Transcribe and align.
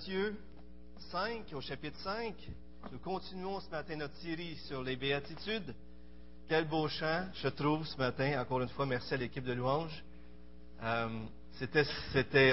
Matthieu 0.00 0.34
5, 1.10 1.52
au 1.52 1.60
chapitre 1.60 1.98
5, 1.98 2.34
nous 2.90 2.98
continuons 3.00 3.60
ce 3.60 3.68
matin 3.68 3.96
notre 3.96 4.16
série 4.16 4.56
sur 4.66 4.82
les 4.82 4.96
béatitudes. 4.96 5.74
Quel 6.48 6.66
beau 6.66 6.88
chant, 6.88 7.26
je 7.34 7.48
trouve, 7.48 7.86
ce 7.86 7.98
matin. 7.98 8.40
Encore 8.40 8.62
une 8.62 8.70
fois, 8.70 8.86
merci 8.86 9.12
à 9.12 9.18
l'équipe 9.18 9.44
de 9.44 9.52
louange. 9.52 10.02
Euh, 10.82 11.06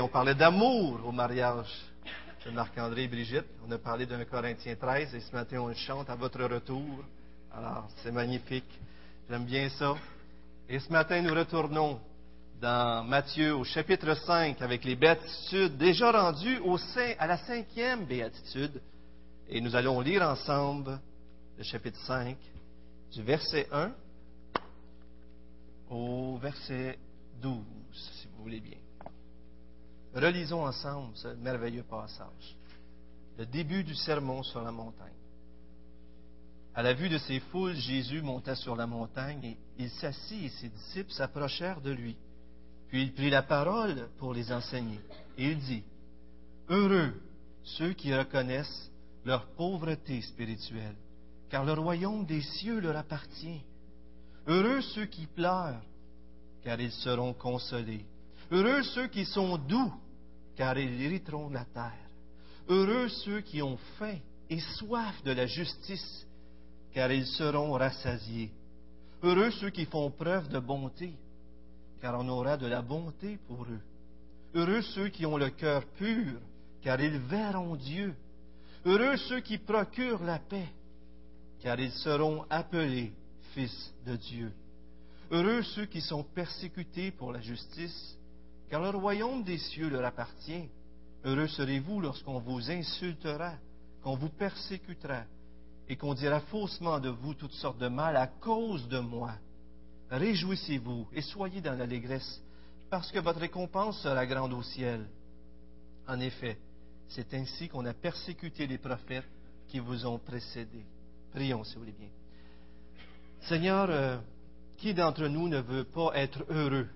on 0.02 0.08
parlait 0.10 0.36
d'amour 0.36 1.00
au 1.06 1.14
mariage 1.14 1.74
de 2.46 2.52
Marc-André 2.52 3.04
et 3.04 3.08
Brigitte. 3.08 3.48
On 3.66 3.72
a 3.72 3.78
parlé 3.78 4.06
d'un 4.06 4.26
Corinthien 4.26 4.76
13 4.76 5.16
et 5.16 5.22
ce 5.22 5.32
matin, 5.32 5.62
on 5.62 5.74
chante 5.74 6.10
à 6.10 6.16
votre 6.16 6.44
retour. 6.44 7.02
Alors, 7.54 7.88
c'est 8.04 8.12
magnifique. 8.12 8.78
J'aime 9.30 9.46
bien 9.46 9.70
ça. 9.70 9.96
Et 10.68 10.80
ce 10.80 10.92
matin, 10.92 11.22
nous 11.22 11.34
retournons 11.34 11.98
dans 12.62 13.04
Matthieu 13.04 13.56
au 13.56 13.64
chapitre 13.64 14.16
5 14.16 14.62
avec 14.62 14.84
les 14.84 14.96
béatitudes, 14.96 15.78
déjà 15.78 16.12
rendues 16.12 16.60
au 16.60 16.78
à 17.20 17.28
la 17.28 17.38
cinquième 17.38 18.06
béatitude. 18.06 18.82
Et 19.48 19.62
nous 19.62 19.76
allons 19.76 20.02
lire 20.02 20.24
ensemble 20.24 21.00
le 21.58 21.64
chapitre 21.64 22.00
5 22.06 22.36
du 23.14 23.24
verset 23.24 23.68
1 23.72 23.92
au 25.90 26.38
verset 26.38 26.98
12, 27.42 27.64
si 27.94 28.28
vous 28.28 28.44
voulez 28.44 28.60
bien. 28.60 28.78
Relisons 30.16 30.66
ensemble 30.66 31.16
ce 31.16 31.28
merveilleux 31.28 31.84
passage. 31.84 32.58
Le 33.38 33.46
début 33.46 33.84
du 33.84 33.94
sermon 33.94 34.42
sur 34.42 34.62
la 34.62 34.72
montagne. 34.72 35.14
À 36.74 36.82
la 36.82 36.94
vue 36.94 37.10
de 37.10 37.18
ces 37.20 37.40
foules, 37.40 37.76
Jésus 37.76 38.22
monta 38.22 38.56
sur 38.56 38.76
la 38.76 38.88
montagne 38.88 39.44
et 39.46 39.58
il 39.78 39.90
s'assit 39.92 40.46
et 40.46 40.50
ses 40.50 40.70
disciples 40.70 41.12
s'approchèrent 41.12 41.82
de 41.82 41.92
lui. 41.92 42.18
Puis 42.90 43.04
il 43.04 43.14
prit 43.14 43.30
la 43.30 43.44
parole 43.44 44.10
pour 44.18 44.34
les 44.34 44.52
enseigner. 44.52 45.00
Et 45.38 45.52
il 45.52 45.60
dit, 45.60 45.84
Heureux 46.70 47.14
ceux 47.64 47.94
qui 47.94 48.16
reconnaissent 48.16 48.90
leur 49.26 49.46
pauvreté 49.56 50.22
spirituelle, 50.22 50.96
car 51.50 51.66
le 51.66 51.74
royaume 51.74 52.26
des 52.26 52.42
cieux 52.42 52.80
leur 52.80 52.96
appartient. 52.96 53.62
Heureux 54.48 54.82
ceux 54.82 55.06
qui 55.06 55.26
pleurent, 55.28 55.82
car 56.64 56.80
ils 56.80 56.92
seront 56.92 57.34
consolés. 57.34 58.06
Heureux 58.52 58.84
ceux 58.84 59.08
qui 59.08 59.26
sont 59.26 59.58
doux, 59.58 59.94
car 60.56 60.78
ils 60.78 61.02
hériteront 61.02 61.50
la 61.50 61.66
terre. 61.66 62.10
Heureux 62.70 63.10
ceux 63.10 63.42
qui 63.42 63.62
ont 63.62 63.78
faim 63.98 64.18
et 64.50 64.60
soif 64.60 65.22
de 65.24 65.32
la 65.32 65.46
justice, 65.46 66.26
car 66.94 67.12
ils 67.12 67.28
seront 67.28 67.74
rassasiés. 67.74 68.52
Heureux 69.22 69.52
ceux 69.52 69.70
qui 69.70 69.86
font 69.86 70.10
preuve 70.10 70.48
de 70.48 70.60
bonté, 70.60 71.14
car 72.02 72.20
on 72.20 72.28
aura 72.30 72.58
de 72.58 72.68
la 72.68 72.82
bonté 72.82 73.38
pour 73.48 73.64
eux. 73.64 73.82
Heureux 74.54 74.82
ceux 74.82 75.10
qui 75.10 75.26
ont 75.26 75.38
le 75.38 75.50
cœur 75.50 75.86
pur, 75.98 76.40
car 76.82 77.00
ils 77.02 77.18
verront 77.18 77.76
Dieu. 77.76 78.16
Heureux 78.86 79.18
ceux 79.18 79.42
qui 79.42 79.58
procurent 79.58 80.24
la 80.24 80.40
paix, 80.40 80.68
car 81.60 81.80
ils 81.80 81.92
seront 81.92 82.46
appelés 82.50 83.12
fils 83.54 83.94
de 84.06 84.16
Dieu. 84.16 84.52
Heureux 85.32 85.64
ceux 85.64 85.86
qui 85.86 86.02
sont 86.02 86.24
persécutés 86.24 87.12
pour 87.12 87.34
la 87.34 87.42
justice, 87.42 88.18
car 88.70 88.82
le 88.82 88.98
royaume 88.98 89.44
des 89.44 89.58
cieux 89.58 89.90
leur 89.90 90.06
appartient. 90.06 90.70
Heureux 91.26 91.48
serez-vous 91.48 92.00
lorsqu'on 92.00 92.40
vous 92.40 92.72
insultera, 92.72 93.54
qu'on 94.04 94.16
vous 94.16 94.30
persécutera, 94.30 95.24
et 95.90 95.96
qu'on 95.96 96.14
dira 96.14 96.40
faussement 96.42 97.00
de 97.00 97.10
vous 97.10 97.34
toutes 97.34 97.54
sortes 97.54 97.80
de 97.80 97.88
mal 97.88 98.16
à 98.16 98.28
cause 98.28 98.88
de 98.88 99.00
moi. 99.00 99.34
Réjouissez-vous 100.10 101.08
et 101.14 101.22
soyez 101.22 101.62
dans 101.62 101.78
l'allégresse, 101.78 102.42
parce 102.90 103.12
que 103.12 103.20
votre 103.20 103.40
récompense 103.40 104.02
sera 104.02 104.26
grande 104.26 104.54
au 104.54 104.64
ciel. 104.64 105.06
En 106.08 106.20
effet, 106.20 106.58
c'est 107.10 107.34
ainsi 107.34 107.68
qu'on 107.68 107.86
a 107.86 107.94
persécuté 107.94 108.68
les 108.68 108.78
prophètes 108.78 109.28
qui 109.68 109.80
vous 109.80 110.06
ont 110.06 110.20
précédés. 110.20 110.86
Prions, 111.32 111.64
si 111.64 111.76
vous 111.76 111.82
voulez 111.82 111.92
bien. 111.92 112.10
Seigneur, 113.42 113.90
euh, 113.90 114.18
qui 114.78 114.94
d'entre 114.94 115.28
nous 115.28 115.50
ne 115.50 115.60
veut 115.60 115.84
pas 115.84 116.12
être 116.16 116.46
heureux, 116.50 116.88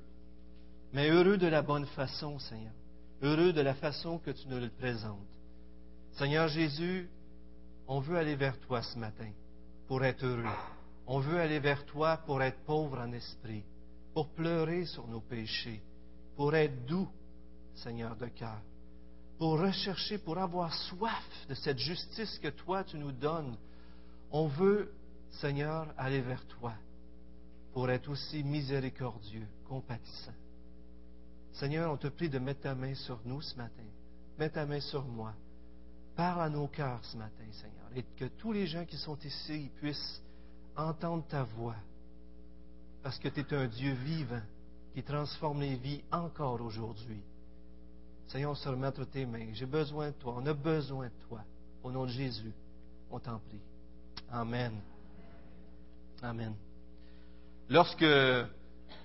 mais 0.94 1.10
heureux 1.10 1.38
de 1.38 1.48
la 1.48 1.62
bonne 1.62 1.86
façon, 1.88 2.40
Seigneur, 2.40 2.74
heureux 3.22 3.54
de 3.54 3.62
la 3.62 3.74
façon 3.74 4.20
que 4.20 4.32
tu 4.32 4.48
nous 4.48 4.60
le 4.60 4.70
présentes. 4.70 5.20
Seigneur 6.14 6.48
Jésus, 6.48 7.10
on 7.88 8.00
veut 8.00 8.18
aller 8.18 8.36
vers 8.36 8.60
toi 8.62 8.82
ce 8.82 8.98
matin 8.98 9.30
pour 9.88 10.04
être 10.04 10.26
heureux. 10.26 10.46
On 11.08 11.20
veut 11.20 11.40
aller 11.40 11.60
vers 11.60 11.86
toi 11.86 12.18
pour 12.26 12.42
être 12.42 12.60
pauvre 12.66 13.00
en 13.00 13.12
esprit, 13.12 13.64
pour 14.14 14.30
pleurer 14.30 14.86
sur 14.86 15.08
nos 15.08 15.22
péchés, 15.22 15.82
pour 16.36 16.56
être 16.56 16.86
doux, 16.86 17.10
Seigneur 17.76 18.16
de 18.16 18.28
cœur, 18.28 18.62
pour 19.38 19.60
rechercher, 19.60 20.18
pour 20.18 20.38
avoir 20.38 20.74
soif 20.74 21.48
de 21.50 21.56
cette 21.56 21.80
justice 21.80 22.38
que 22.40 22.50
toi 22.50 22.84
tu 22.84 22.98
nous 22.98 23.12
donnes. 23.12 23.58
On 24.32 24.48
veut, 24.48 24.94
Seigneur, 25.32 25.94
aller 25.98 26.22
vers 26.22 26.46
toi 26.48 26.74
pour 27.74 27.90
être 27.90 28.10
aussi 28.10 28.44
miséricordieux, 28.44 29.48
compatissant. 29.68 30.34
Seigneur, 31.54 31.92
on 31.92 31.98
te 31.98 32.08
prie 32.08 32.30
de 32.30 32.40
mettre 32.40 32.62
ta 32.62 32.76
main 32.76 32.94
sur 32.96 33.20
nous 33.26 33.42
ce 33.42 33.56
matin. 33.56 33.84
Mets 34.38 34.50
ta 34.50 34.66
main 34.66 34.80
sur 34.80 35.04
moi. 35.06 35.34
Parle 36.16 36.42
à 36.42 36.50
nos 36.50 36.68
cœurs 36.68 37.04
ce 37.06 37.18
matin, 37.18 37.46
Seigneur, 37.52 37.90
et 37.96 38.04
que 38.18 38.26
tous 38.26 38.52
les 38.52 38.68
gens 38.68 38.86
qui 38.86 38.98
sont 38.98 39.18
ici 39.20 39.70
puissent 39.78 40.22
entendre 40.76 41.26
ta 41.28 41.44
voix, 41.44 41.76
parce 43.04 43.18
que 43.20 43.30
tu 43.30 43.42
es 43.42 43.54
un 43.54 43.68
Dieu 43.68 43.94
vivant 43.94 44.42
qui 44.94 45.04
transforme 45.04 45.62
les 45.62 45.76
vies 45.76 46.04
encore 46.12 46.62
aujourd'hui. 46.62 47.22
Seigneur, 48.28 48.52
on 48.52 48.56
se 48.56 48.70
remet 48.70 48.88
entre 48.88 49.06
tes 49.06 49.26
mains. 49.26 49.48
J'ai 49.54 49.66
besoin 49.66 50.08
de 50.08 50.14
toi. 50.14 50.36
On 50.38 50.46
a 50.46 50.54
besoin 50.54 51.08
de 51.08 51.28
toi. 51.28 51.42
Au 51.84 51.92
nom 51.92 52.06
de 52.06 52.12
Jésus, 52.12 52.54
on 53.10 53.20
t'en 53.20 53.40
prie. 53.40 53.60
Amen. 54.32 54.74
Amen. 56.22 56.54
Lorsque 57.68 58.06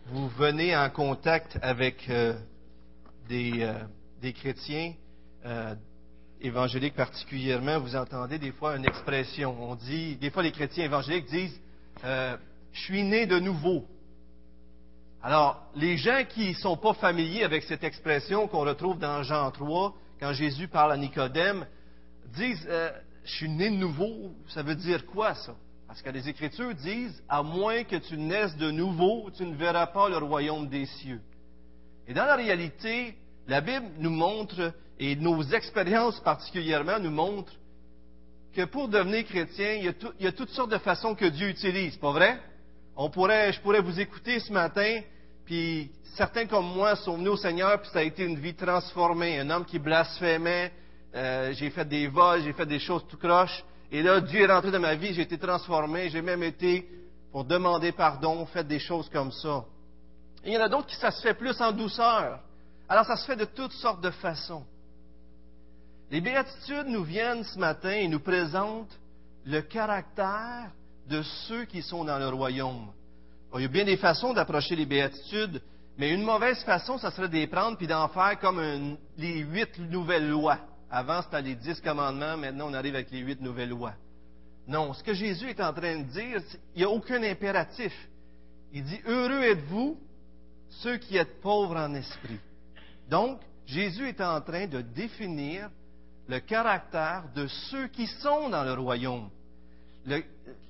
vous 0.07 0.29
venez 0.29 0.77
en 0.77 0.91
contact 0.91 1.59
avec 1.63 2.09
euh, 2.09 2.39
des, 3.29 3.63
euh, 3.63 3.83
des, 4.21 4.33
chrétiens, 4.33 4.95
euh, 5.45 5.75
évangéliques 6.41 6.95
particulièrement, 6.95 7.81
vous 7.81 7.97
entendez 7.97 8.39
des 8.39 8.53
fois 8.53 8.77
une 8.77 8.85
expression. 8.85 9.57
On 9.59 9.75
dit, 9.75 10.17
des 10.17 10.31
fois 10.31 10.43
les 10.43 10.53
chrétiens 10.53 10.85
évangéliques 10.85 11.27
disent, 11.27 11.61
euh, 12.05 12.37
je 12.73 12.81
suis 12.81 13.03
né 13.03 13.27
de 13.27 13.39
nouveau. 13.39 13.87
Alors, 15.23 15.61
les 15.75 15.97
gens 15.97 16.23
qui 16.29 16.51
ne 16.51 16.55
sont 16.55 16.77
pas 16.77 16.95
familiers 16.95 17.43
avec 17.43 17.65
cette 17.65 17.83
expression 17.83 18.47
qu'on 18.47 18.61
retrouve 18.61 18.99
dans 18.99 19.23
Jean 19.23 19.51
3, 19.51 19.95
quand 20.21 20.33
Jésus 20.33 20.69
parle 20.69 20.93
à 20.93 20.97
Nicodème, 20.97 21.67
disent, 22.35 22.67
euh, 22.69 22.93
je 23.25 23.33
suis 23.33 23.49
né 23.49 23.71
de 23.71 23.77
nouveau, 23.77 24.33
ça 24.49 24.63
veut 24.63 24.77
dire 24.77 25.05
quoi 25.07 25.35
ça? 25.35 25.57
Parce 25.89 26.03
que 26.03 26.11
les 26.11 26.29
Écritures 26.29 26.75
disent, 26.75 27.23
à 27.29 27.43
moins 27.43 27.85
que 27.85 27.97
tu 27.97 28.17
naisses 28.17 28.57
de 28.57 28.71
nouveau, 28.71 29.31
tu 29.37 29.45
ne 29.45 29.55
verras 29.55 29.87
pas 29.87 30.09
le 30.09 30.19
royaume 30.19 30.69
des 30.69 30.87
cieux. 30.87 31.21
Et 32.07 32.15
dans 32.15 32.25
la 32.25 32.37
réalité, 32.37 33.17
la 33.49 33.61
Bible 33.61 33.87
nous 33.99 34.11
montre, 34.11 34.73
et 34.99 35.17
nos 35.17 35.43
expériences 35.43 36.21
particulièrement 36.21 36.99
nous 36.99 37.11
montrent, 37.11 37.53
que 38.55 38.65
pour 38.65 38.89
devenir 38.89 39.25
chrétien, 39.27 39.75
il 39.75 39.85
y, 39.85 39.89
a 39.89 39.93
tout, 39.93 40.13
il 40.19 40.25
y, 40.25 40.29
a 40.29 40.33
toutes 40.33 40.51
sortes 40.51 40.71
de 40.71 40.79
façons 40.79 41.15
que 41.15 41.27
Dieu 41.27 41.49
utilise, 41.49 41.97
pas 41.97 42.13
vrai? 42.13 42.41
On 42.97 43.11
pourrait, 43.11 43.53
je 43.53 43.61
pourrais 43.61 43.83
vous 43.83 44.01
écouter 44.01 44.41
ce 44.41 44.51
matin, 44.51 45.01
puis 45.45 45.91
certains 46.15 46.47
comme 46.47 46.67
moi 46.73 46.97
sont 46.97 47.19
venus 47.19 47.31
au 47.31 47.37
Seigneur, 47.37 47.79
puis 47.81 47.91
ça 47.93 47.99
a 47.99 48.03
été 48.03 48.25
une 48.25 48.39
vie 48.39 48.55
transformée. 48.55 49.39
Un 49.39 49.51
homme 49.51 49.67
qui 49.67 49.79
blasphémait, 49.79 50.73
euh, 51.15 51.53
j'ai 51.53 51.69
fait 51.69 51.85
des 51.85 52.07
vols, 52.07 52.43
j'ai 52.45 52.55
fait 52.55 52.65
des 52.65 52.79
choses 52.79 53.05
tout 53.07 53.19
croche, 53.19 53.63
et 53.93 54.03
là, 54.03 54.21
Dieu 54.21 54.41
est 54.41 54.53
rentré 54.53 54.71
dans 54.71 54.81
ma 54.81 54.95
vie, 54.95 55.15
j'ai 55.15 55.23
été 55.23 55.39
transformé, 55.39 56.09
j'ai 56.09 56.23
même 56.23 56.43
été, 56.43 56.89
pour 57.31 57.45
demander 57.45 57.93
pardon, 57.93 58.45
fait 58.47 58.65
des 58.65 58.79
choses 58.79 59.09
comme 59.11 59.31
ça. 59.31 59.65
Et 60.43 60.51
il 60.51 60.55
y 60.55 60.59
en 60.59 60.63
a 60.63 60.69
d'autres 60.69 60.87
qui 60.87 60.97
ça 60.97 61.11
se 61.11 61.21
fait 61.21 61.35
plus 61.35 61.61
en 61.61 61.73
douceur. 61.73 62.41
Alors 62.89 63.05
ça 63.05 63.17
se 63.17 63.27
fait 63.27 63.37
de 63.37 63.45
toutes 63.45 63.73
sortes 63.73 64.01
de 64.01 64.11
façons. 64.11 64.65
Les 66.11 66.21
béatitudes 66.21 66.87
nous 66.87 67.03
viennent 67.03 67.43
ce 67.43 67.59
matin 67.59 67.91
et 67.91 68.07
nous 68.07 68.21
présentent 68.21 68.97
le 69.45 69.61
caractère 69.61 70.71
de 71.09 71.23
ceux 71.49 71.65
qui 71.65 71.83
sont 71.83 72.05
dans 72.05 72.19
le 72.19 72.29
royaume. 72.29 72.93
Il 73.55 73.63
y 73.63 73.65
a 73.65 73.69
bien 73.69 73.85
des 73.85 73.97
façons 73.97 74.33
d'approcher 74.33 74.77
les 74.77 74.87
béatitudes, 74.87 75.63
mais 75.99 76.13
une 76.13 76.23
mauvaise 76.23 76.63
façon, 76.63 76.99
ça 76.99 77.11
serait 77.11 77.29
de 77.29 77.35
les 77.35 77.47
prendre 77.47 77.77
puis 77.77 77.87
d'en 77.87 78.09
faire 78.09 78.39
comme 78.39 78.97
les 79.17 79.39
huit 79.39 79.79
nouvelles 79.79 80.29
lois. 80.29 80.59
Avant, 80.91 81.23
c'était 81.23 81.43
les 81.43 81.55
dix 81.57 81.81
commandements, 81.81 82.37
maintenant 82.37 82.69
on 82.69 82.75
arrive 82.75 82.95
avec 82.95 83.11
les 83.11 83.21
huit 83.21 83.41
nouvelles 83.41 83.71
lois. 83.71 83.95
Non, 84.69 84.93
ce 84.93 85.03
que 85.03 85.15
Jésus 85.15 85.51
est 85.51 85.61
en 85.61 85.73
train 85.73 85.99
de 85.99 86.05
dire, 86.05 86.41
il 86.75 86.79
n'y 86.79 86.85
a 86.85 86.91
aucun 86.91 87.23
impératif. 87.23 87.93
Il 88.73 88.85
dit, 88.85 89.01
heureux 89.07 89.43
êtes-vous, 89.43 89.99
ceux 90.69 90.99
qui 90.99 91.17
êtes 91.17 91.41
pauvres 91.41 91.77
en 91.77 91.95
esprit. 91.95 92.39
Donc, 93.09 93.41
Jésus 93.65 94.09
est 94.09 94.21
en 94.21 94.41
train 94.41 94.67
de 94.67 94.81
définir 94.81 95.71
le 96.29 96.41
caractère 96.41 97.25
de 97.35 97.47
ceux 97.47 97.89
qui 97.89 98.07
sont 98.07 98.49
dans 98.49 98.65
le 98.65 98.73
royaume. 98.73 99.31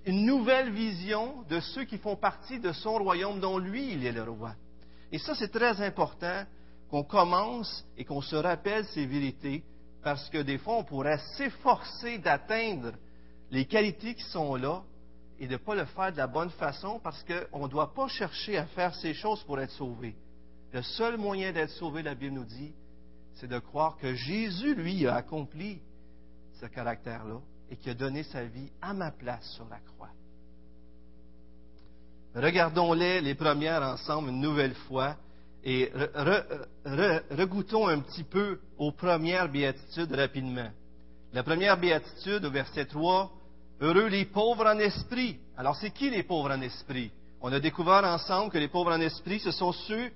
Une 0.06 0.24
nouvelle 0.24 0.70
vision 0.70 1.42
de 1.48 1.60
ceux 1.60 1.84
qui 1.84 1.98
font 1.98 2.16
partie 2.16 2.58
de 2.60 2.72
son 2.72 2.98
royaume 2.98 3.40
dont 3.40 3.58
lui, 3.58 3.92
il 3.92 4.06
est 4.06 4.12
le 4.12 4.22
roi. 4.22 4.54
Et 5.12 5.18
ça, 5.18 5.34
c'est 5.34 5.48
très 5.48 5.80
important 5.80 6.44
qu'on 6.90 7.02
commence 7.02 7.84
et 7.96 8.04
qu'on 8.04 8.20
se 8.20 8.36
rappelle 8.36 8.84
ces 8.86 9.06
vérités 9.06 9.64
parce 10.02 10.28
que 10.30 10.38
des 10.38 10.58
fois, 10.58 10.76
on 10.78 10.84
pourrait 10.84 11.18
s'efforcer 11.36 12.18
d'atteindre 12.18 12.92
les 13.50 13.64
qualités 13.64 14.14
qui 14.14 14.22
sont 14.24 14.54
là 14.54 14.82
et 15.38 15.46
de 15.46 15.52
ne 15.52 15.56
pas 15.56 15.74
le 15.74 15.84
faire 15.84 16.12
de 16.12 16.16
la 16.16 16.26
bonne 16.26 16.50
façon 16.50 17.00
parce 17.02 17.24
qu'on 17.24 17.64
ne 17.64 17.68
doit 17.68 17.92
pas 17.92 18.08
chercher 18.08 18.56
à 18.56 18.66
faire 18.66 18.94
ces 18.94 19.14
choses 19.14 19.42
pour 19.44 19.60
être 19.60 19.72
sauvé. 19.72 20.14
Le 20.72 20.82
seul 20.82 21.16
moyen 21.16 21.52
d'être 21.52 21.70
sauvé, 21.70 22.02
la 22.02 22.14
Bible 22.14 22.34
nous 22.34 22.44
dit, 22.44 22.72
c'est 23.36 23.48
de 23.48 23.58
croire 23.58 23.96
que 23.98 24.14
Jésus, 24.14 24.74
lui, 24.74 25.06
a 25.06 25.16
accompli 25.16 25.80
ce 26.60 26.66
caractère-là 26.66 27.40
et 27.70 27.76
qui 27.76 27.90
a 27.90 27.94
donné 27.94 28.22
sa 28.22 28.44
vie 28.44 28.70
à 28.80 28.92
ma 28.92 29.10
place 29.10 29.48
sur 29.52 29.66
la 29.68 29.78
croix. 29.78 30.10
Regardons-les, 32.34 33.20
les 33.20 33.34
premières 33.34 33.82
ensemble, 33.82 34.28
une 34.28 34.40
nouvelle 34.40 34.74
fois, 34.74 35.16
et 35.64 35.90
regoutons 37.30 37.88
un 37.88 38.00
petit 38.00 38.24
peu 38.24 38.60
aux 38.78 38.92
premières 38.92 39.50
béatitudes 39.50 40.12
rapidement. 40.12 40.70
La 41.32 41.42
première 41.42 41.78
béatitude, 41.78 42.44
au 42.44 42.50
verset 42.50 42.86
3, 42.86 43.32
Heureux 43.80 44.06
les 44.06 44.24
pauvres 44.24 44.66
en 44.66 44.78
esprit. 44.78 45.38
Alors, 45.56 45.76
c'est 45.76 45.90
qui 45.90 46.08
les 46.08 46.22
pauvres 46.22 46.50
en 46.50 46.60
esprit? 46.62 47.10
On 47.42 47.52
a 47.52 47.60
découvert 47.60 48.04
ensemble 48.04 48.50
que 48.50 48.58
les 48.58 48.68
pauvres 48.68 48.92
en 48.92 49.00
esprit, 49.00 49.38
ce 49.40 49.50
sont 49.50 49.72
ceux 49.72 50.10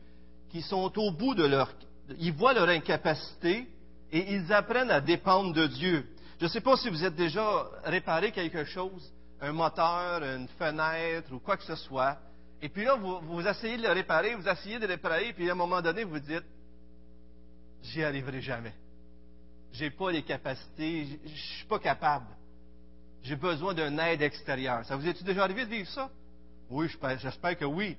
qui 0.51 0.63
sont 0.63 0.91
au 0.99 1.11
bout 1.11 1.35
de 1.35 1.45
leur... 1.45 1.71
Ils 2.19 2.33
voient 2.33 2.53
leur 2.53 2.69
incapacité 2.69 3.69
et 4.11 4.35
ils 4.35 4.53
apprennent 4.53 4.91
à 4.91 5.01
dépendre 5.01 5.53
de 5.53 5.67
Dieu. 5.67 6.07
Je 6.39 6.45
ne 6.45 6.51
sais 6.51 6.61
pas 6.61 6.77
si 6.77 6.89
vous 6.89 7.05
êtes 7.05 7.15
déjà 7.15 7.65
réparé 7.85 8.33
quelque 8.33 8.65
chose, 8.65 9.13
un 9.41 9.53
moteur, 9.53 10.23
une 10.23 10.49
fenêtre 10.59 11.33
ou 11.33 11.39
quoi 11.39 11.57
que 11.57 11.65
ce 11.65 11.77
soit, 11.77 12.19
et 12.63 12.69
puis 12.69 12.85
là, 12.85 12.97
vous, 12.97 13.21
vous 13.21 13.47
essayez 13.47 13.79
de 13.79 13.83
le 13.83 13.93
réparer, 13.93 14.35
vous 14.35 14.47
essayez 14.47 14.79
de 14.79 14.87
le 14.87 14.93
réparer, 14.93 15.33
puis 15.33 15.49
à 15.49 15.53
un 15.53 15.57
moment 15.57 15.81
donné, 15.81 16.05
vous 16.05 16.19
dites, 16.19 16.45
j'y 17.83 18.05
arriverai 18.05 18.41
jamais. 18.43 18.75
J'ai 19.73 19.91
pas 19.91 20.11
les 20.11 20.23
capacités, 20.23 21.21
je 21.25 21.31
ne 21.31 21.37
suis 21.37 21.67
pas 21.67 21.79
capable. 21.79 22.27
J'ai 23.23 23.37
besoin 23.37 23.73
d'une 23.73 23.99
aide 23.99 24.23
extérieure. 24.23 24.85
Ça 24.85 24.97
vous 24.97 25.07
est-il 25.07 25.25
déjà 25.25 25.45
arrivé 25.45 25.65
de 25.65 25.71
vivre 25.71 25.89
ça? 25.89 26.11
Oui, 26.69 26.89
j'espère 27.19 27.57
que 27.57 27.65
oui. 27.65 27.97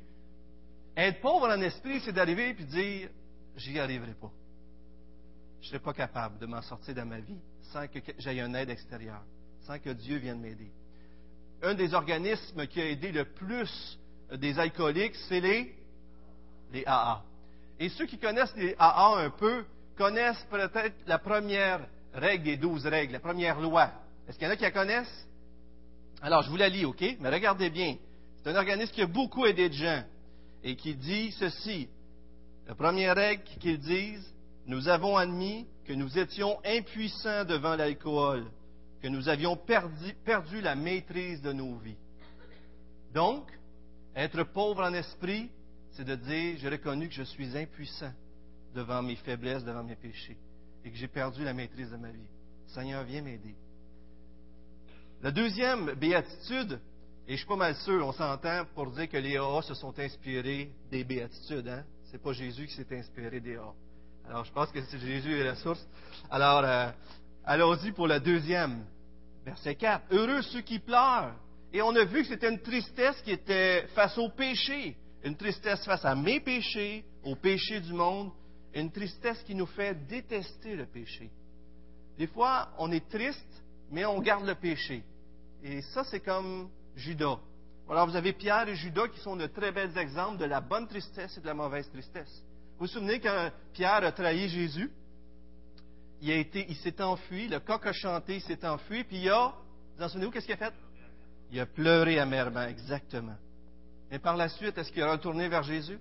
Être 0.96 1.22
pauvre 1.22 1.48
en 1.48 1.62
esprit, 1.62 2.02
c'est 2.02 2.12
d'arriver 2.12 2.50
et 2.50 2.54
dire, 2.54 3.10
j'y 3.56 3.80
arriverai 3.80 4.14
pas. 4.14 4.32
Je 5.62 5.68
ne 5.68 5.70
serai 5.70 5.80
pas 5.80 5.94
capable 5.94 6.40
de 6.40 6.46
m'en 6.46 6.62
sortir 6.62 6.96
de 6.96 7.02
ma 7.02 7.20
vie 7.20 7.40
sans 7.72 7.88
que 7.88 8.00
j'aie 8.18 8.40
une 8.40 8.56
aide 8.56 8.70
extérieure, 8.70 9.24
sans 9.62 9.80
que 9.80 9.92
Dieu 9.92 10.18
vienne 10.18 10.40
m'aider. 10.40 10.72
Un 11.62 11.76
des 11.76 11.94
organismes 11.94 12.66
qui 12.68 12.82
a 12.82 12.90
aidé 12.90 13.12
le 13.12 13.26
plus 13.26 14.00
des 14.34 14.58
alcooliques, 14.58 15.16
c'est 15.28 15.40
les, 15.40 15.76
les 16.72 16.84
AA. 16.86 17.24
Et 17.80 17.90
ceux 17.90 18.06
qui 18.06 18.18
connaissent 18.18 18.56
les 18.56 18.76
AA 18.80 19.18
un 19.18 19.30
peu 19.30 19.66
connaissent 19.98 20.46
peut-être 20.50 20.96
la 21.06 21.20
première 21.20 21.88
règle 22.14 22.46
des 22.46 22.58
douze 22.58 22.86
règles, 22.86 23.14
la 23.14 23.20
première 23.20 23.60
loi. 23.60 23.92
Est-ce 24.28 24.38
qu'il 24.38 24.48
y 24.48 24.50
en 24.50 24.54
a 24.54 24.56
qui 24.56 24.64
la 24.64 24.72
connaissent? 24.72 25.28
Alors, 26.22 26.44
je 26.44 26.50
vous 26.50 26.58
la 26.58 26.70
lis, 26.70 26.86
OK? 26.86 27.04
Mais 27.20 27.30
regardez 27.30 27.70
bien. 27.70 27.96
C'est 28.38 28.50
un 28.50 28.56
organisme 28.56 28.92
qui 28.92 29.02
a 29.02 29.08
beaucoup 29.08 29.46
aidé 29.46 29.70
de 29.70 29.74
gens 29.74 30.04
et 30.64 30.76
qui 30.76 30.96
dit 30.96 31.32
ceci. 31.34 31.90
La 32.72 32.76
première 32.76 33.18
règle 33.18 33.44
qu'ils 33.60 33.80
disent, 33.80 34.34
nous 34.66 34.88
avons 34.88 35.18
admis 35.18 35.68
que 35.84 35.92
nous 35.92 36.18
étions 36.18 36.58
impuissants 36.64 37.44
devant 37.44 37.76
l'alcool, 37.76 38.46
que 39.02 39.10
nous 39.10 39.28
avions 39.28 39.58
perdu, 39.58 40.62
la 40.62 40.74
maîtrise 40.74 41.42
de 41.42 41.52
nos 41.52 41.76
vies. 41.80 41.98
Donc, 43.14 43.46
être 44.16 44.44
pauvre 44.44 44.84
en 44.84 44.94
esprit, 44.94 45.52
c'est 45.92 46.06
de 46.06 46.16
dire, 46.16 46.60
j'ai 46.60 46.70
reconnu 46.70 47.10
que 47.10 47.14
je 47.14 47.24
suis 47.24 47.58
impuissant 47.58 48.14
devant 48.74 49.02
mes 49.02 49.18
faiblesses, 49.18 49.66
devant 49.66 49.84
mes 49.84 49.98
péchés, 49.98 50.38
et 50.86 50.92
que 50.92 50.96
j'ai 50.96 51.10
perdu 51.10 51.44
la 51.44 51.54
maîtrise 51.54 51.92
de 51.92 51.98
ma 51.98 52.12
vie. 52.12 52.30
Seigneur, 52.68 53.04
viens 53.04 53.22
m'aider. 53.22 53.56
La 55.22 55.32
deuxième 55.32 55.94
béatitude, 55.96 56.80
et 57.28 57.34
je 57.34 57.38
suis 57.40 57.48
pas 57.48 57.58
mal 57.58 57.76
sûr, 57.76 58.08
on 58.08 58.14
s'entend 58.14 58.64
pour 58.74 58.92
dire 58.92 59.10
que 59.10 59.18
les 59.18 59.36
AA 59.36 59.62
se 59.62 59.74
sont 59.74 60.00
inspirés 60.00 60.72
des 60.90 61.04
béatitudes. 61.04 61.68
Hein? 61.68 61.84
Ce 62.12 62.18
n'est 62.18 62.24
pas 62.24 62.34
Jésus 62.34 62.68
qui 62.68 62.74
s'est 62.74 62.98
inspiré 62.98 63.40
des 63.40 63.56
AA. 63.56 63.74
Alors, 64.28 64.44
je 64.44 64.52
pense 64.52 64.70
que 64.70 64.82
c'est 64.82 65.00
Jésus 65.00 65.40
est 65.40 65.46
la 65.46 65.56
source. 65.56 65.82
Alors, 66.30 66.62
euh, 66.62 66.92
allons-y 67.46 67.94
pour 67.94 68.06
la 68.06 68.20
deuxième. 68.20 68.84
Verset 69.46 69.76
4. 69.76 70.08
Heureux 70.12 70.42
ceux 70.42 70.60
qui 70.60 70.80
pleurent. 70.80 71.34
Et 71.72 71.82
on 71.82 71.96
a 71.96 72.04
vu 72.04 72.24
que 72.24 72.28
c'était 72.28 72.50
une 72.50 72.60
tristesse 72.60 73.22
qui 73.22 73.32
était 73.32 73.88
face 73.96 74.18
au 74.18 74.28
péché. 74.28 74.98
Une 75.24 75.38
tristesse 75.38 75.86
face 75.86 76.04
à 76.04 76.14
mes 76.14 76.42
péchés, 76.42 77.06
au 77.24 77.38
péché 77.38 77.80
du 77.80 77.94
monde. 77.94 78.32
Une 78.74 78.92
tristesse 78.92 79.42
qui 79.44 79.56
nous 79.56 79.68
fait 79.68 79.96
détester 80.06 80.76
le 80.76 80.88
péché. 80.88 81.32
Des 82.18 82.28
fois, 82.28 82.74
on 82.78 82.92
est 82.92 83.08
triste, 83.08 83.64
mais 83.90 84.04
on 84.04 84.20
garde 84.20 84.46
le 84.46 84.56
péché. 84.56 85.02
Et 85.64 85.82
ça, 85.82 86.04
c'est 86.04 86.20
comme 86.20 86.70
Judas. 86.94 87.40
Alors, 87.92 88.08
vous 88.08 88.16
avez 88.16 88.32
Pierre 88.32 88.70
et 88.70 88.76
Judas 88.76 89.10
qui 89.10 89.20
sont 89.20 89.36
de 89.36 89.48
très 89.48 89.74
bels 89.74 89.98
exemples 89.98 90.38
de 90.38 90.46
la 90.46 90.62
bonne 90.62 90.88
tristesse 90.88 91.38
et 91.38 91.42
de 91.42 91.46
la 91.46 91.54
mauvaise 91.54 91.90
tristesse. 91.90 92.42
Vous 92.80 92.86
vous 92.86 92.88
souvenez 92.88 93.20
quand 93.20 93.52
Pierre 93.74 94.06
a 94.06 94.14
trahi 94.14 94.48
Jésus? 94.48 94.90
Il, 96.22 96.76
s'est 96.78 97.02
enfui, 97.02 97.50
le 97.50 97.60
coq 97.60 97.86
a 97.86 97.92
chanté, 97.92 98.36
il 98.36 98.42
s'est 98.42 98.66
enfui, 98.66 99.04
puis 99.04 99.18
il 99.18 99.30
a, 99.30 99.54
vous 99.98 100.04
en 100.06 100.08
souvenez-vous, 100.08 100.32
qu'est-ce 100.32 100.46
qu'il 100.46 100.54
a 100.54 100.58
fait? 100.58 100.74
Il 101.52 101.60
a 101.60 101.66
pleuré 101.66 102.18
amèrement, 102.18 102.64
exactement. 102.64 103.36
Et 104.10 104.20
par 104.20 104.38
la 104.38 104.48
suite, 104.48 104.78
est-ce 104.78 104.90
qu'il 104.94 105.04
a 105.04 105.12
retourné 105.12 105.50
vers 105.50 105.64
Jésus? 105.64 106.00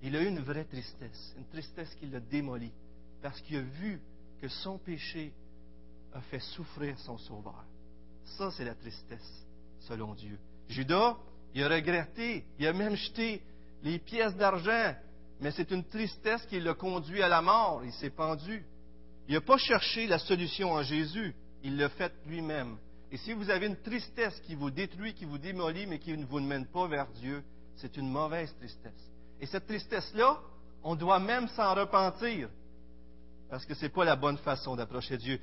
Il 0.00 0.14
a 0.14 0.22
eu 0.22 0.28
une 0.28 0.40
vraie 0.40 0.64
tristesse, 0.64 1.34
une 1.36 1.46
tristesse 1.46 1.92
qui 1.96 2.06
l'a 2.06 2.20
démoli, 2.20 2.70
parce 3.20 3.40
qu'il 3.40 3.56
a 3.56 3.62
vu 3.62 4.00
que 4.40 4.46
son 4.46 4.78
péché 4.78 5.32
a 6.12 6.20
fait 6.20 6.38
souffrir 6.38 6.96
son 7.00 7.18
Sauveur. 7.18 7.64
Ça, 8.36 8.52
c'est 8.52 8.64
la 8.64 8.76
tristesse, 8.76 9.44
selon 9.80 10.14
Dieu. 10.14 10.38
Judas, 10.68 11.16
il 11.54 11.62
a 11.64 11.68
regretté, 11.68 12.44
il 12.58 12.66
a 12.66 12.72
même 12.72 12.94
jeté 12.94 13.42
les 13.82 13.98
pièces 13.98 14.36
d'argent, 14.36 14.94
mais 15.40 15.50
c'est 15.50 15.70
une 15.70 15.84
tristesse 15.84 16.44
qui 16.46 16.60
l'a 16.60 16.74
conduit 16.74 17.22
à 17.22 17.28
la 17.28 17.40
mort. 17.40 17.82
Il 17.84 17.92
s'est 17.92 18.10
pendu. 18.10 18.64
Il 19.28 19.34
n'a 19.34 19.40
pas 19.40 19.58
cherché 19.58 20.06
la 20.06 20.18
solution 20.18 20.72
en 20.72 20.82
Jésus, 20.82 21.34
il 21.62 21.76
l'a 21.76 21.88
fait 21.88 22.12
lui-même. 22.26 22.76
Et 23.10 23.16
si 23.16 23.32
vous 23.32 23.50
avez 23.50 23.66
une 23.66 23.76
tristesse 23.76 24.40
qui 24.46 24.54
vous 24.54 24.70
détruit, 24.70 25.14
qui 25.14 25.24
vous 25.24 25.38
démolit, 25.38 25.86
mais 25.86 25.98
qui 25.98 26.16
ne 26.16 26.24
vous 26.24 26.40
mène 26.40 26.66
pas 26.66 26.86
vers 26.86 27.08
Dieu, 27.12 27.42
c'est 27.76 27.96
une 27.96 28.10
mauvaise 28.10 28.54
tristesse. 28.56 29.10
Et 29.40 29.46
cette 29.46 29.66
tristesse-là, 29.66 30.38
on 30.82 30.94
doit 30.94 31.18
même 31.18 31.48
s'en 31.48 31.74
repentir, 31.74 32.48
parce 33.50 33.64
que 33.64 33.74
ce 33.74 33.82
n'est 33.82 33.90
pas 33.90 34.04
la 34.04 34.16
bonne 34.16 34.38
façon 34.38 34.76
d'approcher 34.76 35.16
Dieu. 35.16 35.40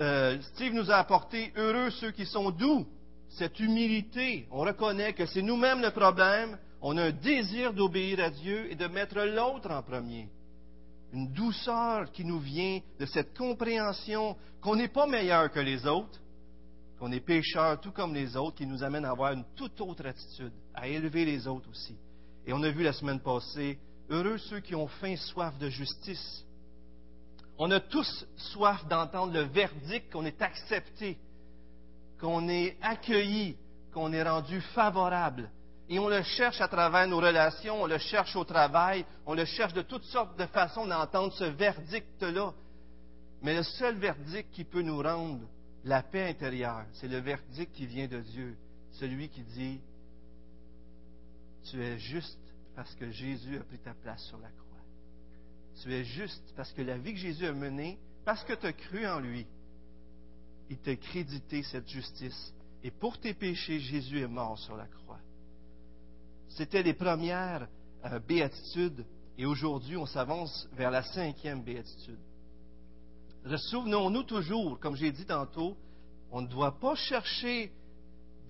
Euh, 0.00 0.40
Steve 0.54 0.72
nous 0.72 0.90
a 0.90 0.96
apporté 0.96 1.52
heureux 1.56 1.90
ceux 1.90 2.10
qui 2.10 2.26
sont 2.26 2.50
doux, 2.50 2.86
cette 3.30 3.60
humilité. 3.60 4.46
On 4.50 4.60
reconnaît 4.60 5.12
que 5.12 5.26
c'est 5.26 5.42
nous-mêmes 5.42 5.82
le 5.82 5.90
problème. 5.90 6.58
On 6.80 6.96
a 6.96 7.04
un 7.04 7.12
désir 7.12 7.72
d'obéir 7.72 8.20
à 8.20 8.30
Dieu 8.30 8.70
et 8.70 8.74
de 8.74 8.86
mettre 8.86 9.20
l'autre 9.20 9.70
en 9.70 9.82
premier. 9.82 10.28
Une 11.12 11.32
douceur 11.32 12.10
qui 12.12 12.24
nous 12.24 12.40
vient 12.40 12.80
de 12.98 13.06
cette 13.06 13.36
compréhension 13.36 14.36
qu'on 14.60 14.76
n'est 14.76 14.88
pas 14.88 15.06
meilleur 15.06 15.50
que 15.50 15.60
les 15.60 15.86
autres, 15.86 16.20
qu'on 16.98 17.12
est 17.12 17.20
pécheur 17.20 17.80
tout 17.80 17.92
comme 17.92 18.14
les 18.14 18.36
autres, 18.36 18.56
qui 18.56 18.66
nous 18.66 18.82
amène 18.82 19.04
à 19.04 19.10
avoir 19.10 19.32
une 19.32 19.44
toute 19.54 19.80
autre 19.80 20.06
attitude, 20.06 20.52
à 20.74 20.88
élever 20.88 21.24
les 21.24 21.46
autres 21.46 21.70
aussi. 21.70 21.96
Et 22.46 22.52
on 22.52 22.62
a 22.62 22.70
vu 22.70 22.82
la 22.82 22.92
semaine 22.92 23.20
passée, 23.20 23.78
heureux 24.08 24.38
ceux 24.38 24.60
qui 24.60 24.74
ont 24.74 24.86
faim, 24.86 25.16
soif 25.16 25.56
de 25.58 25.68
justice. 25.68 26.44
On 27.58 27.70
a 27.70 27.80
tous 27.80 28.26
soif 28.36 28.86
d'entendre 28.88 29.32
le 29.32 29.42
verdict 29.42 30.12
qu'on 30.12 30.26
est 30.26 30.42
accepté, 30.42 31.18
qu'on 32.20 32.48
est 32.48 32.76
accueilli, 32.82 33.56
qu'on 33.92 34.12
est 34.12 34.22
rendu 34.22 34.60
favorable. 34.60 35.50
Et 35.88 35.98
on 35.98 36.08
le 36.08 36.22
cherche 36.22 36.60
à 36.60 36.68
travers 36.68 37.06
nos 37.06 37.18
relations, 37.18 37.82
on 37.82 37.86
le 37.86 37.98
cherche 37.98 38.34
au 38.34 38.44
travail, 38.44 39.04
on 39.24 39.34
le 39.34 39.44
cherche 39.44 39.72
de 39.72 39.82
toutes 39.82 40.04
sortes 40.04 40.36
de 40.38 40.46
façons 40.46 40.86
d'entendre 40.86 41.32
ce 41.34 41.44
verdict-là. 41.44 42.52
Mais 43.42 43.54
le 43.54 43.62
seul 43.62 43.96
verdict 43.96 44.50
qui 44.52 44.64
peut 44.64 44.82
nous 44.82 45.00
rendre 45.00 45.46
la 45.84 46.02
paix 46.02 46.28
intérieure, 46.28 46.84
c'est 46.94 47.06
le 47.06 47.18
verdict 47.18 47.72
qui 47.72 47.86
vient 47.86 48.08
de 48.08 48.20
Dieu, 48.20 48.56
celui 48.92 49.28
qui 49.28 49.42
dit, 49.42 49.80
tu 51.70 51.82
es 51.82 51.98
juste 51.98 52.38
parce 52.74 52.92
que 52.96 53.10
Jésus 53.10 53.56
a 53.58 53.64
pris 53.64 53.78
ta 53.78 53.94
place 53.94 54.24
sur 54.24 54.38
la 54.38 54.48
croix. 54.48 54.66
Tu 55.82 55.94
es 55.94 56.04
juste 56.04 56.52
parce 56.56 56.72
que 56.72 56.82
la 56.82 56.98
vie 56.98 57.12
que 57.12 57.20
Jésus 57.20 57.46
a 57.46 57.52
menée, 57.52 57.98
parce 58.24 58.42
que 58.44 58.54
tu 58.54 58.66
as 58.66 58.72
cru 58.72 59.06
en 59.06 59.20
lui, 59.20 59.46
il 60.70 60.78
t'a 60.78 60.96
crédité 60.96 61.62
cette 61.62 61.88
justice. 61.88 62.52
Et 62.82 62.90
pour 62.90 63.18
tes 63.18 63.34
péchés, 63.34 63.80
Jésus 63.80 64.20
est 64.20 64.28
mort 64.28 64.58
sur 64.58 64.76
la 64.76 64.86
croix. 64.86 65.20
C'était 66.48 66.82
les 66.82 66.94
premières 66.94 67.68
euh, 68.04 68.18
béatitudes, 68.18 69.04
et 69.38 69.44
aujourd'hui, 69.44 69.96
on 69.96 70.06
s'avance 70.06 70.68
vers 70.72 70.90
la 70.90 71.02
cinquième 71.02 71.62
béatitude. 71.62 72.18
Souvenons-nous 73.56 74.24
toujours, 74.24 74.80
comme 74.80 74.96
j'ai 74.96 75.12
dit 75.12 75.26
tantôt, 75.26 75.76
on 76.32 76.40
ne 76.42 76.48
doit 76.48 76.78
pas 76.78 76.94
chercher 76.94 77.70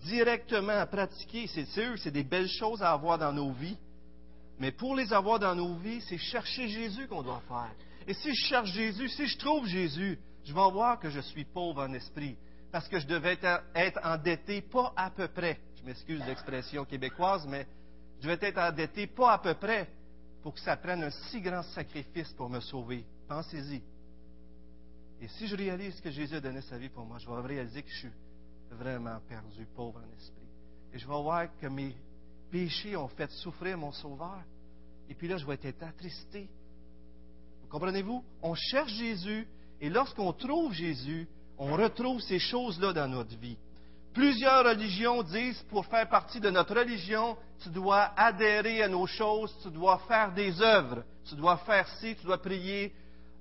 directement 0.05 0.73
à 0.73 0.87
pratiquer. 0.87 1.47
C'est 1.49 1.67
sûr, 1.67 1.99
c'est 1.99 2.11
des 2.11 2.25
belles 2.25 2.49
choses 2.49 2.83
à 2.83 2.93
avoir 2.93 3.19
dans 3.19 3.33
nos 3.33 3.53
vies. 3.53 3.77
Mais 4.59 4.73
pour 4.73 4.95
les 4.95 5.13
avoir 5.13 5.39
dans 5.39 5.55
nos 5.55 5.75
vies, 5.75 6.01
c'est 6.03 6.19
chercher 6.19 6.69
Jésus 6.69 7.07
qu'on 7.09 7.23
doit 7.23 7.43
faire. 7.47 7.75
Et 8.07 8.15
si 8.15 8.35
je 8.35 8.47
cherche 8.47 8.73
Jésus, 8.73 9.09
si 9.09 9.27
je 9.27 9.37
trouve 9.37 9.67
Jésus, 9.67 10.19
je 10.47 10.55
vais 10.55 10.71
voir 10.71 11.01
que 11.01 11.11
je 11.11 11.21
suis 11.21 11.45
pauvre 11.45 11.83
en 11.83 11.93
esprit. 11.93 12.39
Parce 12.71 12.89
que 12.89 12.99
je 12.99 13.07
devais 13.07 13.39
être 13.75 14.01
endetté, 14.05 14.63
pas 14.63 14.93
à 14.97 15.11
peu 15.11 15.29
près. 15.29 15.59
Je 15.79 15.85
m'excuse 15.85 16.25
l'expression 16.27 16.85
québécoise, 16.85 17.47
mais 17.47 17.67
je 18.21 18.29
devais 18.29 18.49
être 18.49 18.59
endetté, 18.59 19.07
pas 19.07 19.35
à 19.35 19.39
peu 19.39 19.55
près, 19.55 19.89
pour 20.43 20.55
que 20.55 20.61
ça 20.61 20.77
prenne 20.77 21.03
un 21.03 21.11
si 21.11 21.41
grand 21.41 21.63
sacrifice 21.63 22.33
pour 22.35 22.49
me 22.49 22.61
sauver. 22.61 23.05
Pensez-y. 23.29 23.83
Et 25.21 25.29
si 25.29 25.47
je 25.47 25.57
réalise 25.57 26.01
que 26.01 26.11
Jésus 26.11 26.37
a 26.37 26.41
donné 26.41 26.61
sa 26.61 26.79
vie 26.79 26.91
pour 26.91 27.05
moi, 27.05 27.19
je 27.19 27.29
vais 27.29 27.41
réaliser 27.41 27.83
que 27.83 27.89
je 27.89 27.99
suis 27.99 28.13
vraiment 28.71 29.19
perdu, 29.29 29.67
pauvre 29.75 30.01
en 30.01 30.17
esprit. 30.17 30.49
Et 30.93 30.99
je 30.99 31.07
vais 31.07 31.23
voir 31.23 31.49
que 31.59 31.67
mes 31.67 31.97
péchés 32.51 32.97
ont 32.97 33.09
fait 33.09 33.31
souffrir 33.31 33.79
mon 33.79 33.93
Sauveur. 33.93 34.43
Et 35.09 35.15
puis 35.15 35.29
là, 35.29 35.39
je 35.39 35.47
vais 35.47 35.59
être 35.63 35.83
attristé. 35.83 36.49
Vous 37.63 37.69
comprenez-vous? 37.69 38.23
On 38.43 38.55
cherche 38.55 38.93
Jésus, 38.93 39.49
et 39.81 39.91
lorsqu'on 39.91 40.33
trouve 40.33 40.73
Jésus, 40.73 41.29
on 41.59 41.75
retrouve 41.77 42.21
ces 42.21 42.39
choses-là 42.39 42.93
dans 42.93 43.09
notre 43.09 43.37
vie. 43.37 43.59
Plusieurs 44.13 44.65
religions 44.65 45.23
disent, 45.23 45.63
pour 45.69 45.85
faire 45.87 46.09
partie 46.09 46.41
de 46.41 46.49
notre 46.49 46.75
religion, 46.75 47.37
tu 47.63 47.69
dois 47.69 48.13
adhérer 48.17 48.83
à 48.83 48.89
nos 48.89 49.07
choses, 49.07 49.55
tu 49.63 49.71
dois 49.71 49.99
faire 50.09 50.33
des 50.33 50.61
œuvres, 50.63 51.03
tu 51.27 51.35
dois 51.35 51.59
faire 51.59 51.87
ci, 51.99 52.17
tu 52.17 52.25
dois 52.25 52.41
prier 52.41 52.95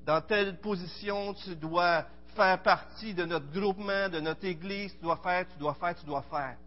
dans 0.06 0.22
telle 0.22 0.60
position, 0.60 1.34
tu 1.34 1.56
dois 1.56 2.06
faire 2.36 2.62
partie 2.62 3.14
de 3.14 3.24
notre 3.24 3.50
groupement, 3.52 4.10
de 4.10 4.20
notre 4.20 4.46
église, 4.46 4.94
tu 4.94 5.04
dois 5.04 5.18
faire, 5.18 5.48
tu 5.48 5.58
dois 5.58 5.76
faire, 5.76 5.96
tu 5.96 6.06
dois 6.06 6.24
faire. 6.24 6.58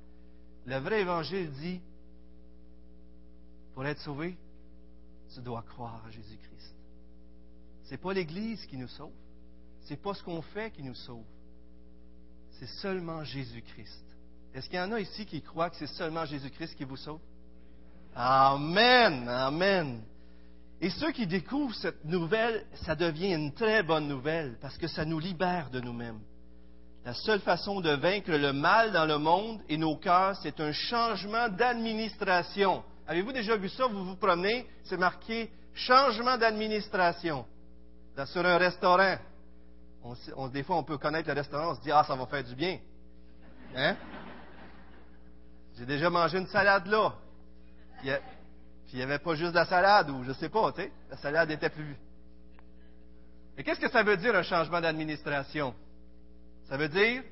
Le 0.65 0.79
vrai 0.79 1.03
évangile 1.03 1.51
dit, 1.53 1.81
pour 3.75 3.87
être 3.87 4.01
sauvé, 4.01 4.37
tu 5.35 5.41
dois 5.41 5.63
croire 5.63 6.03
à 6.07 6.11
Jésus-Christ. 6.11 6.75
Ce 7.85 7.91
n'est 7.91 7.99
pas 7.99 8.13
l'Église 8.13 8.65
qui 8.67 8.77
nous 8.77 8.89
sauve. 8.89 9.13
Ce 9.89 9.95
n'est 9.95 10.01
pas 10.01 10.13
ce 10.13 10.23
qu'on 10.23 10.43
fait 10.43 10.71
qui 10.71 10.83
nous 10.83 10.95
sauve 10.95 11.25
c'est 12.59 12.67
seulement 12.67 13.23
Jésus-Christ. 13.25 14.05
Est-ce 14.55 14.69
qu'il 14.69 14.79
y 14.79 14.83
en 14.83 14.93
a 14.93 15.01
ici 15.01 15.25
qui 15.27 15.41
croient 15.43 15.71
que 15.71 15.77
c'est 15.77 15.87
seulement 15.87 16.25
Jésus-Christ 16.25 16.75
qui 16.75 16.85
vous 16.85 16.97
sauve? 16.97 17.21
Amen, 18.15 19.29
amen. 19.29 20.03
Et 20.81 20.91
ceux 20.91 21.13
qui 21.13 21.27
découvrent 21.27 21.75
cette 21.75 22.05
nouvelle, 22.05 22.67
ça 22.85 22.95
devient 22.95 23.33
une 23.33 23.53
très 23.53 23.83
bonne 23.83 24.09
nouvelle 24.09 24.57
parce 24.61 24.77
que 24.77 24.89
ça 24.89 25.05
nous 25.05 25.19
libère 25.19 25.71
de 25.71 25.81
nous-mêmes. 25.81 26.21
La 27.05 27.15
seule 27.15 27.41
façon 27.41 27.81
de 27.81 27.91
vaincre 27.91 28.33
le 28.33 28.53
mal 28.53 28.93
dans 28.93 29.07
le 29.07 29.19
monde 29.19 29.61
et 29.69 29.77
nos 29.77 29.97
cœurs, 29.97 30.37
c'est 30.43 30.59
un 30.61 30.73
changement 30.73 31.49
d'administration. 31.49 32.83
Avez-vous 33.07 33.33
déjà 33.33 33.57
vu 33.57 33.69
ça? 33.69 33.87
Vous 33.87 34.05
vous 34.05 34.17
promenez, 34.17 34.67
c'est 34.85 34.97
marqué 34.97 35.51
changement 35.75 36.37
d'administration. 36.37 37.47
Sur 38.27 38.45
un 38.45 38.59
restaurant, 38.59 39.17
des 40.53 40.63
fois, 40.63 40.77
on 40.77 40.85
peut 40.85 40.99
connaître 40.99 41.29
le 41.29 41.35
restaurant, 41.35 41.73
on 41.73 41.75
se 41.75 41.81
dit, 41.81 41.91
ah, 41.91 42.05
ça 42.05 42.15
va 42.15 42.27
faire 42.27 42.45
du 42.45 42.55
bien. 42.55 42.79
Hein? 43.75 43.97
J'ai 45.77 45.87
déjà 45.87 46.11
mangé 46.11 46.39
une 46.39 46.47
salade 46.47 46.87
là. 46.87 47.15
Puis, 48.01 48.11
il 48.93 48.97
n'y 48.97 49.03
avait 49.03 49.19
pas 49.19 49.35
juste 49.35 49.55
la 49.55 49.67
salade, 49.67 50.11
ou 50.11 50.25
je 50.25 50.33
sais 50.33 50.49
pas, 50.49 50.73
tu 50.73 50.83
sais. 50.83 50.93
La 51.11 51.17
salade 51.17 51.51
était 51.51 51.69
plus. 51.69 51.97
Et 53.57 53.65
qu'est-ce 53.65 53.81
que 53.81 53.91
ça 53.91 54.03
veut 54.03 54.17
dire 54.17 54.35
un 54.35 54.43
changement 54.43 54.81
d'administration? 54.81 55.75
Ça 56.69 56.77
veut 56.77 56.89
dire 56.89 57.23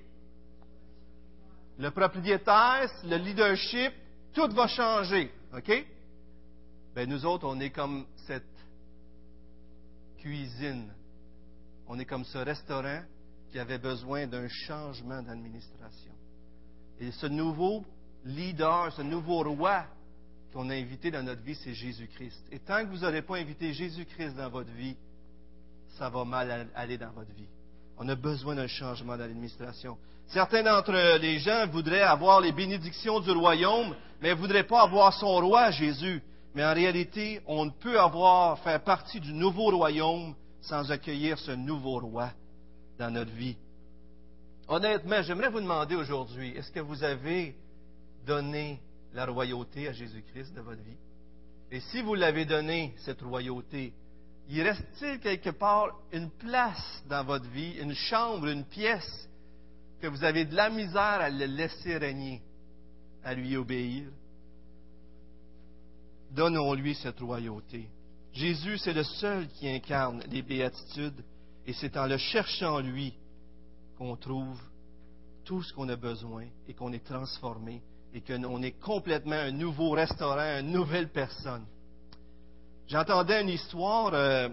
le 1.78 1.90
propriétaire, 1.90 2.90
le 3.04 3.16
leadership, 3.16 3.92
tout 4.32 4.48
va 4.48 4.66
changer. 4.66 5.30
OK? 5.54 5.86
Ben, 6.94 7.08
nous 7.08 7.24
autres, 7.26 7.46
on 7.46 7.60
est 7.60 7.70
comme 7.70 8.06
cette 8.26 8.44
cuisine 10.18 10.90
on 11.88 11.98
est 11.98 12.04
comme 12.04 12.24
ce 12.24 12.38
restaurant 12.38 13.02
qui 13.50 13.58
avait 13.58 13.78
besoin 13.78 14.26
d'un 14.26 14.48
changement 14.48 15.22
d'administration. 15.22 16.12
Et 17.00 17.10
ce 17.12 17.26
nouveau 17.26 17.84
leader, 18.24 18.92
ce 18.92 19.02
nouveau 19.02 19.42
roi 19.42 19.84
qu'on 20.52 20.70
a 20.70 20.74
invité 20.74 21.10
dans 21.10 21.22
notre 21.22 21.42
vie, 21.42 21.54
c'est 21.54 21.74
Jésus-Christ. 21.74 22.46
Et 22.50 22.58
tant 22.58 22.84
que 22.84 22.90
vous 22.90 22.98
n'aurez 22.98 23.22
pas 23.22 23.36
invité 23.36 23.72
Jésus-Christ 23.72 24.34
dans 24.36 24.48
votre 24.48 24.72
vie, 24.72 24.96
ça 25.98 26.08
va 26.08 26.24
mal 26.24 26.68
aller 26.74 26.98
dans 26.98 27.10
votre 27.10 27.32
vie. 27.32 27.48
On 27.98 28.08
a 28.08 28.14
besoin 28.14 28.54
d'un 28.54 28.66
changement 28.66 29.16
d'administration. 29.16 29.96
Certains 30.28 30.62
d'entre 30.62 31.18
les 31.18 31.38
gens 31.38 31.66
voudraient 31.68 32.02
avoir 32.02 32.40
les 32.40 32.52
bénédictions 32.52 33.20
du 33.20 33.30
royaume, 33.30 33.94
mais 34.20 34.30
ne 34.30 34.34
voudraient 34.34 34.66
pas 34.66 34.82
avoir 34.82 35.12
son 35.14 35.36
roi, 35.36 35.70
Jésus. 35.70 36.22
Mais 36.54 36.64
en 36.64 36.74
réalité, 36.74 37.40
on 37.46 37.66
ne 37.66 37.70
peut 37.70 38.00
avoir, 38.00 38.58
faire 38.60 38.82
partie 38.82 39.20
du 39.20 39.32
nouveau 39.32 39.70
royaume 39.70 40.34
sans 40.66 40.90
accueillir 40.90 41.38
ce 41.38 41.52
nouveau 41.52 41.98
roi 41.98 42.32
dans 42.98 43.10
notre 43.10 43.32
vie. 43.32 43.56
Honnêtement, 44.68 45.22
j'aimerais 45.22 45.50
vous 45.50 45.60
demander 45.60 45.94
aujourd'hui, 45.94 46.50
est-ce 46.56 46.72
que 46.72 46.80
vous 46.80 47.04
avez 47.04 47.54
donné 48.26 48.80
la 49.12 49.26
royauté 49.26 49.88
à 49.88 49.92
Jésus-Christ 49.92 50.54
de 50.54 50.60
votre 50.60 50.82
vie? 50.82 50.96
Et 51.70 51.80
si 51.80 52.02
vous 52.02 52.14
l'avez 52.14 52.44
donné, 52.44 52.94
cette 52.98 53.22
royauté, 53.22 53.92
y 54.48 54.62
reste-t-il 54.62 55.20
quelque 55.20 55.50
part 55.50 55.96
une 56.12 56.30
place 56.30 57.02
dans 57.08 57.24
votre 57.24 57.48
vie, 57.50 57.78
une 57.80 57.94
chambre, 57.94 58.48
une 58.48 58.64
pièce, 58.64 59.28
que 60.00 60.08
vous 60.08 60.24
avez 60.24 60.44
de 60.44 60.54
la 60.54 60.68
misère 60.68 61.20
à 61.20 61.30
le 61.30 61.46
laisser 61.46 61.96
régner, 61.96 62.42
à 63.24 63.34
lui 63.34 63.56
obéir? 63.56 64.08
Donnons-lui 66.32 66.96
cette 66.96 67.20
royauté. 67.20 67.88
Jésus, 68.36 68.76
c'est 68.76 68.92
le 68.92 69.02
seul 69.02 69.48
qui 69.48 69.66
incarne 69.66 70.22
les 70.30 70.42
béatitudes, 70.42 71.24
et 71.66 71.72
c'est 71.72 71.96
en 71.96 72.06
le 72.06 72.18
cherchant 72.18 72.80
lui 72.80 73.14
qu'on 73.96 74.14
trouve 74.14 74.60
tout 75.46 75.62
ce 75.62 75.72
qu'on 75.72 75.88
a 75.88 75.96
besoin 75.96 76.44
et 76.68 76.74
qu'on 76.74 76.92
est 76.92 77.04
transformé 77.04 77.80
et 78.12 78.20
qu'on 78.20 78.62
est 78.62 78.78
complètement 78.78 79.36
un 79.36 79.52
nouveau 79.52 79.92
restaurant, 79.92 80.60
une 80.60 80.70
nouvelle 80.70 81.08
personne. 81.08 81.64
J'entendais 82.88 83.40
une 83.40 83.48
histoire, 83.48 84.10
euh, 84.12 84.50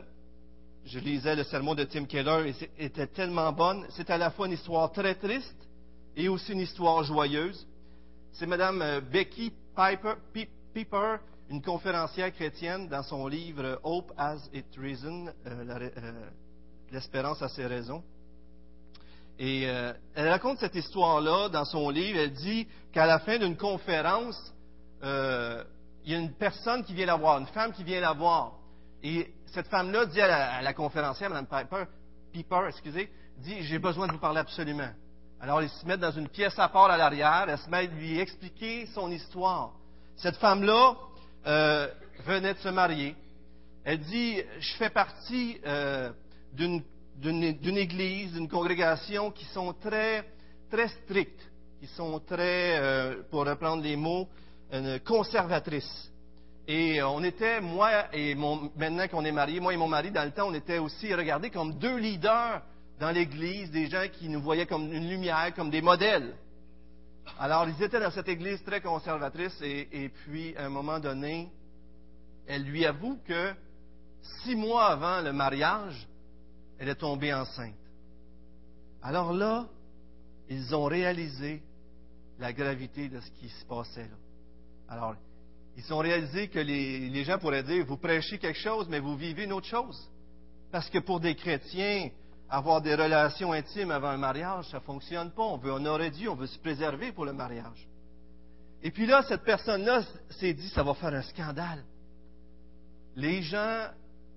je 0.86 1.00
lisais 1.00 1.36
le 1.36 1.44
sermon 1.44 1.76
de 1.76 1.84
Tim 1.84 2.06
Keller 2.06 2.54
et 2.78 2.86
était 2.86 3.08
tellement 3.08 3.52
bonne. 3.52 3.86
C'est 3.90 4.10
à 4.10 4.18
la 4.18 4.32
fois 4.32 4.48
une 4.48 4.54
histoire 4.54 4.94
très 4.94 5.16
triste 5.16 5.68
et 6.16 6.30
aussi 6.30 6.54
une 6.54 6.62
histoire 6.62 7.04
joyeuse. 7.04 7.68
C'est 8.32 8.48
Mme 8.48 8.82
euh, 8.82 9.02
Becky 9.02 9.52
Piper, 9.76 10.14
Piper 10.74 11.18
une 11.50 11.62
conférencière 11.62 12.34
chrétienne 12.34 12.88
dans 12.88 13.04
son 13.04 13.28
livre 13.28 13.80
Hope 13.84 14.12
as 14.18 14.50
It 14.54 14.66
Reason, 14.78 15.28
euh, 15.46 15.90
euh, 15.98 16.30
l'espérance 16.92 17.42
a 17.42 17.50
ses 17.50 17.66
raisons. 17.66 18.04
Et 19.40 19.68
euh, 19.68 19.94
elle 20.16 20.30
raconte 20.30 20.60
cette 20.60 20.76
histoire-là 20.76 21.50
dans 21.50 21.66
son 21.66 21.90
livre. 21.90 22.20
Elle 22.20 22.34
dit 22.34 22.68
qu'à 22.92 23.06
la 23.06 23.20
fin 23.20 23.38
d'une 23.38 23.58
conférence, 23.58 24.54
il 25.02 26.12
y 26.12 26.16
a 26.16 26.18
une 26.18 26.34
personne 26.34 26.84
qui 26.84 26.94
vient 26.94 27.06
la 27.06 27.16
voir, 27.16 27.40
une 27.40 27.48
femme 27.48 27.74
qui 27.74 27.84
vient 27.84 28.00
la 28.00 28.14
voir. 28.14 28.54
Et 29.02 29.34
cette 29.48 29.68
femme-là 29.68 30.06
dit 30.06 30.22
à 30.22 30.62
la, 30.62 30.74
conférencière, 30.74 31.30
Mme 31.30 31.48
Piper, 31.48 31.84
Piper, 32.32 32.62
excusez, 32.70 33.12
dit 33.38 33.64
J'ai 33.64 33.80
besoin 33.80 34.08
de 34.08 34.14
vous 34.14 34.20
parler 34.20 34.40
absolument. 34.40 34.90
Alors, 35.42 35.62
ils 35.62 35.70
se 35.70 35.86
mettent 35.86 36.00
dans 36.00 36.12
une 36.12 36.30
pièce 36.30 36.58
à 36.58 36.70
part 36.70 36.90
à 36.90 36.96
l'arrière, 36.96 37.46
elle 37.50 37.58
se 37.58 37.70
met 37.70 37.78
à 37.78 37.84
lui 37.84 38.18
expliquer 38.18 38.86
son 38.94 39.12
histoire. 39.12 39.74
Cette 40.16 40.38
femme-là, 40.38 40.96
euh, 41.46 41.88
venait 42.26 42.54
de 42.54 42.60
se 42.60 42.70
marier. 42.70 43.16
Elle 43.84 44.00
dit, 44.00 44.42
je 44.60 44.74
fais 44.76 44.90
partie 44.90 45.60
euh, 45.66 46.12
d'une 46.54 47.78
église, 47.78 48.34
d'une 48.34 48.48
congrégation 48.48 49.32
qui 49.32 49.46
sont 49.46 49.74
très, 49.74 50.24
très 50.72 50.88
strictes, 50.88 51.44
qui 51.80 51.88
sont 51.88 52.20
très, 52.20 52.80
euh, 52.80 53.24
pour 53.30 53.46
reprendre 53.46 53.84
les 53.84 53.96
mots, 53.96 54.28
conservatrices. 55.06 56.12
Et 56.68 57.04
on 57.04 57.24
était, 57.24 57.62
moi 57.62 58.06
et 58.12 58.34
mon, 58.34 58.72
maintenant 58.76 59.08
qu'on 59.08 59.24
est 59.24 59.32
mariés, 59.32 59.60
moi 59.60 59.72
et 59.72 59.78
mon 59.78 59.88
mari, 59.88 60.10
dans 60.10 60.24
le 60.24 60.32
temps, 60.32 60.48
on 60.48 60.54
était 60.56 60.80
aussi 60.80 61.14
regardés 61.14 61.52
comme 61.52 61.78
deux 61.78 61.98
leaders 61.98 62.64
dans 63.00 63.12
l'Église, 63.12 63.70
des 63.70 63.88
gens 63.88 64.06
qui 64.12 64.30
nous 64.30 64.42
voyaient 64.42 64.66
comme 64.66 64.92
une 64.92 65.10
lumière, 65.10 65.54
comme 65.56 65.70
des 65.70 65.82
modèles. 65.82 66.34
Alors, 67.40 67.68
ils 67.68 67.82
étaient 67.82 68.00
dans 68.00 68.12
cette 68.12 68.28
église 68.28 68.64
très 68.64 68.82
conservatrice 68.82 69.58
et, 69.62 70.10
puis, 70.10 70.56
à 70.58 70.66
un 70.66 70.70
moment 70.70 71.00
donné, 71.00 71.50
elle 72.48 72.64
lui 72.64 72.86
avoue 72.86 73.18
que 73.26 73.54
six 74.44 74.56
mois 74.56 74.88
avant 74.88 75.22
le 75.22 75.34
mariage, 75.34 76.08
elle 76.78 76.90
est 76.90 76.96
tombée 76.96 77.34
enceinte. 77.34 77.76
Alors 79.02 79.34
là, 79.34 79.68
ils 80.50 80.74
ont 80.76 80.86
réalisé 80.86 81.62
la 82.40 82.54
gravité 82.54 83.10
de 83.10 83.20
ce 83.20 83.30
qui 83.32 83.50
se 83.50 83.66
passait 83.66 84.04
là. 84.04 84.18
Alors, 84.90 85.16
ils 85.76 85.94
ont 85.94 86.00
réalisé 86.00 86.50
que 86.50 86.60
les, 86.60 87.10
les 87.10 87.24
gens 87.24 87.40
pourraient 87.40 87.64
dire, 87.64 87.86
vous 87.86 87.98
prêchez 87.98 88.38
quelque 88.38 88.60
chose, 88.60 88.88
mais 88.90 89.00
vous 89.00 89.16
vivez 89.16 89.46
une 89.46 89.54
autre 89.54 89.68
chose. 89.68 90.10
Parce 90.72 90.90
que 90.90 91.00
pour 91.00 91.20
des 91.20 91.36
chrétiens, 91.36 92.10
avoir 92.54 92.82
des 92.82 92.96
relations 92.96 93.52
intimes 93.52 93.92
avant 93.92 94.10
un 94.10 94.18
mariage, 94.18 94.70
ça 94.70 94.78
ne 94.78 94.84
fonctionne 94.84 95.32
pas. 95.32 95.44
On 95.44 95.58
veut 95.58 95.72
honorer 95.72 96.12
Dieu, 96.12 96.30
on 96.30 96.36
veut 96.36 96.48
se 96.48 96.60
préserver 96.60 97.12
pour 97.12 97.26
le 97.26 97.34
mariage. 97.34 97.88
Et 98.84 98.92
puis 98.92 99.06
là, 99.06 99.24
cette 99.28 99.44
personne-là 99.44 100.04
s'est 100.30 100.54
dit, 100.54 100.70
ça 100.70 100.84
va 100.84 100.94
faire 100.94 101.14
un 101.14 101.22
scandale. 101.22 101.84
Les 103.16 103.42
gens 103.42 103.88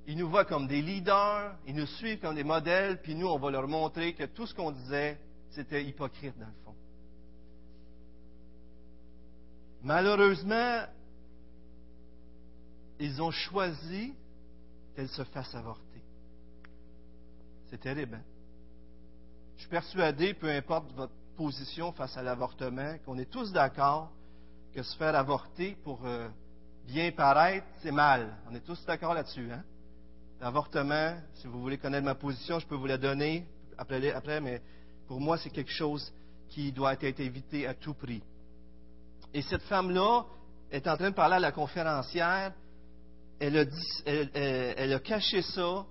ils 0.07 0.17
nous 0.17 0.29
voient 0.29 0.45
comme 0.45 0.69
des 0.69 0.83
leaders, 0.83 1.57
ils 1.67 1.75
nous 1.75 1.87
suivent 1.87 2.21
comme 2.21 2.37
des 2.37 2.45
modèles, 2.45 3.03
puis 3.03 3.15
nous, 3.15 3.27
on 3.27 3.39
va 3.39 3.51
leur 3.51 3.67
montrer 3.67 4.15
que 4.15 4.25
tout 4.25 4.47
ce 4.47 4.55
qu'on 4.55 4.71
disait, 4.71 5.19
c'était 5.51 5.85
hypocrite 5.85 6.39
dans 6.39 6.47
le 6.47 6.53
fond. 6.65 6.75
Malheureusement, 9.83 10.85
ils 13.01 13.21
ont 13.21 13.33
choisi 13.33 14.15
qu'elle 14.95 15.09
se 15.09 15.25
fasse 15.25 15.53
avorter. 15.55 15.86
C'est 17.69 17.81
terrible. 17.81 18.17
Hein? 18.17 18.25
Je 19.57 19.63
suis 19.63 19.71
persuadé, 19.71 20.35
peu 20.35 20.51
importe 20.51 20.93
votre 20.93 21.13
position 21.37 21.93
face 21.93 22.17
à 22.17 22.23
l'avortement, 22.23 22.97
qu'on 23.05 23.19
est 23.19 23.31
tous 23.31 23.53
d'accord 23.53 24.11
que 24.75 24.83
se 24.83 24.97
faire 24.97 25.15
avorter 25.15 25.77
pour 25.83 26.05
euh, 26.05 26.29
bien 26.87 27.11
paraître, 27.13 27.67
c'est 27.83 27.91
mal. 27.91 28.37
On 28.51 28.55
est 28.55 28.61
tous 28.61 28.85
d'accord 28.85 29.15
là-dessus. 29.15 29.51
Hein? 29.51 29.65
L'avortement, 30.41 31.17
si 31.35 31.47
vous 31.47 31.61
voulez 31.61 31.79
connaître 31.79 32.05
ma 32.05 32.15
position, 32.15 32.59
je 32.59 32.67
peux 32.67 32.75
vous 32.75 32.87
la 32.87 32.99
donner 32.99 33.47
après, 33.79 34.41
mais 34.41 34.61
pour 35.07 35.21
moi, 35.21 35.39
c'est 35.39 35.51
quelque 35.51 35.73
chose 35.73 36.13
qui 36.49 36.73
doit 36.73 36.93
être 36.93 37.21
évité 37.21 37.67
à 37.67 37.75
tout 37.75 37.95
prix. 37.95 38.23
Et 39.33 39.43
cette 39.43 39.63
femme-là 39.63 40.25
est 40.71 40.87
en 40.87 40.97
train 40.97 41.11
de 41.11 41.15
parler 41.15 41.37
à 41.37 41.41
la 41.41 41.53
conférencière. 41.53 42.53
Elle 43.39 43.59
a, 43.59 43.65
elle 44.07 44.93
a 44.93 44.99
caché 45.01 45.43
ça. 45.43 45.85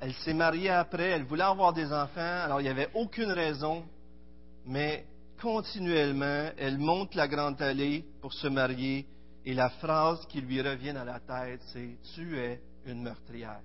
Elle 0.00 0.14
s'est 0.14 0.34
mariée 0.34 0.70
après. 0.70 1.10
Elle 1.10 1.24
voulait 1.24 1.44
avoir 1.44 1.72
des 1.72 1.92
enfants. 1.92 2.20
Alors, 2.44 2.60
il 2.60 2.64
n'y 2.64 2.70
avait 2.70 2.90
aucune 2.94 3.32
raison. 3.32 3.84
Mais 4.66 5.06
continuellement, 5.40 6.50
elle 6.56 6.78
monte 6.78 7.14
la 7.14 7.28
grande 7.28 7.60
allée 7.60 8.04
pour 8.20 8.32
se 8.32 8.46
marier. 8.46 9.06
Et 9.44 9.54
la 9.54 9.70
phrase 9.70 10.26
qui 10.26 10.40
lui 10.40 10.60
revient 10.60 10.90
à 10.90 11.04
la 11.04 11.20
tête, 11.20 11.60
c'est 11.72 11.96
Tu 12.14 12.38
es 12.38 12.60
une 12.86 13.02
meurtrière. 13.02 13.60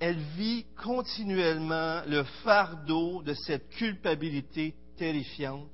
Elle 0.00 0.18
vit 0.36 0.66
continuellement 0.82 2.02
le 2.08 2.24
fardeau 2.42 3.22
de 3.22 3.34
cette 3.34 3.68
culpabilité 3.70 4.74
terrifiante 4.96 5.68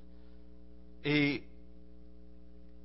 et 1.03 1.43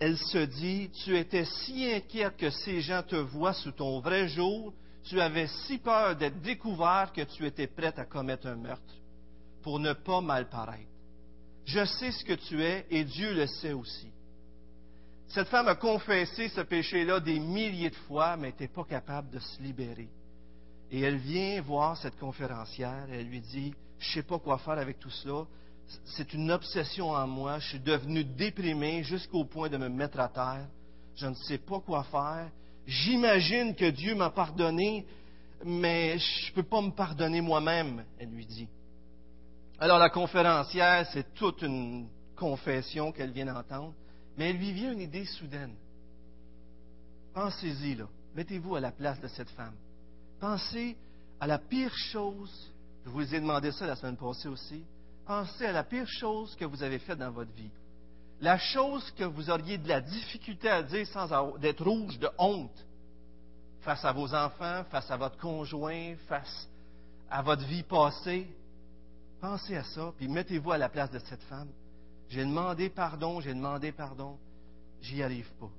elle 0.04 0.18
se 0.18 0.40
dit, 0.40 0.90
tu 1.06 1.18
étais 1.18 1.46
si 1.46 1.90
inquiète 1.90 2.36
que 2.36 2.50
ces 2.50 2.82
gens 2.82 3.04
te 3.04 3.16
voient 3.16 3.54
sous 3.54 3.72
ton 3.72 4.02
vrai 4.02 4.28
jour, 4.28 4.74
tu 5.06 5.22
avais 5.22 5.48
si 5.48 5.78
peur 5.78 6.18
d'être 6.18 6.42
découvert 6.42 7.14
que 7.14 7.22
tu 7.22 7.46
étais 7.46 7.68
prête 7.68 7.98
à 7.98 8.04
commettre 8.04 8.48
un 8.48 8.58
meurtre 8.58 8.96
pour 9.62 9.80
ne 9.80 9.94
pas 9.94 10.20
mal 10.20 10.50
paraître. 10.50 10.92
Je 11.64 11.86
sais 11.86 12.12
ce 12.12 12.26
que 12.26 12.34
tu 12.34 12.62
es 12.62 12.86
et 12.90 13.06
Dieu 13.06 13.34
le 13.34 13.48
sait 13.48 13.72
aussi. 13.72 14.12
Cette 15.30 15.48
femme 15.48 15.70
a 15.70 15.76
confessé 15.76 16.50
ce 16.50 16.60
péché-là 16.60 17.22
des 17.22 17.40
milliers 17.40 17.90
de 17.90 17.96
fois, 17.96 18.36
mais 18.36 18.48
n'était 18.48 18.68
pas 18.68 18.84
capable 18.84 19.30
de 19.30 19.40
se 19.40 19.62
libérer. 19.62 20.10
Et 20.92 21.00
elle 21.00 21.16
vient 21.16 21.62
voir 21.62 21.96
cette 21.96 22.20
conférencière 22.20 23.08
et 23.10 23.22
elle 23.22 23.30
lui 23.30 23.40
dit, 23.40 23.74
je 24.00 24.10
ne 24.10 24.14
sais 24.16 24.28
pas 24.28 24.38
quoi 24.38 24.58
faire 24.58 24.80
avec 24.80 25.00
tout 25.00 25.10
cela. 25.10 25.46
C'est 26.06 26.34
une 26.34 26.52
obsession 26.52 27.12
en 27.12 27.28
moi. 27.28 27.60
Je 27.60 27.70
suis 27.70 27.80
devenu 27.80 28.24
déprimé 28.24 29.04
jusqu'au 29.04 29.46
point 29.46 29.70
de 29.70 29.78
me 29.78 29.90
mettre 29.90 30.20
à 30.20 30.30
terre. 30.30 30.68
Je 31.16 31.28
ne 31.28 31.36
sais 31.36 31.58
pas 31.58 31.80
quoi 31.80 32.04
faire. 32.04 32.50
J'imagine 32.86 33.76
que 33.76 33.90
Dieu 33.90 34.16
m'a 34.16 34.30
pardonné, 34.30 35.06
mais 35.64 36.18
je 36.18 36.50
ne 36.50 36.56
peux 36.56 36.64
pas 36.64 36.82
me 36.82 36.92
pardonner 36.92 37.42
moi-même, 37.42 38.04
elle 38.20 38.30
lui 38.30 38.46
dit. 38.46 38.68
Alors 39.80 40.00
la 40.00 40.10
conférencière, 40.10 41.08
c'est 41.14 41.34
toute 41.34 41.62
une 41.62 42.08
confession 42.36 43.12
qu'elle 43.12 43.32
vient 43.32 43.46
d'entendre. 43.46 43.94
Mais 44.38 44.50
elle 44.50 44.58
lui 44.58 44.72
vient 44.72 44.92
une 44.92 45.02
idée 45.02 45.26
soudaine. 45.26 45.76
Pensez-y, 47.34 47.96
là. 47.96 48.08
Mettez-vous 48.36 48.76
à 48.76 48.80
la 48.80 48.92
place 48.92 49.20
de 49.22 49.28
cette 49.28 49.50
femme. 49.52 49.76
Pensez 50.40 50.96
à 51.40 51.48
la 51.48 51.60
pire 51.60 51.94
chose. 51.96 52.72
Je 53.06 53.10
vous 53.10 53.36
ai 53.36 53.40
demandé 53.40 53.72
ça 53.72 53.86
la 53.86 53.96
semaine 53.96 54.18
passée 54.18 54.48
aussi. 54.48 54.84
Pensez 55.26 55.66
à 55.66 55.72
la 55.72 55.84
pire 55.84 56.08
chose 56.08 56.56
que 56.56 56.66
vous 56.66 56.84
avez 56.84 57.00
faite 57.00 57.20
dans 57.20 57.32
votre 57.32 57.52
vie. 57.54 57.72
La 58.42 58.58
chose 58.58 59.10
que 59.12 59.24
vous 59.24 59.50
auriez 59.50 59.78
de 59.78 59.88
la 59.88 60.02
difficulté 60.02 60.70
à 60.70 60.84
dire 60.84 61.08
sans 61.08 61.58
d'être 61.58 61.84
rouge 61.84 62.20
de 62.20 62.30
honte 62.38 62.86
face 63.82 64.04
à 64.04 64.12
vos 64.12 64.34
enfants, 64.34 64.84
face 64.90 65.10
à 65.10 65.18
votre 65.18 65.38
conjoint, 65.38 66.16
face 66.28 66.68
à 67.30 67.42
votre 67.42 67.64
vie 67.66 67.84
passée. 67.84 68.48
Pensez 69.40 69.78
à 69.78 69.84
ça, 69.84 70.12
puis 70.18 70.28
mettez-vous 70.28 70.72
à 70.72 70.78
la 70.78 70.90
place 70.90 71.12
de 71.12 71.20
cette 71.20 71.44
femme. 71.44 71.70
J'ai 72.30 72.44
demandé 72.44 72.90
pardon, 72.90 73.40
j'ai 73.40 73.54
demandé 73.54 73.92
pardon, 73.92 74.38
j'y 75.02 75.24
arrive 75.24 75.50
pas. 75.60 75.70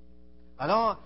Alors, 0.59 1.02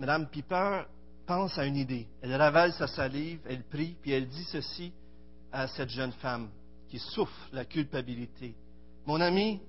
Mme 0.00 0.28
Piper 0.28 0.82
pense 1.26 1.56
à 1.58 1.66
une 1.66 1.76
idée. 1.76 2.06
Elle 2.22 2.34
ravale 2.34 2.72
sa 2.72 2.86
salive, 2.86 3.40
elle 3.48 3.62
prie, 3.62 3.96
puis 4.00 4.12
elle 4.12 4.28
dit 4.28 4.44
ceci 4.44 4.92
à 5.52 5.68
cette 5.68 5.90
jeune 5.90 6.12
femme 6.12 6.48
qui 6.88 6.98
souffre 6.98 7.48
la 7.52 7.64
culpabilité. 7.64 8.54
Mon 9.06 9.20
ami, 9.20 9.60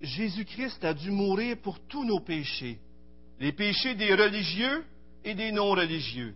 Jésus-Christ 0.00 0.84
a 0.84 0.94
dû 0.94 1.10
mourir 1.10 1.56
pour 1.62 1.78
tous 1.86 2.04
nos 2.04 2.20
péchés, 2.20 2.78
les 3.40 3.52
péchés 3.52 3.94
des 3.94 4.14
religieux 4.14 4.84
et 5.24 5.34
des 5.34 5.52
non-religieux, 5.52 6.34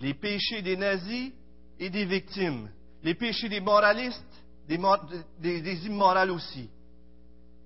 les 0.00 0.14
péchés 0.14 0.62
des 0.62 0.76
nazis 0.76 1.32
et 1.78 1.90
des 1.90 2.04
victimes, 2.04 2.68
les 3.02 3.14
péchés 3.14 3.48
des 3.48 3.60
moralistes, 3.60 4.24
des, 4.68 5.86
immorales 5.86 6.30
aussi. 6.30 6.68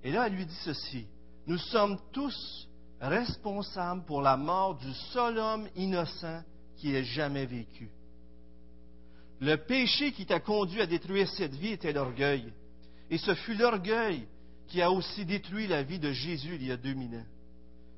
Et 0.03 0.11
là, 0.11 0.27
elle 0.27 0.33
lui 0.33 0.45
dit 0.45 0.59
ceci. 0.63 1.05
Nous 1.45 1.57
sommes 1.57 1.97
tous 2.11 2.67
responsables 2.99 4.03
pour 4.05 4.21
la 4.21 4.37
mort 4.37 4.75
du 4.75 4.93
seul 5.13 5.37
homme 5.37 5.67
innocent 5.75 6.41
qui 6.77 6.95
ait 6.95 7.03
jamais 7.03 7.45
vécu. 7.45 7.89
Le 9.39 9.55
péché 9.55 10.11
qui 10.11 10.25
t'a 10.25 10.39
conduit 10.39 10.81
à 10.81 10.87
détruire 10.87 11.29
cette 11.29 11.53
vie 11.53 11.73
était 11.73 11.93
l'orgueil. 11.93 12.51
Et 13.09 13.17
ce 13.17 13.35
fut 13.35 13.55
l'orgueil 13.55 14.27
qui 14.67 14.81
a 14.81 14.91
aussi 14.91 15.25
détruit 15.25 15.67
la 15.67 15.83
vie 15.83 15.99
de 15.99 16.11
Jésus 16.11 16.55
il 16.55 16.65
y 16.65 16.71
a 16.71 16.77
deux 16.77 16.93
mille 16.93 17.15
ans. 17.15 17.25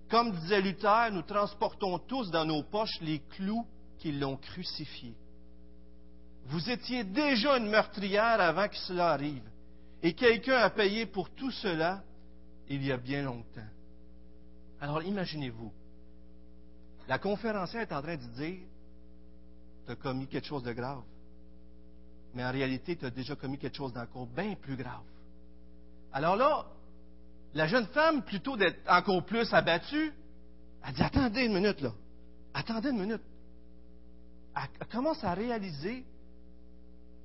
Comme 0.10 0.32
disait 0.32 0.62
Luther, 0.62 1.12
nous 1.12 1.22
transportons 1.22 2.00
tous 2.00 2.30
dans 2.32 2.46
nos 2.46 2.64
poches 2.64 3.00
les 3.02 3.20
clous 3.20 3.66
qui 4.00 4.12
l'ont 4.12 4.38
crucifié. 4.38 5.14
Vous 6.46 6.70
étiez 6.70 7.04
déjà 7.04 7.58
une 7.58 7.70
meurtrière 7.70 8.42
avant 8.42 8.68
que 8.68 8.78
cela 8.78 9.12
arrive. 9.12 9.44
Et 10.02 10.14
quelqu'un 10.14 10.58
a 10.58 10.70
payé 10.70 11.06
pour 11.06 11.30
tout 11.30 11.52
cela 11.52 12.04
il 12.70 12.84
y 12.84 12.92
a 12.92 12.98
bien 12.98 13.24
longtemps. 13.24 13.68
Alors 14.82 15.04
imaginez-vous, 15.04 15.74
la 17.08 17.20
conférencière 17.20 17.82
est 17.82 17.94
en 17.94 18.02
train 18.02 18.16
de 18.16 18.24
dire, 18.24 18.60
tu 19.86 19.92
as 19.92 19.96
commis 19.96 20.28
quelque 20.28 20.48
chose 20.48 20.64
de 20.64 20.72
grave. 20.72 21.04
Mais 22.34 22.44
en 22.44 22.52
réalité, 22.52 22.96
tu 22.96 23.06
as 23.06 23.10
déjà 23.10 23.36
commis 23.36 23.58
quelque 23.58 23.78
chose 23.78 23.94
d'encore 23.94 24.28
bien 24.28 24.56
plus 24.56 24.76
grave. 24.76 25.04
Alors 26.14 26.36
là, 26.36 26.66
la 27.54 27.68
jeune 27.68 27.88
femme, 27.88 28.24
plutôt 28.24 28.58
d'être 28.58 28.80
encore 28.88 29.26
plus 29.26 29.52
abattue, 29.54 30.14
elle 30.86 30.94
dit, 30.94 31.02
attendez 31.02 31.46
une 31.46 31.54
minute 31.54 31.82
là. 31.82 31.94
Attendez 32.54 32.90
une 32.90 33.00
minute. 33.00 33.22
Elle 34.56 34.88
commence 34.88 35.24
à 35.24 35.34
réaliser 35.34 36.06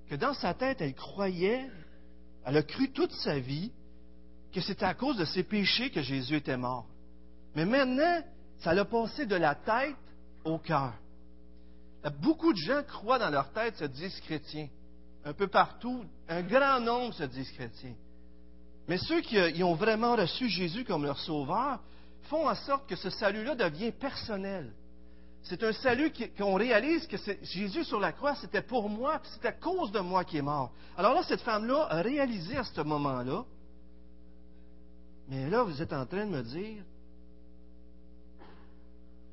que 0.08 0.14
dans 0.14 0.34
sa 0.34 0.54
tête, 0.54 0.80
elle 0.80 0.94
croyait 0.94 1.70
elle 2.44 2.58
a 2.58 2.62
cru 2.62 2.90
toute 2.90 3.12
sa 3.12 3.38
vie 3.38 3.72
que 4.52 4.60
c'était 4.60 4.84
à 4.84 4.94
cause 4.94 5.16
de 5.16 5.24
ses 5.24 5.42
péchés 5.42 5.90
que 5.90 6.02
Jésus 6.02 6.36
était 6.36 6.56
mort. 6.56 6.86
Mais 7.56 7.64
maintenant, 7.64 8.22
ça 8.58 8.74
l'a 8.74 8.84
passé 8.84 9.26
de 9.26 9.34
la 9.34 9.54
tête 9.54 9.96
au 10.44 10.58
cœur. 10.58 10.92
Beaucoup 12.20 12.52
de 12.52 12.58
gens 12.58 12.82
croient 12.82 13.18
dans 13.18 13.30
leur 13.30 13.50
tête, 13.52 13.76
se 13.76 13.84
disent 13.84 14.20
chrétiens. 14.20 14.68
Un 15.24 15.32
peu 15.32 15.46
partout, 15.46 16.04
un 16.28 16.42
grand 16.42 16.80
nombre 16.80 17.14
se 17.14 17.24
disent 17.24 17.50
chrétiens. 17.52 17.94
Mais 18.86 18.98
ceux 18.98 19.22
qui 19.22 19.62
ont 19.62 19.74
vraiment 19.74 20.16
reçu 20.16 20.48
Jésus 20.48 20.84
comme 20.84 21.04
leur 21.04 21.18
sauveur 21.18 21.80
font 22.24 22.48
en 22.48 22.54
sorte 22.54 22.86
que 22.88 22.96
ce 22.96 23.10
salut-là 23.10 23.54
devient 23.54 23.92
personnel. 23.92 24.72
C'est 25.42 25.62
un 25.62 25.72
salut 25.72 26.10
qu'on 26.38 26.54
réalise 26.54 27.06
que 27.06 27.16
Jésus 27.42 27.84
sur 27.84 28.00
la 28.00 28.12
croix, 28.12 28.34
c'était 28.36 28.62
pour 28.62 28.88
moi, 28.88 29.18
puis 29.18 29.30
c'est 29.34 29.46
à 29.46 29.52
cause 29.52 29.92
de 29.92 30.00
moi 30.00 30.24
qui 30.24 30.38
est 30.38 30.42
mort. 30.42 30.72
Alors 30.96 31.14
là, 31.14 31.22
cette 31.22 31.42
femme-là 31.42 31.86
a 31.90 32.00
réalisé 32.00 32.56
à 32.56 32.64
ce 32.64 32.80
moment-là, 32.80 33.44
mais 35.28 35.48
là, 35.48 35.62
vous 35.62 35.80
êtes 35.82 35.92
en 35.92 36.06
train 36.06 36.26
de 36.26 36.30
me 36.30 36.42
dire, 36.42 36.82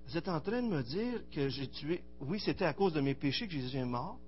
vous 0.07 0.17
êtes 0.17 0.27
en 0.27 0.41
train 0.41 0.61
de 0.61 0.67
me 0.67 0.83
dire 0.83 1.21
que 1.33 1.47
j'ai 1.47 1.67
tué, 1.69 2.03
oui, 2.19 2.39
c'était 2.41 2.65
à 2.65 2.73
cause 2.73 2.91
de 2.91 2.99
mes 2.99 3.15
péchés 3.15 3.47
que 3.47 3.53
Jésus 3.53 3.77
est 3.77 3.85
mort, 3.85 4.19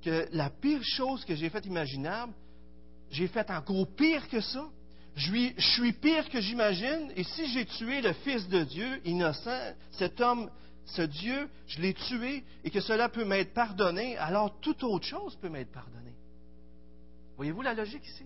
que 0.00 0.28
la 0.32 0.50
pire 0.50 0.82
chose 0.82 1.24
que 1.24 1.34
j'ai 1.34 1.50
faite 1.50 1.66
imaginable, 1.66 2.32
j'ai 3.10 3.28
fait 3.28 3.50
encore 3.50 3.86
pire 3.96 4.28
que 4.28 4.40
ça. 4.40 4.68
Je 5.16 5.52
suis, 5.58 5.92
pire 5.92 6.28
que 6.28 6.40
j'imagine, 6.40 7.12
et 7.16 7.24
si 7.24 7.48
j'ai 7.52 7.66
tué 7.66 8.00
le 8.00 8.12
Fils 8.12 8.48
de 8.48 8.62
Dieu, 8.62 9.00
innocent, 9.04 9.74
cet 9.92 10.20
homme 10.20 10.50
ce 10.86 11.02
Dieu, 11.02 11.48
je 11.66 11.80
l'ai 11.80 11.94
tué 11.94 12.44
et 12.64 12.70
que 12.70 12.80
cela 12.80 13.08
peut 13.08 13.24
m'être 13.24 13.52
pardonné, 13.52 14.16
alors 14.16 14.58
toute 14.60 14.82
autre 14.82 15.06
chose 15.06 15.36
peut 15.36 15.48
m'être 15.48 15.72
pardonnée. 15.72 16.14
Voyez-vous 17.36 17.62
la 17.62 17.74
logique 17.74 18.06
ici? 18.06 18.24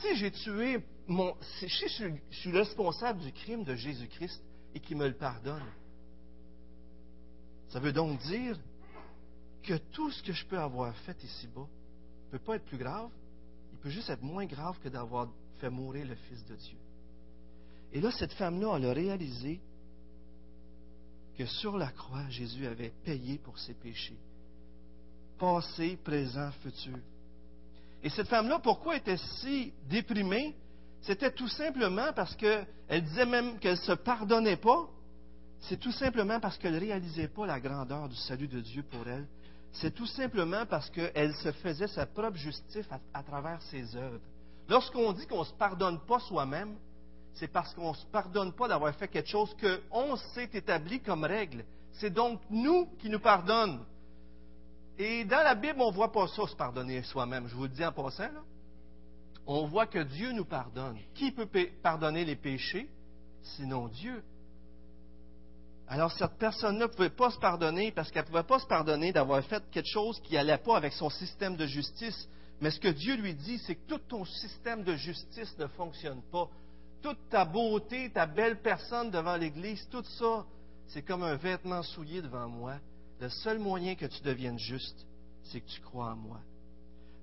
Si 0.00 0.16
j'ai 0.16 0.30
tué 0.30 0.82
mon. 1.06 1.34
Si 1.58 1.68
je 1.68 2.20
suis 2.30 2.50
responsable 2.50 3.20
du 3.20 3.32
crime 3.32 3.64
de 3.64 3.74
Jésus-Christ, 3.74 4.42
et 4.74 4.80
qui 4.80 4.94
me 4.94 5.06
le 5.06 5.14
pardonne. 5.14 5.62
Ça 7.68 7.78
veut 7.78 7.92
donc 7.92 8.20
dire 8.22 8.58
que 9.64 9.74
tout 9.92 10.10
ce 10.10 10.22
que 10.22 10.32
je 10.32 10.44
peux 10.46 10.58
avoir 10.58 10.94
fait 10.98 11.22
ici-bas 11.24 11.66
ne 12.26 12.38
peut 12.38 12.44
pas 12.44 12.56
être 12.56 12.64
plus 12.64 12.78
grave, 12.78 13.10
il 13.72 13.78
peut 13.78 13.90
juste 13.90 14.10
être 14.10 14.22
moins 14.22 14.46
grave 14.46 14.78
que 14.82 14.88
d'avoir 14.88 15.28
fait 15.58 15.70
mourir 15.70 16.06
le 16.06 16.14
Fils 16.14 16.44
de 16.46 16.54
Dieu. 16.54 16.78
Et 17.92 18.00
là, 18.00 18.10
cette 18.10 18.32
femme-là, 18.34 18.76
elle 18.76 18.86
a 18.86 18.92
réalisé 18.92 19.60
que 21.36 21.46
sur 21.46 21.76
la 21.76 21.90
croix, 21.90 22.28
Jésus 22.28 22.66
avait 22.66 22.92
payé 23.04 23.38
pour 23.38 23.58
ses 23.58 23.74
péchés, 23.74 24.18
passé, 25.38 25.96
présent, 26.02 26.50
futur. 26.62 26.98
Et 28.02 28.10
cette 28.10 28.28
femme-là, 28.28 28.58
pourquoi 28.58 28.96
était 28.96 29.16
si 29.16 29.72
déprimée? 29.88 30.54
C'était 31.02 31.32
tout 31.32 31.48
simplement 31.48 32.12
parce 32.14 32.34
qu'elle 32.36 32.66
disait 33.04 33.26
même 33.26 33.58
qu'elle 33.58 33.72
ne 33.72 33.82
se 33.82 33.92
pardonnait 33.92 34.56
pas. 34.56 34.88
C'est 35.60 35.78
tout 35.78 35.92
simplement 35.92 36.40
parce 36.40 36.58
qu'elle 36.58 36.74
ne 36.74 36.80
réalisait 36.80 37.28
pas 37.28 37.46
la 37.46 37.60
grandeur 37.60 38.08
du 38.08 38.16
salut 38.16 38.48
de 38.48 38.60
Dieu 38.60 38.82
pour 38.82 39.06
elle. 39.08 39.26
C'est 39.74 39.92
tout 39.92 40.06
simplement 40.06 40.66
parce 40.66 40.88
qu'elle 40.90 41.34
se 41.36 41.50
faisait 41.52 41.88
sa 41.88 42.06
propre 42.06 42.36
justice 42.36 42.86
à, 43.12 43.22
travers 43.22 43.60
ses 43.62 43.96
œuvres. 43.96 44.20
Lorsqu'on 44.68 45.12
dit 45.12 45.26
qu'on 45.26 45.40
ne 45.40 45.44
se 45.44 45.54
pardonne 45.54 46.00
pas 46.06 46.20
soi-même, 46.20 46.76
c'est 47.34 47.48
parce 47.48 47.74
qu'on 47.74 47.90
ne 47.90 47.96
se 47.96 48.06
pardonne 48.06 48.52
pas 48.52 48.68
d'avoir 48.68 48.94
fait 48.94 49.08
quelque 49.08 49.28
chose 49.28 49.54
qu'on 49.60 50.16
s'est 50.16 50.50
établi 50.52 51.00
comme 51.00 51.24
règle. 51.24 51.64
C'est 51.92 52.10
donc 52.10 52.40
nous 52.50 52.86
qui 52.98 53.10
nous 53.10 53.18
pardonnons. 53.18 53.84
Et 54.96 55.24
dans 55.24 55.42
la 55.42 55.56
Bible, 55.56 55.80
on 55.80 55.90
ne 55.90 55.94
voit 55.94 56.12
pas 56.12 56.28
ça, 56.28 56.46
se 56.46 56.54
pardonner 56.54 57.02
soi-même. 57.02 57.48
Je 57.48 57.56
vous 57.56 57.64
le 57.64 57.68
dis 57.68 57.84
en 57.84 57.92
passant. 57.92 58.30
On 59.46 59.66
voit 59.66 59.86
que 59.86 59.98
Dieu 59.98 60.30
nous 60.32 60.44
pardonne. 60.44 60.96
Qui 61.14 61.32
peut 61.32 61.48
pardonner 61.82 62.24
les 62.24 62.36
péchés? 62.36 62.88
Sinon 63.42 63.88
Dieu? 63.88 64.22
Alors 65.88 66.12
cette 66.12 66.38
personne-là 66.38 66.86
ne 66.86 66.92
pouvait 66.92 67.10
pas 67.10 67.30
se 67.30 67.38
pardonner 67.38 67.92
parce 67.92 68.10
qu'elle 68.10 68.24
ne 68.24 68.28
pouvait 68.28 68.42
pas 68.42 68.58
se 68.58 68.66
pardonner 68.66 69.12
d'avoir 69.12 69.42
fait 69.44 69.62
quelque 69.70 69.90
chose 69.90 70.20
qui 70.20 70.34
n'allait 70.34 70.58
pas 70.58 70.76
avec 70.76 70.92
son 70.92 71.10
système 71.10 71.56
de 71.56 71.66
justice. 71.66 72.28
Mais 72.60 72.70
ce 72.70 72.80
que 72.80 72.88
Dieu 72.88 73.16
lui 73.16 73.34
dit, 73.34 73.58
c'est 73.58 73.74
que 73.74 73.86
tout 73.86 74.00
ton 74.08 74.24
système 74.24 74.82
de 74.84 74.94
justice 74.94 75.56
ne 75.58 75.66
fonctionne 75.66 76.22
pas 76.32 76.48
toute 77.04 77.28
ta 77.28 77.44
beauté, 77.44 78.10
ta 78.10 78.24
belle 78.24 78.62
personne 78.62 79.10
devant 79.10 79.36
l'Église, 79.36 79.86
tout 79.90 80.02
ça, 80.18 80.46
c'est 80.86 81.02
comme 81.02 81.22
un 81.22 81.34
vêtement 81.34 81.82
souillé 81.82 82.22
devant 82.22 82.48
moi. 82.48 82.76
Le 83.20 83.28
seul 83.28 83.58
moyen 83.58 83.94
que 83.94 84.06
tu 84.06 84.22
deviennes 84.22 84.58
juste, 84.58 85.06
c'est 85.42 85.60
que 85.60 85.68
tu 85.68 85.82
crois 85.82 86.12
en 86.12 86.16
moi. 86.16 86.40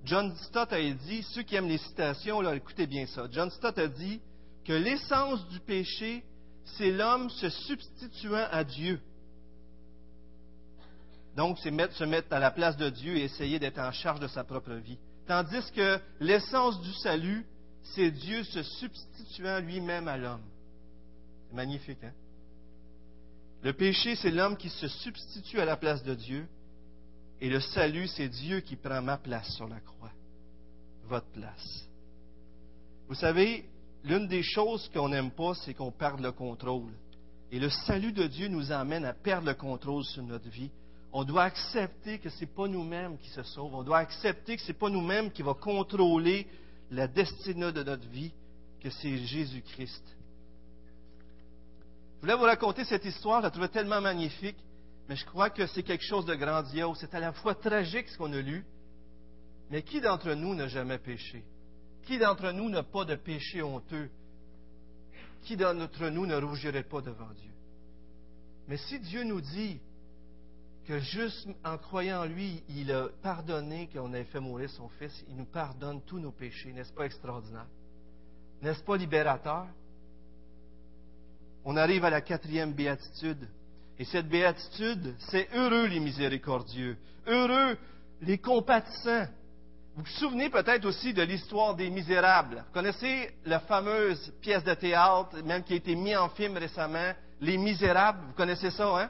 John 0.04 0.36
Stott 0.36 0.72
a 0.72 0.80
dit, 0.80 1.24
ceux 1.34 1.42
qui 1.42 1.56
aiment 1.56 1.68
les 1.68 1.80
citations, 1.80 2.42
là, 2.42 2.56
écoutez 2.56 2.86
bien 2.86 3.08
ça. 3.08 3.28
John 3.32 3.50
Stott 3.50 3.80
a 3.80 3.88
dit 3.88 4.22
que 4.66 4.74
l'essence 4.74 5.48
du 5.48 5.60
péché, 5.62 6.24
c'est 6.66 6.92
l'homme 6.92 7.30
se 7.30 7.50
substituant 7.50 8.48
à 8.52 8.64
Dieu. 8.64 9.00
Donc, 11.36 11.58
c'est 11.60 11.72
se 11.94 12.04
mettre 12.04 12.34
à 12.34 12.40
la 12.40 12.52
place 12.52 12.78
de 12.78 12.90
Dieu 12.90 13.16
et 13.18 13.24
essayer 13.24 13.60
d'être 13.60 13.80
en 13.80 13.92
charge 13.92 14.20
de 14.20 14.28
sa 14.28 14.44
propre 14.44 14.74
vie. 14.74 14.98
Tandis 15.28 15.72
que 15.74 16.00
l'essence 16.20 16.82
du 16.82 16.94
salut, 16.94 17.46
c'est 17.84 18.12
Dieu 18.12 18.44
se 18.44 18.64
substituant 18.64 19.60
lui-même 19.60 20.08
à 20.08 20.18
l'homme. 20.18 20.44
C'est 21.48 21.56
magnifique, 21.56 22.04
hein? 22.04 22.14
Le 23.64 23.74
péché, 23.74 24.16
c'est 24.16 24.32
l'homme 24.32 24.58
qui 24.58 24.70
se 24.70 24.88
substitue 24.88 25.60
à 25.60 25.66
la 25.66 25.78
place 25.78 26.04
de 26.04 26.16
Dieu. 26.16 26.48
Et 27.40 27.50
le 27.50 27.60
salut, 27.60 28.08
c'est 28.08 28.28
Dieu 28.28 28.60
qui 28.60 28.76
prend 28.76 29.02
ma 29.02 29.18
place 29.18 29.54
sur 29.56 29.68
la 29.68 29.80
croix. 29.80 30.12
Votre 31.06 31.28
place. 31.28 31.88
Vous 33.08 33.16
savez, 33.16 33.66
l'une 34.04 34.28
des 34.28 34.44
choses 34.44 34.90
qu'on 34.94 35.10
n'aime 35.10 35.32
pas, 35.32 35.54
c'est 35.56 35.74
qu'on 35.74 35.92
perde 35.92 36.22
le 36.22 36.32
contrôle. 36.32 36.92
Et 37.52 37.60
le 37.60 37.70
salut 37.70 38.14
de 38.14 38.28
Dieu 38.28 38.48
nous 38.48 38.72
amène 38.72 39.06
à 39.06 39.14
perdre 39.14 39.48
le 39.48 39.54
contrôle 39.54 40.04
sur 40.06 40.24
notre 40.24 40.50
vie. 40.50 40.72
On 41.12 41.24
doit 41.24 41.44
accepter 41.44 42.20
que 42.20 42.30
ce 42.30 42.42
n'est 42.42 42.52
pas 42.52 42.68
nous-mêmes 42.68 43.18
qui 43.18 43.30
se 43.30 43.44
sauvent. 43.44 43.76
On 43.76 43.84
doit 43.84 43.98
accepter 43.98 44.56
que 44.56 44.62
ce 44.62 44.70
n'est 44.70 44.78
pas 44.78 44.90
nous-mêmes 44.90 45.32
qui 45.32 45.42
va 45.42 45.54
contrôler 45.54 46.48
la 46.90 47.08
destinée 47.08 47.72
de 47.72 47.84
notre 47.84 48.08
vie, 48.08 48.32
que 48.82 48.90
c'est 48.90 49.18
Jésus-Christ. 49.18 50.04
Je 52.16 52.22
voulais 52.22 52.36
vous 52.36 52.44
raconter 52.44 52.86
cette 52.86 53.04
histoire, 53.04 53.40
je 53.40 53.46
la 53.46 53.52
trouvais 53.52 53.68
tellement 53.68 54.00
magnifique, 54.00 54.58
mais 55.10 55.16
je 55.16 55.26
crois 55.26 55.50
que 55.50 55.66
c'est 55.68 55.84
quelque 55.84 56.06
chose 56.06 56.26
de 56.26 56.36
grandiose. 56.36 56.98
C'est 57.02 57.14
à 57.16 57.20
la 57.20 57.34
fois 57.34 57.56
tragique 57.56 58.08
ce 58.08 58.18
qu'on 58.18 58.32
a 58.32 58.40
lu, 58.40 58.64
mais 59.70 59.82
qui 59.82 60.00
d'entre 60.00 60.34
nous 60.34 60.56
n'a 60.56 60.68
jamais 60.68 61.00
péché? 61.00 61.44
Qui 62.06 62.18
d'entre 62.18 62.52
nous 62.52 62.70
n'a 62.70 62.84
pas 62.84 63.06
de 63.06 63.16
péché 63.16 63.62
honteux? 63.62 64.10
Qui 65.44 65.56
d'entre 65.58 66.10
nous 66.10 66.26
ne 66.26 66.36
rougirait 66.36 66.84
pas 66.84 67.02
devant 67.02 67.32
Dieu? 67.36 67.52
Mais 68.68 68.78
si 68.78 69.00
Dieu 69.00 69.24
nous 69.24 69.42
dit, 69.42 69.80
que 70.86 71.00
juste 71.00 71.48
en 71.64 71.78
croyant 71.78 72.22
en 72.22 72.26
lui, 72.26 72.64
il 72.70 72.92
a 72.92 73.08
pardonné 73.22 73.88
qu'on 73.94 74.14
ait 74.14 74.26
fait 74.26 74.40
mourir 74.40 74.70
son 74.70 74.90
Fils. 74.90 75.24
Il 75.30 75.36
nous 75.36 75.46
pardonne 75.46 76.02
tous 76.02 76.20
nos 76.20 76.32
péchés. 76.32 76.74
N'est-ce 76.74 76.94
pas 76.94 77.06
extraordinaire? 77.06 77.68
N'est-ce 78.62 78.84
pas 78.84 78.98
libérateur? 78.98 79.68
On 81.64 81.78
arrive 81.78 82.06
à 82.06 82.10
la 82.10 82.22
quatrième 82.22 82.74
béatitude. 82.74 83.48
Et 84.00 84.06
cette 84.06 84.28
béatitude, 84.28 85.16
c'est 85.30 85.48
heureux 85.54 85.86
les 85.86 86.00
miséricordieux, 86.00 86.98
heureux 87.28 87.78
les 88.22 88.40
compatissants. 88.40 89.28
Vous 89.96 90.04
vous 90.04 90.20
souvenez 90.20 90.50
peut-être 90.50 90.86
aussi 90.86 91.14
de 91.14 91.22
l'histoire 91.22 91.76
des 91.76 91.90
misérables. 91.90 92.64
Vous 92.68 92.74
connaissez 92.74 93.30
la 93.46 93.60
fameuse 93.60 94.32
pièce 94.42 94.64
de 94.64 94.74
théâtre, 94.74 95.36
même 95.44 95.64
qui 95.64 95.74
a 95.74 95.76
été 95.76 95.96
mise 95.96 96.18
en 96.18 96.30
film 96.30 96.58
récemment, 96.58 97.12
Les 97.42 97.58
Misérables? 97.58 98.20
Vous 98.28 98.34
connaissez 98.34 98.72
ça, 98.72 98.88
hein? 98.88 99.10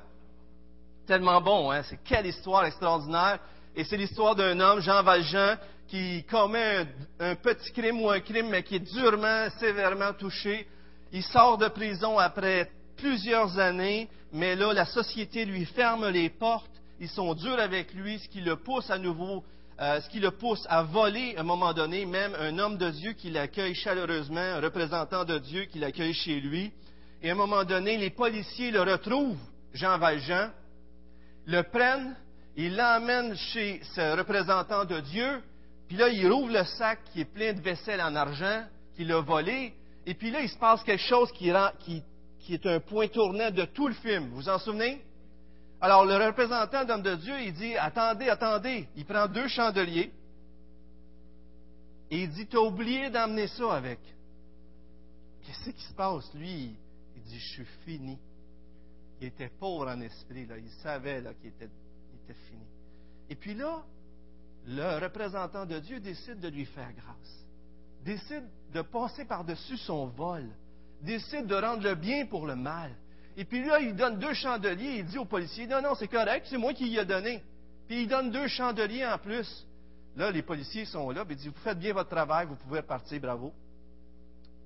tellement 1.05 1.41
bon, 1.41 1.71
hein? 1.71 1.83
C'est 1.83 1.99
quelle 2.03 2.25
histoire 2.25 2.65
extraordinaire. 2.65 3.39
Et 3.75 3.83
c'est 3.83 3.97
l'histoire 3.97 4.35
d'un 4.35 4.59
homme, 4.59 4.79
Jean 4.79 5.03
Valjean, 5.03 5.57
qui 5.87 6.23
commet 6.23 6.87
un, 7.19 7.35
petit 7.35 7.71
crime 7.73 8.01
ou 8.01 8.09
un 8.09 8.19
crime, 8.19 8.49
mais 8.49 8.63
qui 8.63 8.75
est 8.77 8.93
durement, 8.93 9.49
sévèrement 9.59 10.13
touché. 10.13 10.67
Il 11.11 11.23
sort 11.23 11.57
de 11.57 11.67
prison 11.67 12.17
après 12.17 12.71
plusieurs 12.97 13.59
années, 13.59 14.09
mais 14.31 14.55
là, 14.55 14.73
la 14.73 14.85
société 14.85 15.45
lui 15.45 15.65
ferme 15.65 16.07
les 16.07 16.29
portes. 16.29 16.71
Ils 16.99 17.09
sont 17.09 17.33
durs 17.33 17.59
avec 17.59 17.93
lui, 17.93 18.17
ce 18.19 18.29
qui 18.29 18.41
le 18.41 18.55
pousse 18.55 18.89
à 18.89 18.97
nouveau, 18.97 19.43
euh, 19.81 19.99
ce 19.99 20.09
qui 20.09 20.19
le 20.19 20.29
pousse 20.29 20.63
à 20.69 20.83
voler 20.83 21.33
à 21.35 21.41
un 21.41 21.43
moment 21.43 21.73
donné, 21.73 22.05
même 22.05 22.35
un 22.39 22.59
homme 22.59 22.77
de 22.77 22.91
Dieu 22.91 23.13
qui 23.13 23.31
l'accueille 23.31 23.73
chaleureusement, 23.73 24.39
un 24.39 24.61
représentant 24.61 25.25
de 25.25 25.39
Dieu 25.39 25.63
qui 25.65 25.79
l'accueille 25.79 26.13
chez 26.13 26.39
lui. 26.39 26.71
Et 27.23 27.29
à 27.29 27.33
un 27.33 27.35
moment 27.35 27.63
donné, 27.63 27.97
les 27.97 28.11
policiers 28.11 28.69
le 28.69 28.81
retrouvent, 28.81 29.39
Jean 29.73 29.97
Valjean, 29.97 30.51
le 31.47 31.63
prennent, 31.63 32.15
ils 32.55 32.75
l'emmènent 32.75 33.35
chez 33.35 33.81
ce 33.95 34.15
représentant 34.17 34.85
de 34.85 34.99
Dieu, 34.99 35.41
puis 35.87 35.97
là, 35.97 36.09
il 36.09 36.31
rouvre 36.31 36.53
le 36.53 36.63
sac 36.63 36.99
qui 37.11 37.21
est 37.21 37.25
plein 37.25 37.53
de 37.53 37.61
vaisselle 37.61 38.01
en 38.01 38.15
argent 38.15 38.63
qu'il 38.95 39.11
a 39.11 39.21
volé, 39.21 39.73
et 40.05 40.13
puis 40.13 40.29
là, 40.29 40.41
il 40.41 40.49
se 40.49 40.57
passe 40.57 40.83
quelque 40.83 41.03
chose 41.03 41.31
qui, 41.31 41.51
qui 42.39 42.53
est 42.53 42.65
un 42.67 42.79
point 42.79 43.07
tournant 43.07 43.49
de 43.49 43.65
tout 43.65 43.87
le 43.87 43.95
film. 43.95 44.29
Vous 44.29 44.35
vous 44.35 44.49
en 44.49 44.59
souvenez? 44.59 45.01
Alors, 45.81 46.05
le 46.05 46.15
représentant 46.15 46.85
d'homme 46.85 47.01
de 47.01 47.15
Dieu, 47.15 47.41
il 47.41 47.53
dit, 47.53 47.75
attendez, 47.75 48.29
attendez. 48.29 48.87
Il 48.95 49.05
prend 49.05 49.27
deux 49.27 49.47
chandeliers, 49.47 50.11
et 52.11 52.23
il 52.23 52.29
dit, 52.29 52.45
tu 52.45 52.57
as 52.57 52.61
oublié 52.61 53.09
d'emmener 53.09 53.47
ça 53.47 53.73
avec. 53.73 53.99
Qu'est-ce 55.43 55.71
qui 55.71 55.83
se 55.83 55.93
passe? 55.93 56.31
Lui, 56.35 56.75
il 57.15 57.21
dit, 57.23 57.39
je 57.39 57.53
suis 57.53 57.65
fini. 57.85 58.19
Il 59.21 59.27
était 59.27 59.49
pauvre 59.49 59.87
en 59.87 60.01
esprit, 60.01 60.45
là. 60.45 60.57
il 60.57 60.69
savait 60.83 61.23
qu'il 61.39 61.49
était, 61.49 61.69
était 62.23 62.39
fini. 62.49 62.65
Et 63.29 63.35
puis 63.35 63.53
là, 63.53 63.81
le 64.67 64.99
représentant 64.99 65.65
de 65.65 65.79
Dieu 65.79 65.99
décide 65.99 66.39
de 66.39 66.49
lui 66.49 66.65
faire 66.65 66.91
grâce, 66.93 67.45
décide 68.03 68.43
de 68.73 68.81
passer 68.81 69.25
par-dessus 69.25 69.77
son 69.77 70.07
vol, 70.07 70.49
décide 71.01 71.47
de 71.47 71.55
rendre 71.55 71.83
le 71.83 71.95
bien 71.95 72.25
pour 72.25 72.45
le 72.45 72.55
mal. 72.55 72.91
Et 73.37 73.45
puis 73.45 73.63
là, 73.63 73.79
il 73.79 73.95
donne 73.95 74.19
deux 74.19 74.33
chandeliers, 74.33 74.97
il 74.97 75.05
dit 75.05 75.17
au 75.17 75.25
policier, 75.25 75.67
non, 75.67 75.81
non, 75.81 75.95
c'est 75.95 76.07
correct, 76.07 76.47
c'est 76.49 76.57
moi 76.57 76.73
qui 76.73 76.87
y 76.87 76.97
ai 76.97 77.05
donné. 77.05 77.41
Puis 77.87 78.03
il 78.03 78.07
donne 78.07 78.31
deux 78.31 78.47
chandeliers 78.47 79.05
en 79.05 79.17
plus. 79.17 79.65
Là, 80.17 80.31
les 80.31 80.41
policiers 80.41 80.85
sont 80.85 81.09
là, 81.11 81.23
puis 81.23 81.35
il 81.35 81.37
dit, 81.37 81.47
vous 81.47 81.63
faites 81.63 81.79
bien 81.79 81.93
votre 81.93 82.09
travail, 82.09 82.45
vous 82.47 82.55
pouvez 82.55 82.79
repartir, 82.79 83.21
bravo. 83.21 83.53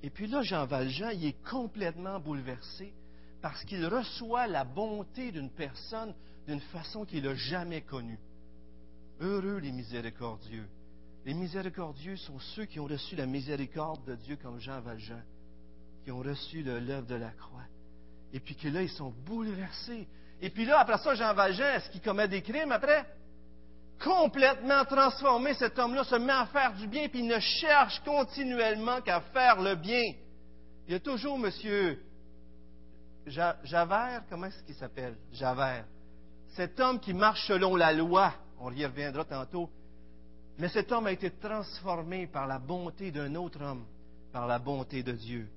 Et 0.01 0.09
puis 0.09 0.27
là, 0.27 0.41
Jean 0.41 0.65
Valjean, 0.65 1.11
il 1.13 1.25
est 1.27 1.43
complètement 1.49 2.19
bouleversé 2.19 2.93
parce 3.41 3.63
qu'il 3.65 3.85
reçoit 3.85 4.47
la 4.47 4.63
bonté 4.63 5.31
d'une 5.31 5.51
personne 5.51 6.13
d'une 6.47 6.59
façon 6.59 7.05
qu'il 7.05 7.23
n'a 7.23 7.35
jamais 7.35 7.81
connue. 7.81 8.19
Heureux 9.19 9.57
les 9.57 9.71
miséricordieux. 9.71 10.67
Les 11.25 11.33
miséricordieux 11.33 12.17
sont 12.17 12.39
ceux 12.39 12.65
qui 12.65 12.79
ont 12.79 12.85
reçu 12.85 13.15
la 13.15 13.25
miséricorde 13.25 14.05
de 14.05 14.15
Dieu 14.15 14.35
comme 14.35 14.59
Jean 14.59 14.81
Valjean, 14.81 15.21
qui 16.03 16.11
ont 16.11 16.19
reçu 16.19 16.61
l'œuvre 16.61 17.07
de 17.07 17.15
la 17.15 17.31
croix. 17.31 17.65
Et 18.35 18.41
puis 18.41 18.53
que 18.53 18.67
là, 18.67 18.81
ils 18.81 18.89
sont 18.89 19.13
bouleversés. 19.25 20.09
Et 20.41 20.49
puis 20.49 20.65
là, 20.65 20.81
après 20.81 20.97
ça, 20.97 21.15
Jean 21.15 21.33
Valjean, 21.33 21.69
est-ce 21.75 21.89
qu'il 21.89 22.01
commet 22.01 22.27
des 22.27 22.41
crimes 22.41 22.73
après? 22.73 23.05
Complètement 24.03 24.83
transformé, 24.83 25.53
cet 25.53 25.79
homme-là 25.79 26.03
se 26.03 26.15
met 26.15 26.33
à 26.33 26.45
faire 26.47 26.73
du 26.73 26.85
bien, 26.85 27.07
puis 27.07 27.19
il 27.19 27.27
ne 27.27 27.39
cherche 27.39 28.01
continuellement 28.03 28.99
qu'à 28.99 29.21
faire 29.21 29.61
le 29.61 29.75
bien. 29.75 30.03
Il 30.85 30.91
y 30.91 30.95
a 30.95 30.99
toujours, 30.99 31.39
monsieur, 31.39 32.03
Javert, 33.25 34.23
comment 34.29 34.47
est-ce 34.47 34.61
qu'il 34.63 34.75
s'appelle? 34.75 35.15
Javert. 35.31 35.85
Cet 36.57 36.77
homme 36.81 36.99
qui 36.99 37.13
marche 37.13 37.47
selon 37.47 37.77
la 37.77 37.93
loi, 37.93 38.33
on 38.59 38.69
y 38.73 38.85
reviendra 38.85 39.23
tantôt, 39.23 39.69
mais 40.57 40.67
cet 40.67 40.91
homme 40.91 41.07
a 41.07 41.13
été 41.13 41.31
transformé 41.31 42.27
par 42.27 42.47
la 42.47 42.59
bonté 42.59 43.11
d'un 43.11 43.33
autre 43.35 43.63
homme, 43.63 43.85
par 44.33 44.45
la 44.45 44.59
bonté 44.59 45.03
de 45.03 45.13
Dieu. 45.13 45.47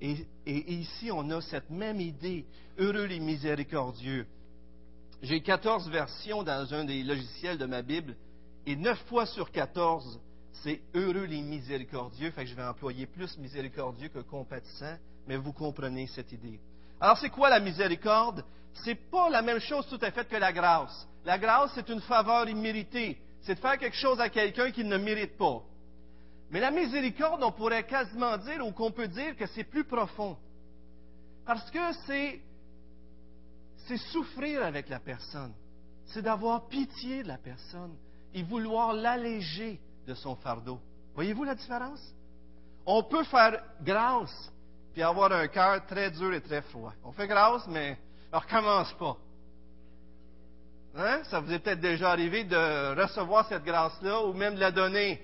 Et, 0.00 0.26
ici, 0.46 1.10
on 1.10 1.30
a 1.30 1.40
cette 1.40 1.70
même 1.70 2.00
idée, 2.00 2.44
heureux 2.78 3.06
les 3.06 3.20
miséricordieux. 3.20 4.26
J'ai 5.22 5.40
14 5.40 5.88
versions 5.88 6.42
dans 6.42 6.72
un 6.74 6.84
des 6.84 7.02
logiciels 7.02 7.58
de 7.58 7.64
ma 7.64 7.82
Bible, 7.82 8.14
et 8.66 8.76
9 8.76 8.98
fois 9.06 9.26
sur 9.26 9.50
14, 9.50 10.20
c'est 10.62 10.82
heureux 10.94 11.24
les 11.24 11.40
miséricordieux. 11.40 12.30
Fait 12.30 12.44
que 12.44 12.50
je 12.50 12.54
vais 12.54 12.64
employer 12.64 13.06
plus 13.06 13.38
miséricordieux 13.38 14.08
que 14.08 14.18
compatissant, 14.18 14.96
mais 15.26 15.36
vous 15.36 15.52
comprenez 15.52 16.06
cette 16.08 16.32
idée. 16.32 16.60
Alors, 17.00 17.18
c'est 17.18 17.30
quoi 17.30 17.48
la 17.48 17.60
miséricorde? 17.60 18.44
C'est 18.84 18.94
pas 18.94 19.30
la 19.30 19.42
même 19.42 19.60
chose 19.60 19.86
tout 19.88 19.98
à 20.02 20.10
fait 20.10 20.28
que 20.28 20.36
la 20.36 20.52
grâce. 20.52 21.08
La 21.24 21.38
grâce, 21.38 21.72
c'est 21.74 21.88
une 21.88 22.00
faveur 22.00 22.48
imméritée. 22.48 23.18
C'est 23.42 23.54
de 23.54 23.60
faire 23.60 23.78
quelque 23.78 23.96
chose 23.96 24.20
à 24.20 24.28
quelqu'un 24.28 24.70
qui 24.70 24.84
ne 24.84 24.96
mérite 24.98 25.36
pas. 25.36 25.62
Mais 26.50 26.60
la 26.60 26.70
miséricorde, 26.70 27.42
on 27.42 27.52
pourrait 27.52 27.84
quasiment 27.84 28.36
dire, 28.38 28.64
ou 28.64 28.72
qu'on 28.72 28.92
peut 28.92 29.08
dire 29.08 29.36
que 29.36 29.46
c'est 29.46 29.64
plus 29.64 29.84
profond. 29.84 30.36
Parce 31.44 31.70
que 31.70 31.92
c'est, 32.06 32.40
souffrir 34.12 34.64
avec 34.64 34.88
la 34.88 34.98
personne. 34.98 35.52
C'est 36.06 36.22
d'avoir 36.22 36.66
pitié 36.68 37.22
de 37.22 37.28
la 37.28 37.38
personne 37.38 37.96
et 38.34 38.42
vouloir 38.42 38.92
l'alléger 38.92 39.80
de 40.06 40.14
son 40.14 40.36
fardeau. 40.36 40.80
Voyez-vous 41.14 41.44
la 41.44 41.54
différence? 41.54 42.00
On 42.84 43.02
peut 43.02 43.24
faire 43.24 43.62
grâce 43.82 44.52
puis 44.96 45.02
avoir 45.02 45.30
un 45.30 45.46
cœur 45.48 45.84
très 45.84 46.10
dur 46.10 46.32
et 46.32 46.40
très 46.40 46.62
froid. 46.62 46.94
On 47.04 47.12
fait 47.12 47.26
grâce, 47.26 47.66
mais 47.68 47.98
on 48.32 48.38
recommence 48.38 48.90
pas. 48.94 49.14
Hein? 50.96 51.20
Ça 51.24 51.38
vous 51.38 51.52
est 51.52 51.58
peut-être 51.58 51.80
déjà 51.80 52.12
arrivé 52.12 52.44
de 52.44 52.98
recevoir 52.98 53.46
cette 53.46 53.62
grâce-là 53.62 54.24
ou 54.24 54.32
même 54.32 54.54
de 54.54 54.60
la 54.60 54.70
donner. 54.70 55.20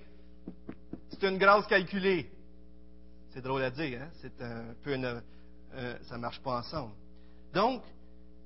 C'est 1.12 1.28
une 1.28 1.38
grâce 1.38 1.66
calculée. 1.66 2.30
C'est 3.30 3.42
drôle 3.42 3.62
à 3.62 3.70
dire, 3.70 4.00
hein? 4.02 4.08
C'est 4.20 4.42
un 4.42 4.74
peu 4.82 4.94
une, 4.94 5.22
ça 6.02 6.18
marche 6.18 6.40
pas 6.40 6.58
ensemble. 6.58 6.94
Donc, 7.52 7.82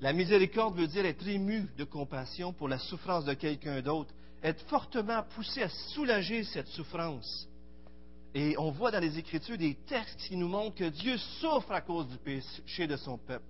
la 0.01 0.13
miséricorde 0.13 0.77
veut 0.77 0.89
dire 0.89 1.07
être 1.07 1.27
ému 1.27 1.69
de 1.79 1.85
compassion 1.85 2.53
pour 2.53 2.69
la 2.69 2.79
souffrance 2.79 3.25
de 3.25 3.35
quelqu'un 3.35 3.81
d'autre, 3.81 4.13
être 4.43 4.63
fortement 4.67 5.23
poussé 5.35 5.63
à 5.63 5.69
soulager 5.69 6.45
cette 6.45 6.69
souffrance. 6.69 7.49
Et 8.35 8.57
on 8.59 8.71
voit 8.71 8.91
dans 8.91 9.01
les 9.01 9.17
Écritures 9.17 9.57
des 9.57 9.77
textes 9.87 10.21
qui 10.29 10.37
nous 10.37 10.49
montrent 10.49 10.77
que 10.77 10.91
Dieu 10.91 11.17
souffre 11.17 11.73
à 11.73 11.81
cause 11.81 12.09
du 12.09 12.19
péché 12.19 12.87
de 12.87 12.97
son 12.97 13.17
peuple. 13.17 13.47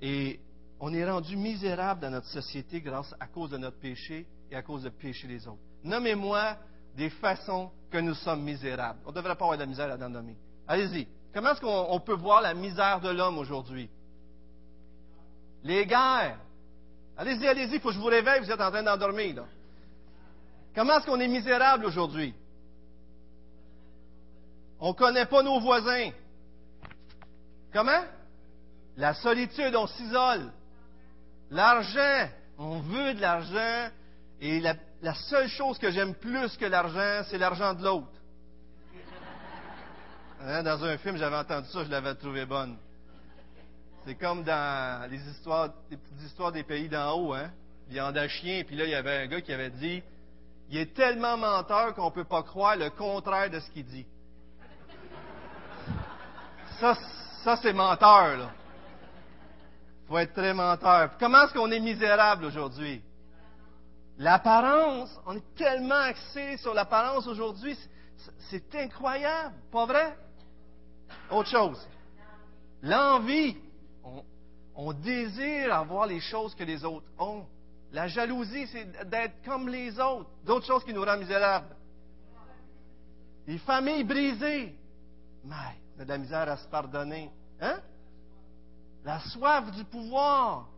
Et 0.00 0.38
on 0.78 0.92
est 0.92 1.10
rendu 1.10 1.36
misérable 1.36 2.00
dans 2.00 2.10
notre 2.10 2.28
société 2.28 2.80
grâce 2.80 3.12
à 3.18 3.26
cause 3.26 3.50
de 3.50 3.58
notre 3.58 3.78
péché 3.78 4.26
et 4.50 4.54
à 4.54 4.62
cause 4.62 4.84
du 4.84 4.90
péché 4.90 5.26
des 5.26 5.48
autres. 5.48 5.58
Nommez-moi 5.82 6.56
des 6.96 7.10
façons 7.10 7.70
que 7.90 7.98
nous 7.98 8.14
sommes 8.14 8.42
misérables. 8.42 8.98
On 9.04 9.10
ne 9.10 9.14
devrait 9.14 9.36
pas 9.36 9.44
avoir 9.44 9.58
de 9.58 9.62
la 9.62 9.68
misère 9.68 9.90
à 9.90 9.96
nommer. 9.96 10.36
Allez-y. 10.66 11.06
Comment 11.32 11.52
est-ce 11.52 11.60
qu'on 11.60 12.00
peut 12.00 12.14
voir 12.14 12.42
la 12.42 12.54
misère 12.54 13.00
de 13.00 13.10
l'homme 13.10 13.38
aujourd'hui? 13.38 13.88
Les 15.64 15.86
guerres. 15.86 16.38
Allez-y, 17.16 17.46
allez-y, 17.46 17.74
il 17.74 17.80
faut 17.80 17.88
que 17.88 17.94
je 17.94 18.00
vous 18.00 18.06
réveille, 18.06 18.40
vous 18.40 18.50
êtes 18.50 18.60
en 18.60 18.70
train 18.70 18.82
d'endormir. 18.82 19.44
Comment 20.74 20.98
est-ce 20.98 21.06
qu'on 21.06 21.20
est 21.20 21.28
misérable 21.28 21.86
aujourd'hui? 21.86 22.34
On 24.80 24.88
ne 24.88 24.94
connaît 24.94 25.26
pas 25.26 25.42
nos 25.42 25.60
voisins. 25.60 26.10
Comment? 27.72 28.04
La 28.96 29.14
solitude, 29.14 29.74
on 29.76 29.86
s'isole. 29.86 30.52
L'argent, 31.50 32.28
on 32.58 32.80
veut 32.80 33.14
de 33.14 33.20
l'argent. 33.20 33.90
Et 34.40 34.60
la, 34.60 34.74
seule 35.14 35.48
chose 35.48 35.78
que 35.78 35.90
j'aime 35.90 36.14
plus 36.14 36.56
que 36.56 36.64
l'argent, 36.64 37.24
c'est 37.28 37.38
l'argent 37.38 37.74
de 37.74 37.82
l'autre. 37.82 38.12
Hein, 40.40 40.62
dans 40.62 40.84
un 40.84 40.96
film, 40.98 41.16
j'avais 41.16 41.36
entendu 41.36 41.68
ça, 41.68 41.84
je 41.84 41.90
l'avais 41.90 42.14
trouvé 42.14 42.44
bonne. 42.46 42.76
C'est 44.04 44.16
comme 44.16 44.42
dans 44.42 45.10
les 45.10 45.20
histoires, 45.28 46.52
des 46.52 46.64
pays 46.64 46.88
d'en 46.88 47.12
haut, 47.12 47.34
hein. 47.34 47.50
Viande 47.88 48.26
chien, 48.28 48.62
puis 48.64 48.76
là, 48.76 48.84
il 48.84 48.90
y 48.90 48.94
avait 48.94 49.24
un 49.24 49.26
gars 49.26 49.40
qui 49.40 49.52
avait 49.52 49.70
dit 49.70 50.02
Il 50.70 50.78
est 50.78 50.94
tellement 50.94 51.36
menteur 51.36 51.94
qu'on 51.94 52.06
ne 52.06 52.14
peut 52.14 52.24
pas 52.24 52.42
croire 52.42 52.76
le 52.76 52.90
contraire 52.90 53.50
de 53.50 53.60
ce 53.60 53.70
qu'il 53.70 53.84
dit. 53.84 54.06
Ça, 56.80 56.96
ça 57.44 57.56
c'est 57.56 57.72
menteur, 57.72 58.36
là 58.36 58.52
faut 60.12 60.18
être 60.18 60.34
très 60.34 60.52
menteur. 60.52 61.12
Comment 61.18 61.44
est-ce 61.44 61.54
qu'on 61.54 61.70
est 61.70 61.80
misérable 61.80 62.44
aujourd'hui? 62.44 63.02
L'apparence, 64.18 65.18
on 65.26 65.36
est 65.36 65.54
tellement 65.56 65.94
axé 65.94 66.56
sur 66.58 66.74
l'apparence 66.74 67.26
aujourd'hui, 67.26 67.76
c'est 68.50 68.74
incroyable, 68.74 69.54
pas 69.70 69.86
vrai? 69.86 70.16
Autre 71.30 71.48
chose, 71.48 71.88
l'envie, 72.82 73.56
on, 74.74 74.92
désire 74.92 75.74
avoir 75.74 76.06
les 76.06 76.20
choses 76.20 76.54
que 76.54 76.64
les 76.64 76.84
autres 76.84 77.06
ont. 77.18 77.46
La 77.92 78.08
jalousie, 78.08 78.66
c'est 78.68 79.08
d'être 79.08 79.42
comme 79.44 79.68
les 79.68 79.98
autres. 80.00 80.30
D'autres 80.44 80.66
choses 80.66 80.84
qui 80.84 80.94
nous 80.94 81.04
rendent 81.04 81.20
misérables. 81.20 81.76
Les 83.46 83.58
familles 83.58 84.04
brisées. 84.04 84.74
Mais, 85.44 85.54
on 85.96 86.00
a 86.00 86.04
de 86.04 86.08
la 86.08 86.18
misère 86.18 86.48
à 86.48 86.56
se 86.56 86.66
pardonner. 86.68 87.30
Hein? 87.60 87.80
La 89.04 89.20
soif 89.20 89.70
du 89.72 89.84
pouvoir. 89.84 90.68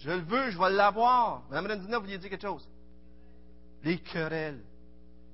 Je 0.00 0.10
le 0.10 0.20
veux, 0.20 0.50
je 0.50 0.58
vais 0.58 0.70
l'avoir. 0.70 1.42
Mme 1.50 1.66
Rendina, 1.66 1.98
vous 1.98 2.04
vouliez 2.04 2.18
dire 2.18 2.30
quelque 2.30 2.42
chose? 2.42 2.66
Les 3.84 3.98
querelles. 3.98 4.62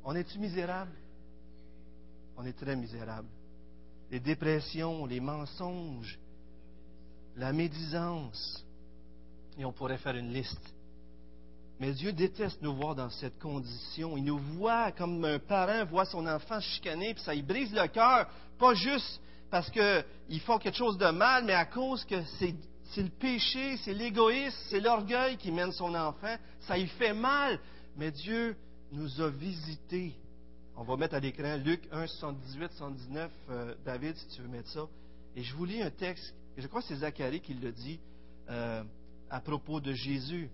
On 0.05 0.15
est-tu 0.15 0.39
misérable? 0.39 0.93
On 2.37 2.45
est 2.45 2.53
très 2.53 2.77
misérable. 2.77 3.29
Les 4.11 4.21
dépressions, 4.21 5.07
les 5.07 5.21
mensonges, 5.21 6.19
la 7.37 7.53
médisance. 7.53 8.65
Et 9.59 9.65
on 9.65 9.73
pourrait 9.73 9.99
faire 9.99 10.17
une 10.17 10.33
liste. 10.33 10.75
Mais 11.79 11.93
Dieu 11.93 12.13
déteste 12.13 12.61
nous 12.63 12.75
voir 12.75 12.95
dans 12.95 13.11
cette 13.11 13.39
condition. 13.39 14.17
Il 14.17 14.25
nous 14.25 14.39
voit 14.39 14.93
comme 14.93 15.25
un 15.25 15.39
parent 15.39 15.85
voit 15.85 16.07
son 16.07 16.27
enfant 16.27 16.61
chicaner, 16.61 17.15
puis 17.15 17.23
ça 17.23 17.35
il 17.35 17.47
brise 17.47 17.73
le 17.73 17.87
cœur. 17.89 18.29
Pas 18.59 18.75
juste 18.75 19.21
parce 19.51 19.71
qu'ils 19.71 20.41
font 20.41 20.59
quelque 20.59 20.77
chose 20.77 20.99
de 20.99 21.09
mal, 21.11 21.45
mais 21.45 21.53
à 21.53 21.67
cause 21.67 22.05
que 22.05 22.23
c'est, 22.39 22.55
le 22.97 23.09
péché, 23.09 23.77
c'est 23.79 23.95
l'égoïsme, 23.95 24.57
c'est 24.71 24.81
l'orgueil 24.81 25.37
qui 25.37 25.53
mène 25.53 25.73
son 25.73 25.95
enfant. 25.95 26.37
Ça 26.61 26.79
y 26.79 26.87
fait 26.87 27.13
mal. 27.13 27.59
Mais 27.97 28.11
Dieu 28.11 28.57
nous 28.93 29.21
a 29.21 29.29
visités. 29.29 30.15
On 30.77 30.85
va 30.85 30.97
mettre 30.97 31.15
à 31.15 31.21
l'écran 31.21 31.57
Luc 31.57 31.89
1, 31.91 32.07
78, 32.07 32.73
79. 32.73 33.31
David, 33.85 34.17
si 34.17 34.29
tu 34.29 34.43
veux 34.43 34.49
mettre 34.49 34.69
ça. 34.71 34.87
Et 35.35 35.43
je 35.43 35.55
vous 35.55 35.65
lis 35.65 35.83
un 35.83 35.91
texte, 35.91 36.35
et 36.57 36.63
je 36.63 36.67
crois 36.67 36.81
que 36.81 36.89
c'est 36.89 36.97
Zacharie 36.97 37.41
qui 37.41 37.53
le 37.53 37.71
dit 37.71 38.01
euh, 38.49 38.83
à 39.29 39.41
propos 39.41 39.81
de 39.81 39.93
Jésus. 39.93 40.49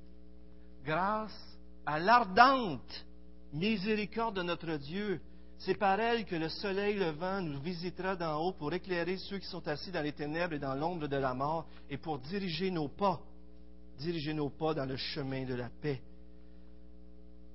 Grâce 0.85 1.57
à 1.87 2.01
l'ardente 2.01 3.07
miséricorde 3.53 4.37
de 4.37 4.43
notre 4.43 4.77
Dieu, 4.77 5.21
c'est 5.65 5.75
par 5.75 6.01
elle 6.01 6.25
que 6.25 6.35
le 6.35 6.49
soleil 6.49 6.97
levant 6.97 7.41
nous 7.41 7.61
visitera 7.61 8.17
d'en 8.17 8.37
haut 8.41 8.53
pour 8.53 8.73
éclairer 8.73 9.17
ceux 9.17 9.39
qui 9.39 9.47
sont 9.47 9.67
assis 9.69 9.93
dans 9.93 10.03
les 10.03 10.13
ténèbres 10.13 10.55
et 10.55 10.59
dans 10.59 10.75
l'ombre 10.75 11.07
de 11.07 11.17
la 11.17 11.35
mort 11.35 11.67
et 11.89 11.99
pour 11.99 12.19
diriger 12.19 12.73
nos 12.73 12.89
pas, 12.89 13.21
diriger 13.97 14.35
nos 14.35 14.51
pas 14.51 14.75
dans 14.75 14.87
le 14.87 14.97
chemin 14.97 15.45
de 15.45 15.55
la 15.55 15.69
paix. 15.81 16.03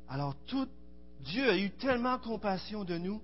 Alors 0.07 0.35
tout, 0.45 0.69
Dieu 1.19 1.49
a 1.49 1.57
eu 1.57 1.69
tellement 1.71 2.17
compassion 2.17 2.85
de 2.85 2.97
nous. 2.97 3.21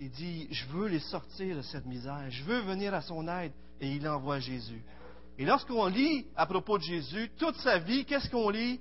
Il 0.00 0.10
dit, 0.10 0.48
je 0.50 0.66
veux 0.66 0.88
les 0.88 0.98
sortir 0.98 1.56
de 1.56 1.62
cette 1.62 1.86
misère, 1.86 2.28
je 2.30 2.42
veux 2.42 2.60
venir 2.62 2.94
à 2.94 3.00
son 3.00 3.28
aide, 3.28 3.52
et 3.80 3.92
il 3.92 4.08
envoie 4.08 4.40
Jésus. 4.40 4.82
Et 5.38 5.44
lorsqu'on 5.44 5.86
lit 5.86 6.26
à 6.34 6.46
propos 6.46 6.78
de 6.78 6.82
Jésus, 6.82 7.30
toute 7.36 7.56
sa 7.56 7.78
vie, 7.78 8.04
qu'est-ce 8.04 8.28
qu'on 8.28 8.50
lit? 8.50 8.80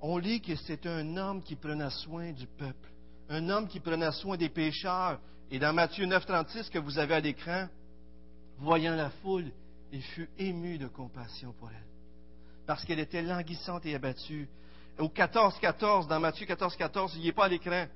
On 0.00 0.18
lit 0.18 0.40
que 0.40 0.56
c'est 0.56 0.86
un 0.86 1.16
homme 1.16 1.40
qui 1.40 1.54
prenait 1.54 1.90
soin 1.90 2.32
du 2.32 2.48
peuple 2.48 2.88
un 3.28 3.48
homme 3.48 3.68
qui 3.68 3.80
prenait 3.80 4.12
soin 4.12 4.36
des 4.36 4.48
pécheurs. 4.48 5.20
Et 5.50 5.58
dans 5.58 5.72
Matthieu 5.72 6.06
9,36 6.06 6.70
que 6.70 6.78
vous 6.78 6.98
avez 6.98 7.14
à 7.14 7.20
l'écran, 7.20 7.68
voyant 8.58 8.94
la 8.94 9.10
foule, 9.10 9.50
il 9.92 10.02
fut 10.02 10.28
ému 10.38 10.78
de 10.78 10.86
compassion 10.86 11.52
pour 11.52 11.70
elle, 11.70 11.86
parce 12.66 12.84
qu'elle 12.84 13.00
était 13.00 13.22
languissante 13.22 13.86
et 13.86 13.94
abattue. 13.94 14.48
Au 14.98 15.08
14, 15.08 15.58
14, 15.60 16.08
dans 16.08 16.20
Matthieu 16.20 16.44
14, 16.44 16.76
14, 16.76 17.12
il 17.16 17.22
n'y 17.22 17.28
est 17.28 17.32
pas 17.32 17.46
à 17.46 17.48
l'écran, 17.48 17.86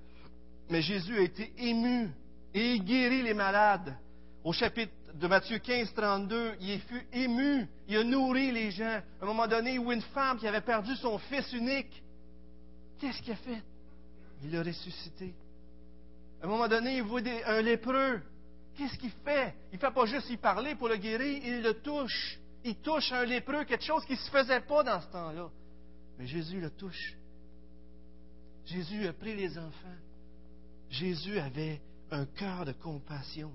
mais 0.70 0.80
Jésus 0.80 1.18
a 1.18 1.22
été 1.22 1.52
ému 1.58 2.10
et 2.54 2.74
il 2.74 2.84
guérit 2.84 3.22
les 3.22 3.34
malades. 3.34 3.96
Au 4.44 4.52
chapitre 4.52 4.92
de 5.14 5.26
Matthieu 5.26 5.58
15, 5.58 5.92
32, 5.94 6.54
il 6.60 6.80
fut 6.80 7.06
ému, 7.12 7.68
il 7.88 7.96
a 7.98 8.04
nourri 8.04 8.50
les 8.50 8.70
gens. 8.70 9.00
À 9.20 9.24
un 9.24 9.26
moment 9.26 9.46
donné, 9.46 9.78
où 9.78 9.92
une 9.92 10.00
femme 10.00 10.38
qui 10.38 10.48
avait 10.48 10.60
perdu 10.60 10.96
son 10.96 11.18
fils 11.18 11.52
unique, 11.52 12.02
qu'est-ce 12.98 13.20
qu'il 13.20 13.32
a 13.32 13.36
fait? 13.36 13.62
Il 14.42 14.50
l'a 14.50 14.62
ressuscité. 14.62 15.34
À 16.40 16.46
un 16.46 16.48
moment 16.48 16.68
donné, 16.68 16.96
il 16.96 17.02
voit 17.02 17.20
un 17.46 17.60
lépreux. 17.60 18.20
Qu'est-ce 18.76 18.98
qu'il 18.98 19.10
fait? 19.24 19.54
Il 19.70 19.76
ne 19.76 19.80
fait 19.80 19.90
pas 19.92 20.06
juste 20.06 20.30
y 20.30 20.36
parler 20.36 20.74
pour 20.74 20.88
le 20.88 20.96
guérir, 20.96 21.42
il 21.44 21.62
le 21.62 21.74
touche. 21.74 22.38
Il 22.64 22.76
touche 22.76 23.12
un 23.12 23.24
lépreux, 23.24 23.64
quelque 23.64 23.84
chose 23.84 24.04
qui 24.04 24.12
ne 24.12 24.18
se 24.18 24.30
faisait 24.30 24.60
pas 24.60 24.82
dans 24.82 25.00
ce 25.00 25.06
temps-là. 25.08 25.50
Mais 26.18 26.26
Jésus 26.26 26.60
le 26.60 26.70
touche. 26.70 27.16
Jésus 28.64 29.06
a 29.06 29.12
pris 29.12 29.34
les 29.34 29.58
enfants. 29.58 29.98
Jésus 30.88 31.38
avait 31.38 31.80
un 32.10 32.24
cœur 32.26 32.64
de 32.64 32.72
compassion. 32.72 33.52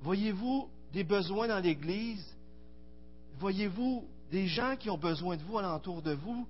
Voyez-vous 0.00 0.68
des 0.92 1.04
besoins 1.04 1.48
dans 1.48 1.60
l'Église? 1.60 2.24
Voyez-vous 3.38 4.08
des 4.30 4.46
gens 4.46 4.76
qui 4.76 4.90
ont 4.90 4.98
besoin 4.98 5.36
de 5.36 5.42
vous 5.42 5.58
alentour 5.58 6.02
de 6.02 6.12
vous, 6.12 6.46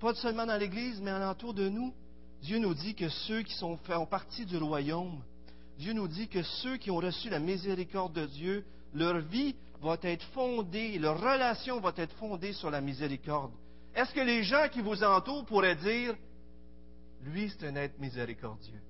pas 0.00 0.14
seulement 0.14 0.46
dans 0.46 0.56
l'Église, 0.56 1.00
mais 1.00 1.10
alentour 1.10 1.54
de 1.54 1.68
nous? 1.68 1.92
Dieu 2.42 2.58
nous 2.58 2.74
dit 2.74 2.94
que 2.94 3.08
ceux 3.08 3.42
qui 3.42 3.54
sont, 3.54 3.76
font 3.78 4.06
partie 4.06 4.44
du 4.44 4.56
royaume, 4.56 5.22
Dieu 5.78 5.92
nous 5.92 6.08
dit 6.08 6.28
que 6.28 6.42
ceux 6.42 6.76
qui 6.76 6.90
ont 6.90 6.96
reçu 6.96 7.30
la 7.30 7.38
miséricorde 7.38 8.12
de 8.12 8.26
Dieu, 8.26 8.64
leur 8.94 9.20
vie 9.20 9.54
va 9.80 9.96
être 10.02 10.24
fondée, 10.32 10.98
leur 10.98 11.20
relation 11.20 11.80
va 11.80 11.92
être 11.96 12.14
fondée 12.16 12.52
sur 12.52 12.70
la 12.70 12.80
miséricorde. 12.80 13.52
Est-ce 13.94 14.12
que 14.12 14.20
les 14.20 14.42
gens 14.42 14.68
qui 14.70 14.80
vous 14.80 15.02
entourent 15.04 15.44
pourraient 15.44 15.76
dire, 15.76 16.14
lui, 17.22 17.50
c'est 17.50 17.68
un 17.68 17.76
être 17.76 17.98
miséricordieux? 17.98 18.80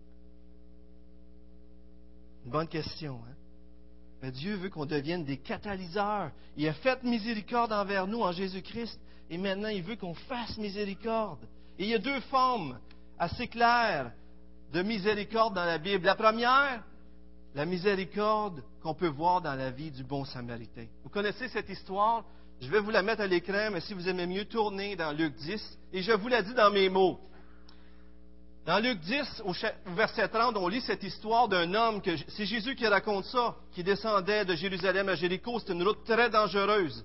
Une 2.45 2.51
bonne 2.51 2.69
question, 2.69 3.21
hein? 3.29 3.35
Mais 4.23 4.31
Dieu 4.31 4.55
veut 4.55 4.71
qu'on 4.71 4.87
devienne 4.87 5.25
des 5.25 5.38
catalyseurs. 5.38 6.31
Il 6.57 6.69
a 6.69 6.75
fait 6.75 7.03
miséricorde 7.03 7.73
envers 7.73 8.07
nous 8.07 8.21
en 8.23 8.31
Jésus-Christ 8.31 8.99
et 9.29 9.37
maintenant 9.37 9.69
il 9.69 9.83
veut 9.83 9.97
qu'on 9.97 10.15
fasse 10.15 10.57
miséricorde. 10.59 11.45
Et 11.79 11.85
il 11.85 11.91
y 11.91 11.95
a 11.95 11.99
deux 11.99 12.21
formes 12.21 12.79
assez 13.22 13.46
claires 13.46 14.11
de 14.72 14.82
miséricorde 14.82 15.54
dans 15.54 15.64
la 15.64 15.78
Bible. 15.78 16.04
La 16.04 16.16
première, 16.16 16.82
la 17.54 17.64
miséricorde 17.64 18.62
qu'on 18.82 18.94
peut 18.94 19.08
voir 19.08 19.40
dans 19.40 19.54
la 19.54 19.70
vie 19.70 19.92
du 19.92 20.02
bon 20.02 20.24
samaritain. 20.24 20.87
Vous 21.04 21.11
connaissez 21.11 21.48
cette 21.48 21.68
histoire? 21.68 22.24
Je 22.61 22.68
vais 22.68 22.80
vous 22.80 22.90
la 22.90 23.02
mettre 23.02 23.22
à 23.22 23.26
l'écran, 23.26 23.70
mais 23.72 23.80
si 23.80 23.94
vous 23.94 24.08
aimez 24.08 24.26
mieux, 24.26 24.44
tournez 24.46 24.96
dans 24.96 25.12
Luc 25.12 25.37
10. 25.37 25.78
Et 25.92 26.02
je 26.02 26.12
vous 26.12 26.28
la 26.28 26.42
dis 26.42 26.54
dans 26.54 26.70
mes 26.70 26.88
mots. 26.88 27.20
Dans 28.66 28.78
Luc 28.80 28.98
10, 29.00 29.42
au 29.44 29.52
verset 29.94 30.28
30, 30.28 30.56
on 30.56 30.66
lit 30.66 30.80
cette 30.80 31.02
histoire 31.02 31.48
d'un 31.48 31.74
homme 31.74 32.00
que 32.02 32.11
c'est 32.28 32.46
Jésus 32.46 32.74
qui 32.74 32.87
raconte 32.87 33.24
ça, 33.26 33.56
qui 33.72 33.85
descendait 33.85 34.44
de 34.44 34.54
Jérusalem 34.54 35.08
à 35.08 35.14
Jéricho. 35.14 35.61
C'est 35.61 35.72
une 35.72 35.82
route 35.82 36.04
très 36.04 36.28
dangereuse. 36.28 37.04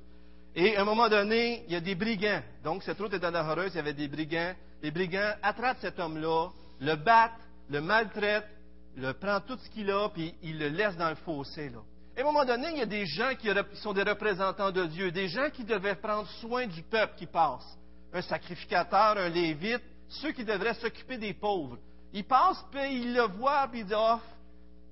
Et 0.55 0.77
à 0.77 0.81
un 0.81 0.85
moment 0.85 1.09
donné, 1.09 1.63
il 1.67 1.73
y 1.73 1.75
a 1.75 1.79
des 1.79 1.95
brigands. 1.95 2.41
Donc, 2.63 2.81
cette 2.81 2.99
route 2.99 3.13
est 3.13 3.19
dangereuse, 3.19 3.71
il 3.73 3.77
y 3.77 3.79
avait 3.79 3.93
des 3.93 4.07
brigands. 4.07 4.55
Les 4.81 4.91
brigands 4.91 5.33
attrapent 5.41 5.79
cet 5.81 5.99
homme-là, 5.99 6.49
le 6.79 6.95
battent, 6.95 7.31
le 7.69 7.81
maltraitent, 7.81 8.47
le 8.95 9.13
prend 9.13 9.39
tout 9.41 9.57
ce 9.57 9.69
qu'il 9.69 9.91
a, 9.91 10.09
puis 10.09 10.33
ils 10.43 10.57
le 10.57 10.69
laissent 10.69 10.97
dans 10.97 11.09
le 11.09 11.15
fossé. 11.15 11.69
Là. 11.69 11.79
à 12.17 12.21
un 12.21 12.23
moment 12.23 12.45
donné, 12.45 12.69
il 12.71 12.77
y 12.77 12.81
a 12.81 12.85
des 12.85 13.05
gens 13.05 13.33
qui 13.35 13.49
sont 13.75 13.93
des 13.93 14.03
représentants 14.03 14.71
de 14.71 14.85
Dieu, 14.85 15.11
des 15.11 15.27
gens 15.27 15.49
qui 15.51 15.63
devaient 15.63 15.95
prendre 15.95 16.27
soin 16.41 16.67
du 16.67 16.81
peuple 16.83 17.15
qui 17.17 17.25
passe. 17.25 17.77
Un 18.13 18.21
sacrificateur, 18.21 19.17
un 19.17 19.29
lévite, 19.29 19.81
ceux 20.07 20.31
qui 20.31 20.45
devraient 20.45 20.73
s'occuper 20.75 21.17
des 21.17 21.33
pauvres. 21.33 21.77
Ils 22.13 22.25
passent, 22.25 22.63
puis 22.71 23.01
ils 23.01 23.13
le 23.13 23.23
voient, 23.23 23.67
puis 23.69 23.81
ils 23.81 23.85
disent, 23.85 23.97
oh, 23.97 24.19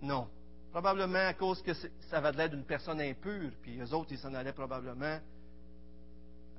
non. 0.02 0.28
Probablement 0.71 1.28
à 1.28 1.34
cause 1.34 1.62
que 1.62 1.71
ça 2.10 2.19
va 2.19 2.32
de 2.32 2.38
l'aide 2.38 2.52
d'une 2.52 2.65
personne 2.65 3.00
impure, 3.00 3.52
puis 3.62 3.80
eux 3.80 3.93
autres, 3.93 4.12
ils 4.12 4.17
s'en 4.17 4.34
allaient 4.34 4.52
probablement 4.52 5.19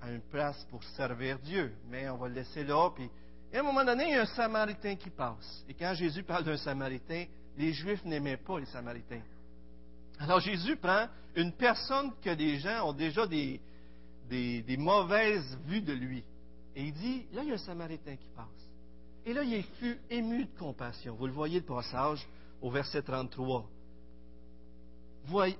une 0.08 0.22
place 0.22 0.64
pour 0.70 0.82
servir 0.84 1.38
Dieu. 1.38 1.72
Mais 1.88 2.08
on 2.08 2.16
va 2.16 2.28
le 2.28 2.34
laisser 2.34 2.64
là, 2.64 2.90
puis 2.94 3.08
à 3.54 3.60
un 3.60 3.62
moment 3.62 3.84
donné, 3.84 4.04
il 4.08 4.10
y 4.10 4.14
a 4.14 4.22
un 4.22 4.26
Samaritain 4.26 4.96
qui 4.96 5.10
passe. 5.10 5.64
Et 5.68 5.74
quand 5.74 5.94
Jésus 5.94 6.22
parle 6.22 6.44
d'un 6.44 6.56
Samaritain, 6.56 7.24
les 7.56 7.72
Juifs 7.72 8.04
n'aimaient 8.04 8.36
pas 8.36 8.58
les 8.58 8.66
Samaritains. 8.66 9.22
Alors 10.18 10.40
Jésus 10.40 10.76
prend 10.76 11.06
une 11.34 11.52
personne 11.52 12.12
que 12.22 12.30
les 12.30 12.58
gens 12.58 12.88
ont 12.88 12.92
déjà 12.92 13.26
des, 13.26 13.60
des 14.28 14.76
mauvaises 14.76 15.56
vues 15.66 15.80
de 15.80 15.92
lui. 15.92 16.22
Et 16.74 16.84
il 16.84 16.92
dit, 16.92 17.26
là, 17.32 17.42
il 17.42 17.48
y 17.48 17.52
a 17.52 17.54
un 17.54 17.58
Samaritain 17.58 18.16
qui 18.16 18.28
passe. 18.36 18.46
Et 19.24 19.32
là, 19.32 19.42
il 19.42 19.62
fut 19.78 19.98
ému 20.10 20.44
de 20.44 20.58
compassion. 20.58 21.14
Vous 21.16 21.26
le 21.26 21.32
voyez 21.32 21.60
le 21.60 21.66
passage 21.66 22.26
au 22.60 22.70
verset 22.70 23.02
33. 23.02 23.68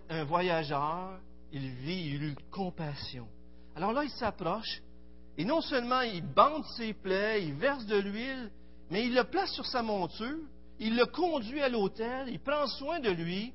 Un 0.08 0.24
voyageur, 0.24 1.18
il 1.50 1.68
vit, 1.70 2.12
il 2.14 2.22
eut 2.22 2.36
compassion. 2.50 3.26
Alors 3.76 3.92
là, 3.92 4.04
il 4.04 4.10
s'approche, 4.10 4.82
et 5.36 5.44
non 5.44 5.60
seulement 5.60 6.00
il 6.00 6.22
bande 6.22 6.64
ses 6.76 6.94
plaies, 6.94 7.44
il 7.44 7.54
verse 7.54 7.84
de 7.84 7.96
l'huile, 7.96 8.50
mais 8.90 9.04
il 9.04 9.14
le 9.14 9.24
place 9.24 9.52
sur 9.52 9.66
sa 9.66 9.82
monture, 9.82 10.38
il 10.78 10.96
le 10.96 11.04
conduit 11.04 11.60
à 11.60 11.68
l'hôtel, 11.68 12.28
il 12.30 12.40
prend 12.40 12.66
soin 12.66 13.00
de 13.00 13.10
lui. 13.10 13.52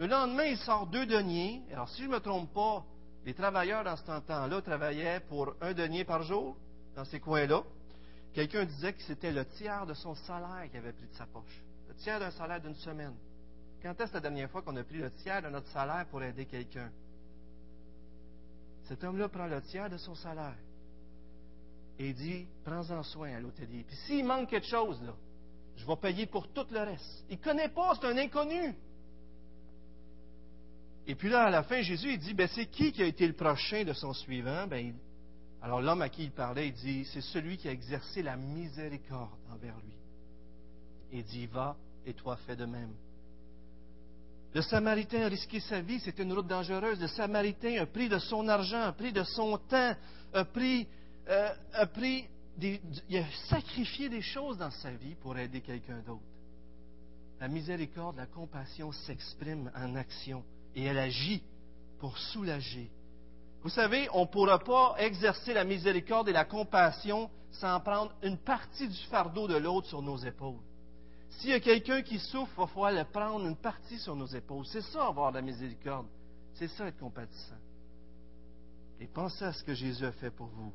Le 0.00 0.06
lendemain, 0.06 0.44
il 0.44 0.58
sort 0.58 0.88
deux 0.88 1.06
deniers. 1.06 1.62
Alors, 1.72 1.88
si 1.88 2.02
je 2.02 2.08
ne 2.08 2.14
me 2.14 2.20
trompe 2.20 2.52
pas, 2.52 2.84
les 3.24 3.34
travailleurs 3.34 3.84
dans 3.84 3.96
ce 3.96 4.02
temps-là 4.04 4.60
travaillaient 4.62 5.20
pour 5.20 5.54
un 5.60 5.72
denier 5.72 6.04
par 6.04 6.22
jour 6.22 6.56
dans 6.96 7.04
ces 7.04 7.20
coins-là. 7.20 7.62
Quelqu'un 8.32 8.64
disait 8.64 8.92
que 8.92 9.02
c'était 9.02 9.32
le 9.32 9.44
tiers 9.44 9.86
de 9.86 9.94
son 9.94 10.14
salaire 10.14 10.68
qu'il 10.68 10.78
avait 10.78 10.92
pris 10.92 11.06
de 11.06 11.14
sa 11.14 11.26
poche. 11.26 11.62
Le 11.88 11.94
tiers 11.94 12.18
d'un 12.18 12.30
salaire 12.30 12.60
d'une 12.60 12.74
semaine. 12.76 13.14
Quand 13.82 14.00
est-ce 14.00 14.14
la 14.14 14.20
dernière 14.20 14.50
fois 14.50 14.62
qu'on 14.62 14.76
a 14.76 14.84
pris 14.84 14.98
le 14.98 15.10
tiers 15.10 15.42
de 15.42 15.48
notre 15.48 15.68
salaire 15.68 16.06
pour 16.10 16.22
aider 16.22 16.46
quelqu'un? 16.46 16.90
Cet 18.90 19.04
homme-là 19.04 19.28
prend 19.28 19.46
le 19.46 19.62
tiers 19.62 19.88
de 19.88 19.96
son 19.96 20.16
salaire 20.16 20.56
et 21.96 22.12
dit 22.12 22.48
Prends-en 22.64 23.04
soin 23.04 23.36
à 23.36 23.38
l'hôtelier. 23.38 23.84
Puis 23.86 23.96
s'il 24.04 24.24
manque 24.24 24.50
quelque 24.50 24.66
chose, 24.66 25.00
là, 25.02 25.14
je 25.76 25.86
vais 25.86 25.94
payer 25.94 26.26
pour 26.26 26.48
tout 26.48 26.66
le 26.72 26.80
reste. 26.80 27.24
Il 27.30 27.38
ne 27.38 27.42
connaît 27.44 27.68
pas, 27.68 27.94
c'est 27.94 28.08
un 28.08 28.18
inconnu. 28.18 28.74
Et 31.06 31.14
puis 31.14 31.28
là, 31.28 31.44
à 31.44 31.50
la 31.50 31.62
fin, 31.62 31.80
Jésus, 31.82 32.14
il 32.14 32.18
dit 32.18 32.34
ben, 32.34 32.48
C'est 32.48 32.66
qui 32.66 32.90
qui 32.90 33.00
a 33.00 33.06
été 33.06 33.28
le 33.28 33.34
prochain 33.34 33.84
de 33.84 33.92
son 33.92 34.12
suivant? 34.12 34.66
Ben, 34.66 34.92
alors 35.62 35.80
l'homme 35.80 36.02
à 36.02 36.08
qui 36.08 36.24
il 36.24 36.32
parlait, 36.32 36.66
il 36.66 36.74
dit, 36.74 37.04
c'est 37.12 37.20
celui 37.20 37.58
qui 37.58 37.68
a 37.68 37.70
exercé 37.70 38.22
la 38.22 38.36
miséricorde 38.36 39.38
envers 39.52 39.76
lui. 39.76 39.94
Il 41.12 41.22
dit, 41.22 41.46
va 41.46 41.76
et 42.04 42.14
toi 42.14 42.36
fais 42.44 42.56
de 42.56 42.64
même. 42.64 42.92
Le 44.52 44.62
Samaritain 44.62 45.22
a 45.22 45.28
risqué 45.28 45.60
sa 45.60 45.80
vie, 45.80 46.00
c'était 46.00 46.22
une 46.22 46.32
route 46.32 46.46
dangereuse. 46.46 47.00
Le 47.00 47.08
Samaritain 47.08 47.80
a 47.80 47.86
pris 47.86 48.08
de 48.08 48.18
son 48.18 48.48
argent, 48.48 48.82
a 48.82 48.92
pris 48.92 49.12
de 49.12 49.22
son 49.22 49.58
temps, 49.58 49.94
a 50.32 50.44
pris, 50.44 50.88
euh, 51.28 51.54
a 51.72 51.86
pris 51.86 52.26
il 52.62 53.16
a 53.16 53.24
sacrifié 53.48 54.08
des 54.08 54.20
choses 54.20 54.58
dans 54.58 54.70
sa 54.70 54.90
vie 54.90 55.14
pour 55.14 55.38
aider 55.38 55.60
quelqu'un 55.60 56.00
d'autre. 56.00 56.20
La 57.40 57.48
miséricorde, 57.48 58.16
la 58.16 58.26
compassion 58.26 58.92
s'exprime 58.92 59.70
en 59.74 59.96
action 59.96 60.44
et 60.74 60.84
elle 60.84 60.98
agit 60.98 61.42
pour 61.98 62.18
soulager, 62.18 62.90
vous 63.62 63.68
savez, 63.68 64.08
on 64.14 64.22
ne 64.22 64.26
pourra 64.26 64.58
pas 64.58 64.94
exercer 64.98 65.52
la 65.52 65.64
miséricorde 65.64 66.28
et 66.28 66.32
la 66.32 66.46
compassion 66.46 67.30
sans 67.52 67.78
prendre 67.80 68.12
une 68.22 68.38
partie 68.38 68.88
du 68.88 68.96
fardeau 69.10 69.46
de 69.46 69.56
l'autre 69.56 69.88
sur 69.88 70.00
nos 70.00 70.16
épaules. 70.16 70.60
S'il 71.38 71.50
y 71.50 71.54
a 71.54 71.60
quelqu'un 71.60 72.02
qui 72.02 72.18
souffre, 72.18 72.52
il 72.56 72.60
va 72.60 72.66
falloir 72.66 73.06
prendre 73.06 73.46
une 73.46 73.56
partie 73.56 73.98
sur 73.98 74.16
nos 74.16 74.26
épaules. 74.26 74.66
C'est 74.66 74.82
ça, 74.82 75.06
avoir 75.06 75.30
de 75.30 75.36
la 75.36 75.42
miséricorde. 75.42 76.06
C'est 76.54 76.68
ça, 76.68 76.86
être 76.86 76.98
compatissant. 76.98 77.56
Et 79.00 79.06
pensez 79.06 79.44
à 79.44 79.52
ce 79.52 79.64
que 79.64 79.72
Jésus 79.72 80.04
a 80.04 80.12
fait 80.12 80.30
pour 80.30 80.48
vous. 80.48 80.72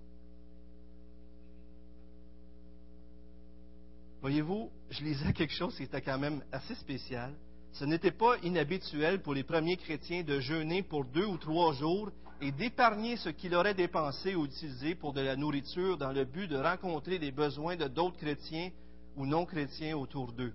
Voyez-vous, 4.21 4.71
je 4.89 5.03
lisais 5.03 5.33
quelque 5.33 5.53
chose 5.53 5.75
qui 5.75 5.83
était 5.83 6.01
quand 6.01 6.17
même 6.17 6.43
assez 6.51 6.73
spécial. 6.75 7.33
Ce 7.73 7.85
n'était 7.85 8.11
pas 8.11 8.37
inhabituel 8.41 9.21
pour 9.21 9.33
les 9.33 9.43
premiers 9.43 9.77
chrétiens 9.77 10.23
de 10.23 10.39
jeûner 10.39 10.81
pour 10.81 11.05
deux 11.05 11.25
ou 11.25 11.37
trois 11.37 11.73
jours 11.73 12.09
et 12.41 12.51
d'épargner 12.51 13.17
ce 13.17 13.29
qu'il 13.29 13.53
aurait 13.53 13.73
dépensé 13.73 14.33
ou 14.33 14.45
utilisé 14.45 14.95
pour 14.95 15.13
de 15.13 15.21
la 15.21 15.35
nourriture 15.35 15.97
dans 15.97 16.11
le 16.11 16.25
but 16.25 16.47
de 16.47 16.57
rencontrer 16.57 17.19
les 17.19 17.31
besoins 17.31 17.75
de 17.75 17.87
d'autres 17.87 18.17
chrétiens 18.17 18.71
ou 19.15 19.25
non 19.25 19.45
chrétiens 19.45 19.97
autour 19.97 20.31
d'eux. 20.33 20.53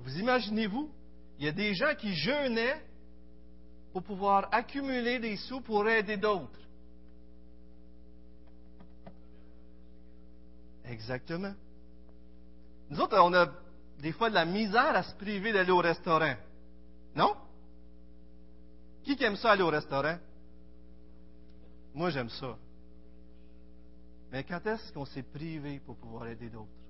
Vous 0.00 0.18
imaginez-vous, 0.18 0.90
il 1.38 1.44
y 1.44 1.48
a 1.48 1.52
des 1.52 1.74
gens 1.74 1.94
qui 1.96 2.14
jeûnaient 2.14 2.82
pour 3.92 4.02
pouvoir 4.02 4.48
accumuler 4.52 5.18
des 5.18 5.36
sous 5.36 5.60
pour 5.60 5.88
aider 5.88 6.16
d'autres. 6.16 6.58
Exactement. 10.84 11.54
Nous 12.90 13.00
autres, 13.00 13.18
on 13.18 13.32
a 13.34 13.46
des 14.00 14.12
fois 14.12 14.28
de 14.28 14.34
la 14.34 14.44
misère 14.44 14.96
à 14.96 15.02
se 15.02 15.14
priver 15.14 15.52
d'aller 15.52 15.70
au 15.70 15.78
restaurant. 15.78 16.34
Non? 17.14 17.36
Qui 19.04 19.16
aime 19.22 19.36
ça 19.36 19.52
aller 19.52 19.62
au 19.62 19.68
restaurant? 19.68 20.18
Moi, 21.94 22.10
j'aime 22.10 22.30
ça. 22.30 22.56
Mais 24.30 24.44
quand 24.44 24.64
est-ce 24.66 24.92
qu'on 24.92 25.04
s'est 25.04 25.22
privé 25.22 25.80
pour 25.80 25.96
pouvoir 25.96 26.26
aider 26.26 26.48
d'autres? 26.48 26.81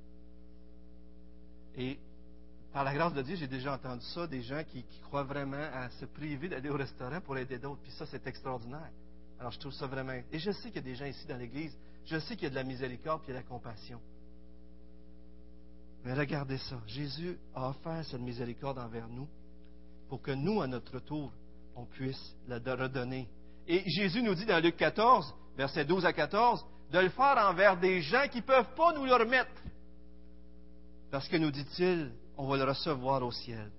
Et 1.76 1.98
par 2.72 2.84
la 2.84 2.94
grâce 2.94 3.12
de 3.12 3.22
Dieu, 3.22 3.36
j'ai 3.36 3.46
déjà 3.46 3.74
entendu 3.74 4.04
ça, 4.06 4.26
des 4.26 4.42
gens 4.42 4.62
qui, 4.64 4.84
croient 5.02 5.24
vraiment 5.24 5.68
à 5.74 5.90
se 5.90 6.06
priver 6.06 6.48
d'aller 6.48 6.70
au 6.70 6.76
restaurant 6.76 7.20
pour 7.20 7.36
aider 7.36 7.58
d'autres. 7.58 7.82
Puis 7.82 7.92
ça, 7.92 8.06
c'est 8.06 8.26
extraordinaire. 8.26 8.90
Alors, 9.38 9.52
je 9.52 9.58
trouve 9.58 9.72
ça 9.72 9.86
vraiment. 9.86 10.18
Et 10.30 10.38
je 10.38 10.50
sais 10.52 10.68
qu'il 10.68 10.76
y 10.76 10.78
a 10.78 10.82
des 10.82 10.94
gens 10.94 11.04
ici 11.04 11.26
dans 11.26 11.36
l'Église, 11.36 11.76
je 12.06 12.18
sais 12.18 12.34
qu'il 12.34 12.44
y 12.44 12.46
a 12.46 12.50
de 12.50 12.54
la 12.54 12.64
miséricorde 12.64 13.22
et 13.26 13.32
de 13.32 13.36
la 13.36 13.42
compassion. 13.42 14.00
Mais 16.04 16.14
regardez 16.14 16.58
ça. 16.58 16.80
Jésus 16.86 17.38
a 17.54 17.68
offert 17.68 18.04
cette 18.04 18.20
miséricorde 18.20 18.78
envers 18.78 19.08
nous 19.08 19.28
pour 20.08 20.20
que 20.20 20.32
nous, 20.32 20.60
à 20.60 20.66
notre 20.66 20.98
tour, 20.98 21.32
on 21.76 21.84
puisse 21.84 22.36
la 22.48 22.56
redonner. 22.74 23.28
Et 23.66 23.82
Jésus 23.88 24.22
nous 24.22 24.34
dit 24.34 24.44
dans 24.44 24.62
Luc 24.62 24.76
14, 24.76 25.34
versets 25.56 25.84
12 25.84 26.04
à 26.04 26.12
14, 26.12 26.64
de 26.90 26.98
le 26.98 27.08
faire 27.10 27.38
envers 27.38 27.78
des 27.78 28.02
gens 28.02 28.26
qui 28.30 28.38
ne 28.38 28.42
peuvent 28.42 28.74
pas 28.74 28.92
nous 28.92 29.04
le 29.04 29.14
remettre. 29.14 29.50
Parce 31.12 31.28
que 31.28 31.36
nous 31.36 31.50
dit-il, 31.50 32.10
on 32.38 32.46
va 32.46 32.56
le 32.56 32.64
recevoir 32.64 33.22
au 33.22 33.30
ciel. 33.30 33.70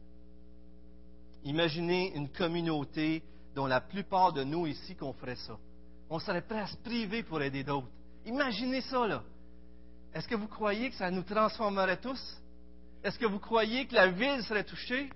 Imaginez 1.43 2.15
une 2.15 2.29
communauté 2.29 3.23
dont 3.55 3.65
la 3.65 3.81
plupart 3.81 4.33
de 4.33 4.43
nous 4.43 4.67
ici 4.67 4.95
qu'on 4.95 5.13
ferait 5.13 5.35
ça. 5.37 5.57
On 6.11 6.19
serait 6.19 6.43
prêt 6.43 6.59
à 6.59 6.67
se 6.67 6.77
priver 6.77 7.23
pour 7.23 7.41
aider 7.41 7.63
d'autres. 7.63 7.87
Imaginez 8.27 8.81
ça, 8.81 9.07
là. 9.07 9.23
Est-ce 10.13 10.27
que 10.27 10.35
vous 10.35 10.47
croyez 10.47 10.91
que 10.91 10.95
ça 10.95 11.09
nous 11.09 11.23
transformerait 11.23 11.99
tous? 11.99 12.21
Est-ce 13.03 13.17
que 13.17 13.25
vous 13.25 13.39
croyez 13.39 13.87
que 13.87 13.95
la 13.95 14.11
ville 14.11 14.43
serait 14.43 14.63
touchée? 14.63 15.09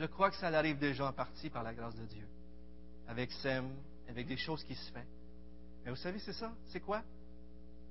Je 0.00 0.06
crois 0.06 0.30
que 0.30 0.36
ça 0.36 0.48
arrive 0.48 0.78
déjà 0.80 1.06
en 1.06 1.12
partie 1.12 1.48
par 1.48 1.62
la 1.62 1.72
grâce 1.72 1.94
de 1.94 2.06
Dieu. 2.06 2.26
Avec 3.06 3.30
SEM, 3.30 3.70
avec 4.08 4.26
des 4.26 4.36
choses 4.36 4.64
qui 4.64 4.74
se 4.74 4.90
font. 4.90 4.98
Mais 5.84 5.90
vous 5.92 5.96
savez, 5.96 6.18
c'est 6.18 6.32
ça? 6.32 6.52
C'est 6.70 6.80
quoi? 6.80 7.02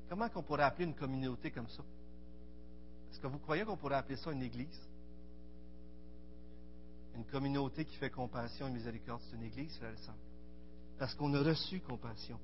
Comment 0.09 0.27
qu'on 0.27 0.43
pourrait 0.43 0.63
appeler 0.63 0.87
une 0.87 0.95
communauté 0.95 1.51
comme 1.51 1.69
ça? 1.69 1.83
Est-ce 3.15 3.21
que 3.21 3.27
vous 3.27 3.39
croyez 3.39 3.63
qu'on 3.63 3.77
pourrait 3.77 3.95
appeler 3.95 4.17
ça 4.17 4.29
une 4.33 4.43
église? 4.43 4.77
Une 7.15 7.23
communauté 7.23 7.85
qui 7.85 7.95
fait 7.95 8.09
compassion 8.09 8.67
et 8.67 8.71
miséricorde, 8.71 9.21
c'est 9.29 9.37
une 9.37 9.43
église, 9.43 9.73
frère 9.77 9.93
et. 9.93 10.11
Parce 10.99 11.15
qu'on 11.15 11.33
a 11.33 11.41
reçu 11.41 11.79
compassion. 11.79 12.37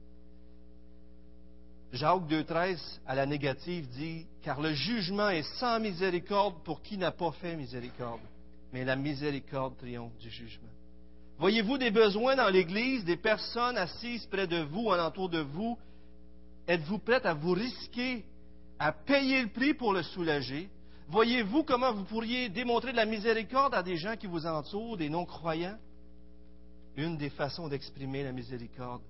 Jacques 1.92 2.26
2.13, 2.26 3.02
à 3.06 3.16
la 3.16 3.26
négative, 3.26 3.90
dit 3.90 4.26
Car 4.44 4.62
le 4.62 4.72
jugement 4.72 5.28
est 5.28 5.44
sans 5.60 5.78
miséricorde 5.82 6.64
pour 6.64 6.82
qui 6.82 6.98
n'a 6.98 7.12
pas 7.12 7.34
fait 7.34 7.58
miséricorde, 7.58 8.22
mais 8.72 8.86
la 8.86 8.96
miséricorde 8.96 9.76
triomphe 9.76 10.18
du 10.20 10.30
jugement. 10.30 10.70
Voyez-vous 11.38 11.80
des 11.80 11.92
besoins 11.92 12.38
dans 12.38 12.50
l'Église, 12.50 13.04
des 13.04 13.18
personnes 13.18 13.78
assises 13.78 14.26
près 14.28 14.48
de 14.48 14.62
vous, 14.62 14.90
alentour 14.90 15.28
de 15.28 15.42
vous? 15.42 15.78
Êtes-vous 16.66 17.00
prête 17.00 17.26
à 17.26 17.34
vous 17.34 17.52
risquer 17.52 18.24
à 18.82 18.92
payer 18.92 19.44
le 19.44 19.50
prix 19.50 19.76
pour 19.76 19.94
le 19.94 20.02
soulager 20.02 20.68
Voyez-vous 21.08 21.64
comment 21.64 21.94
vous 21.94 22.06
pourriez 22.06 22.50
démontrer 22.50 22.94
de 22.94 22.98
la 22.98 23.06
miséricorde 23.06 23.76
à 23.76 23.84
des 23.84 23.98
gens 23.98 24.16
qui 24.16 24.28
vous 24.28 24.46
entourent, 24.46 24.96
des 24.96 25.10
non-croyants? 25.10 25.78
Une 26.96 27.18
des 27.18 27.30
façons 27.30 27.68
d'exprimer 27.68 28.24
la 28.24 28.32
miséricorde, 28.32 29.02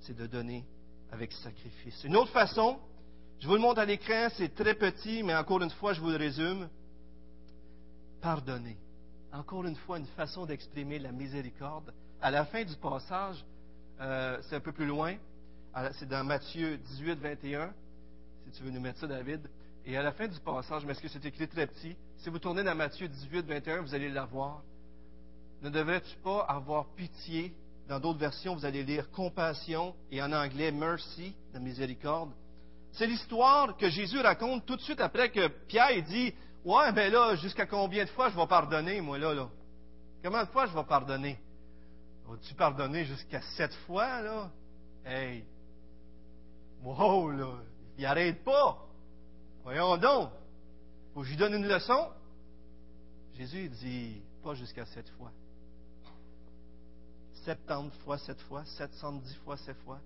c'est 0.00 0.14
de 0.14 0.26
donner 0.26 0.64
avec 1.10 1.32
sacrifice. 1.32 2.04
Une 2.04 2.14
autre 2.14 2.30
façon, 2.30 2.78
je 3.40 3.48
vous 3.48 3.54
le 3.54 3.60
montre 3.60 3.80
à 3.80 3.86
l'écran, 3.86 4.28
c'est 4.36 4.54
très 4.54 4.74
petit, 4.74 5.22
mais 5.22 5.34
encore 5.34 5.62
une 5.62 5.70
fois, 5.70 5.94
je 5.94 6.00
vous 6.00 6.10
le 6.10 6.16
résume. 6.16 6.68
Pardonner. 8.20 8.76
Encore 9.32 9.64
une 9.64 9.76
fois, 9.76 9.98
une 9.98 10.06
façon 10.08 10.44
d'exprimer 10.44 10.98
la 10.98 11.10
miséricorde. 11.10 11.92
À 12.20 12.30
la 12.30 12.44
fin 12.44 12.64
du 12.64 12.76
passage, 12.76 13.42
euh, 13.98 14.38
c'est 14.42 14.56
un 14.56 14.60
peu 14.60 14.72
plus 14.72 14.86
loin, 14.86 15.16
c'est 15.92 16.08
dans 16.08 16.22
Matthieu 16.22 16.76
18, 16.76 17.18
21, 17.18 17.72
si 18.46 18.58
tu 18.58 18.64
veux 18.64 18.70
nous 18.70 18.80
mettre 18.80 19.00
ça, 19.00 19.06
David. 19.06 19.48
Et 19.84 19.96
à 19.96 20.02
la 20.02 20.12
fin 20.12 20.26
du 20.26 20.38
passage, 20.40 20.84
mais 20.84 20.92
est-ce 20.92 21.02
que 21.02 21.08
c'est 21.08 21.24
écrit 21.24 21.48
très 21.48 21.66
petit? 21.66 21.96
Si 22.18 22.28
vous 22.28 22.38
tournez 22.38 22.62
dans 22.62 22.74
Matthieu 22.74 23.08
18, 23.08 23.46
21, 23.46 23.82
vous 23.82 23.94
allez 23.94 24.08
l'avoir. 24.08 24.62
Ne 25.62 25.70
devrais-tu 25.70 26.16
pas 26.22 26.40
avoir 26.48 26.86
pitié? 26.94 27.52
Dans 27.88 28.00
d'autres 28.00 28.18
versions, 28.18 28.54
vous 28.56 28.64
allez 28.64 28.82
lire 28.82 29.10
compassion 29.12 29.94
et 30.10 30.20
en 30.20 30.32
anglais 30.32 30.72
mercy, 30.72 31.34
la 31.52 31.60
miséricorde. 31.60 32.32
C'est 32.92 33.06
l'histoire 33.06 33.76
que 33.76 33.88
Jésus 33.88 34.18
raconte 34.20 34.66
tout 34.66 34.74
de 34.74 34.80
suite 34.80 35.00
après 35.00 35.30
que 35.30 35.46
Pierre 35.68 36.02
dit 36.02 36.34
Ouais, 36.64 36.90
ben 36.92 37.12
là, 37.12 37.36
jusqu'à 37.36 37.66
combien 37.66 38.04
de 38.04 38.10
fois 38.10 38.28
je 38.28 38.36
vais 38.36 38.46
pardonner, 38.46 39.00
moi, 39.00 39.18
là, 39.18 39.34
là? 39.34 39.48
Combien 40.24 40.42
de 40.42 40.48
fois 40.48 40.66
je 40.66 40.74
vais 40.74 40.84
pardonner? 40.84 41.38
Vas-tu 42.26 42.54
pardonner 42.54 43.04
jusqu'à 43.04 43.40
sept 43.56 43.72
fois, 43.86 44.20
là? 44.20 44.50
Hey, 45.04 45.44
Wow, 46.82 47.30
là, 47.30 47.54
il 47.98 48.02
n'arrête 48.02 48.44
pas. 48.44 48.86
Voyons 49.64 49.96
donc. 49.96 50.30
Faut 51.14 51.20
que 51.20 51.26
je 51.26 51.30
lui 51.30 51.36
donne 51.36 51.54
une 51.54 51.66
leçon. 51.66 52.08
Jésus 53.34 53.68
dit, 53.68 54.22
pas 54.42 54.54
jusqu'à 54.54 54.86
sept 54.86 55.08
fois. 55.10 55.32
70 57.44 57.96
fois 57.98 58.18
sept 58.18 58.40
fois, 58.42 58.64
710 58.64 59.34
fois 59.44 59.56
sept 59.56 59.76
fois. 59.84 60.00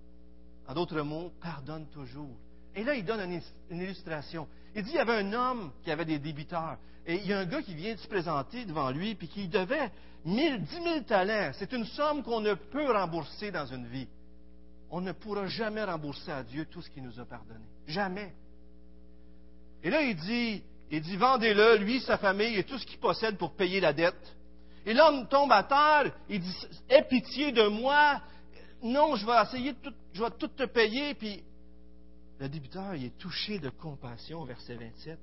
En 0.67 0.73
d'autres 0.73 1.01
mots, 1.01 1.31
pardonne 1.41 1.87
toujours. 1.87 2.35
Et 2.75 2.83
là, 2.83 2.95
il 2.95 3.03
donne 3.03 3.41
une, 3.69 3.81
illustration. 3.81 4.47
Il 4.75 4.83
dit, 4.83 4.91
il 4.91 4.95
y 4.95 4.99
avait 4.99 5.19
un 5.19 5.33
homme 5.33 5.71
qui 5.83 5.91
avait 5.91 6.05
des 6.05 6.19
débiteurs. 6.19 6.77
Et 7.05 7.15
il 7.15 7.27
y 7.27 7.33
a 7.33 7.39
un 7.39 7.45
gars 7.45 7.61
qui 7.61 7.73
vient 7.73 7.97
se 7.97 8.07
présenter 8.07 8.65
devant 8.65 8.91
lui, 8.91 9.15
puis 9.15 9.27
qui 9.27 9.47
devait 9.47 9.91
1000, 10.23 10.63
10 10.63 10.73
000 10.75 10.99
talents. 11.01 11.51
C'est 11.55 11.73
une 11.73 11.85
somme 11.85 12.23
qu'on 12.23 12.41
ne 12.41 12.53
peut 12.53 12.91
rembourser 12.91 13.51
dans 13.51 13.65
une 13.65 13.87
vie 13.87 14.07
on 14.91 14.99
ne 14.99 15.13
pourra 15.13 15.47
jamais 15.47 15.83
rembourser 15.83 16.31
à 16.31 16.43
Dieu 16.43 16.65
tout 16.65 16.81
ce 16.81 16.89
qu'il 16.89 17.03
nous 17.03 17.17
a 17.19 17.25
pardonné. 17.25 17.65
Jamais. 17.87 18.33
Et 19.83 19.89
là, 19.89 20.01
il 20.01 20.15
dit, 20.15 20.61
il 20.91 21.01
dit, 21.01 21.15
vendez-le, 21.15 21.77
lui, 21.77 22.01
sa 22.01 22.17
famille 22.17 22.57
et 22.57 22.65
tout 22.65 22.77
ce 22.77 22.85
qu'il 22.85 22.99
possède 22.99 23.37
pour 23.37 23.55
payer 23.55 23.79
la 23.79 23.93
dette. 23.93 24.35
Et 24.85 24.93
l'homme 24.93 25.27
tombe 25.29 25.51
à 25.51 25.63
terre, 25.63 26.13
il 26.27 26.41
dit, 26.41 26.67
aie 26.89 27.03
pitié 27.03 27.53
de 27.53 27.67
moi. 27.67 28.21
Non, 28.83 29.15
je 29.15 29.25
vais 29.25 29.41
essayer 29.41 29.71
de 29.73 29.77
tout, 29.77 29.93
je 30.13 30.23
vais 30.23 30.31
tout 30.31 30.49
te 30.49 30.65
payer. 30.65 31.13
Puis 31.13 31.41
le 32.39 32.49
débiteur, 32.49 32.93
il 32.95 33.05
est 33.05 33.17
touché 33.17 33.59
de 33.59 33.69
compassion, 33.69 34.43
verset 34.43 34.75
27. 34.75 35.17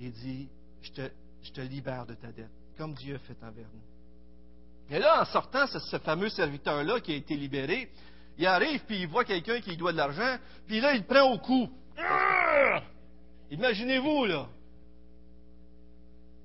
Il 0.00 0.12
dit, 0.12 0.48
je 0.82 1.52
te, 1.52 1.60
libère 1.60 2.04
de 2.04 2.14
ta 2.14 2.32
dette, 2.32 2.50
comme 2.76 2.94
Dieu 2.94 3.14
a 3.14 3.18
fait 3.20 3.36
envers 3.44 3.68
nous. 3.72 4.96
Et 4.96 4.98
là, 4.98 5.22
en 5.22 5.24
sortant, 5.26 5.66
ce 5.66 5.98
fameux 5.98 6.30
serviteur-là 6.30 7.00
qui 7.00 7.12
a 7.12 7.16
été 7.16 7.36
libéré, 7.36 7.90
il 8.38 8.46
arrive, 8.46 8.84
puis 8.84 9.00
il 9.00 9.08
voit 9.08 9.24
quelqu'un 9.24 9.60
qui 9.60 9.70
lui 9.70 9.76
doit 9.76 9.92
de 9.92 9.96
l'argent, 9.96 10.38
puis 10.66 10.80
là, 10.80 10.94
il 10.94 11.00
le 11.00 11.06
prend 11.06 11.32
au 11.32 11.38
cou. 11.38 11.68
Imaginez-vous, 13.50 14.26
là. 14.26 14.46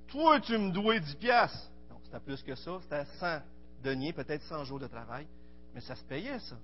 Toi, 0.07 0.39
tu 0.41 0.57
me 0.57 0.71
dois 0.71 0.99
10 0.99 1.15
piastres. 1.15 1.69
Non, 1.89 1.97
c'était 2.03 2.19
plus 2.19 2.41
que 2.41 2.55
ça. 2.55 2.79
C'était 2.81 3.05
100 3.19 3.41
deniers, 3.83 4.13
peut-être 4.13 4.41
100 4.43 4.65
jours 4.65 4.79
de 4.79 4.87
travail. 4.87 5.27
Mais 5.73 5.81
ça 5.81 5.95
se 5.95 6.03
payait, 6.03 6.39
ça. 6.39 6.55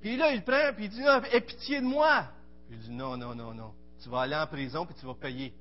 Puis 0.00 0.16
là, 0.16 0.32
il 0.32 0.38
le 0.38 0.44
prend, 0.44 0.74
puis 0.74 0.86
il 0.86 0.90
dit, 0.90 1.02
ah, 1.06 1.22
aie 1.32 1.40
pitié 1.40 1.80
de 1.80 1.86
moi. 1.86 2.26
Puis 2.66 2.76
il 2.76 2.82
dit, 2.82 2.90
non, 2.90 3.16
non, 3.16 3.34
non, 3.34 3.54
non. 3.54 3.72
Tu 4.02 4.08
vas 4.08 4.22
aller 4.22 4.36
en 4.36 4.46
prison, 4.46 4.84
puis 4.86 4.94
tu 4.98 5.06
vas 5.06 5.14
payer. 5.14 5.54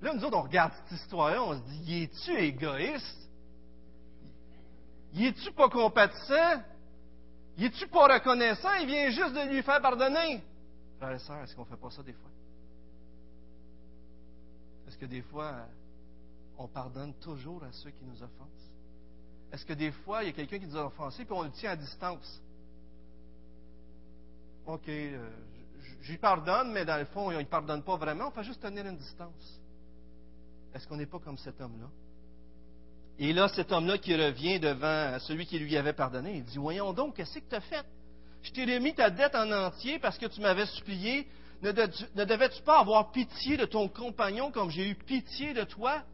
Là, 0.00 0.14
nous 0.14 0.24
autres, 0.24 0.38
on 0.38 0.42
regarde 0.42 0.72
cette 0.84 1.00
histoire-là, 1.00 1.42
on 1.42 1.54
se 1.54 1.62
dit, 1.70 1.82
y 1.86 2.02
es-tu 2.04 2.30
égoïste? 2.32 3.28
Y 5.12 5.26
es-tu 5.26 5.52
pas 5.52 5.68
compatissant? 5.68 6.62
Il 7.58 7.64
est-tu 7.64 7.88
pas 7.88 8.06
reconnaissant? 8.14 8.72
Il 8.80 8.86
vient 8.86 9.10
juste 9.10 9.34
de 9.34 9.52
lui 9.52 9.62
faire 9.62 9.82
pardonner. 9.82 10.40
Frères 10.98 11.10
et 11.10 11.18
sœurs, 11.18 11.42
est-ce 11.42 11.56
qu'on 11.56 11.64
ne 11.64 11.66
fait 11.66 11.76
pas 11.76 11.90
ça 11.90 12.04
des 12.04 12.12
fois? 12.12 12.30
Est-ce 14.86 14.96
que 14.96 15.06
des 15.06 15.22
fois, 15.22 15.66
on 16.56 16.68
pardonne 16.68 17.14
toujours 17.14 17.64
à 17.64 17.72
ceux 17.72 17.90
qui 17.90 18.04
nous 18.04 18.22
offensent? 18.22 18.70
Est-ce 19.52 19.66
que 19.66 19.72
des 19.72 19.90
fois, 19.90 20.22
il 20.22 20.28
y 20.28 20.30
a 20.30 20.32
quelqu'un 20.32 20.60
qui 20.60 20.66
nous 20.66 20.76
a 20.76 20.86
offensés 20.86 21.22
et 21.22 21.32
on 21.32 21.42
le 21.42 21.50
tient 21.50 21.72
à 21.72 21.76
distance? 21.76 22.40
OK, 24.64 24.88
euh, 24.88 25.28
j'y 26.02 26.16
pardonne, 26.16 26.70
mais 26.70 26.84
dans 26.84 26.96
le 26.96 27.06
fond, 27.06 27.32
il 27.32 27.38
ne 27.38 27.42
pardonne 27.42 27.82
pas 27.82 27.96
vraiment. 27.96 28.28
On 28.28 28.30
fait 28.30 28.44
juste 28.44 28.62
tenir 28.62 28.86
une 28.86 28.98
distance. 28.98 29.60
Est-ce 30.74 30.86
qu'on 30.86 30.96
n'est 30.96 31.06
pas 31.06 31.18
comme 31.18 31.38
cet 31.38 31.60
homme-là? 31.60 31.88
Et 33.18 33.32
là, 33.32 33.48
cet 33.48 33.72
homme-là 33.72 33.98
qui 33.98 34.14
revient 34.14 34.60
devant 34.60 35.18
celui 35.20 35.44
qui 35.44 35.58
lui 35.58 35.76
avait 35.76 35.92
pardonné, 35.92 36.36
il 36.36 36.44
dit, 36.44 36.58
voyons 36.58 36.92
donc, 36.92 37.16
qu'est-ce 37.16 37.38
que 37.38 37.48
tu 37.48 37.54
as 37.54 37.60
fait? 37.60 37.84
Je 38.42 38.52
t'ai 38.52 38.64
remis 38.64 38.94
ta 38.94 39.10
dette 39.10 39.34
en 39.34 39.50
entier 39.50 39.98
parce 39.98 40.16
que 40.18 40.26
tu 40.26 40.40
m'avais 40.40 40.66
supplié. 40.66 41.26
Ne, 41.60 41.72
devais-tu 41.72 42.62
pas 42.62 42.78
avoir 42.78 43.10
pitié 43.10 43.56
de 43.56 43.64
ton 43.64 43.88
compagnon 43.88 44.52
comme 44.52 44.70
j'ai 44.70 44.88
eu 44.88 44.94
pitié 44.94 45.52
de 45.52 45.64
toi? 45.64 46.04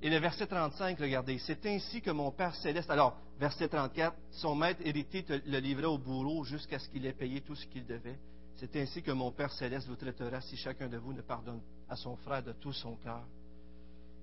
Et 0.00 0.08
le 0.08 0.18
verset 0.18 0.46
35, 0.46 0.98
regardez, 0.98 1.38
c'est 1.38 1.64
ainsi 1.66 2.00
que 2.00 2.10
mon 2.10 2.30
Père 2.30 2.54
céleste, 2.56 2.90
alors, 2.90 3.16
verset 3.38 3.68
34, 3.68 4.16
son 4.30 4.54
maître 4.54 4.80
hérité 4.84 5.24
le 5.28 5.58
livrait 5.58 5.84
au 5.84 5.98
bourreau 5.98 6.42
jusqu'à 6.44 6.78
ce 6.78 6.88
qu'il 6.88 7.04
ait 7.04 7.12
payé 7.12 7.42
tout 7.42 7.54
ce 7.54 7.66
qu'il 7.66 7.84
devait. 7.84 8.18
C'est 8.56 8.74
ainsi 8.76 9.02
que 9.02 9.12
mon 9.12 9.30
Père 9.30 9.52
céleste 9.52 9.86
vous 9.86 9.96
traitera 9.96 10.40
si 10.40 10.56
chacun 10.56 10.88
de 10.88 10.96
vous 10.96 11.12
ne 11.12 11.20
pardonne 11.20 11.60
à 11.88 11.96
son 11.96 12.16
frère 12.16 12.42
de 12.42 12.52
tout 12.52 12.72
son 12.72 12.96
cœur. 12.96 13.22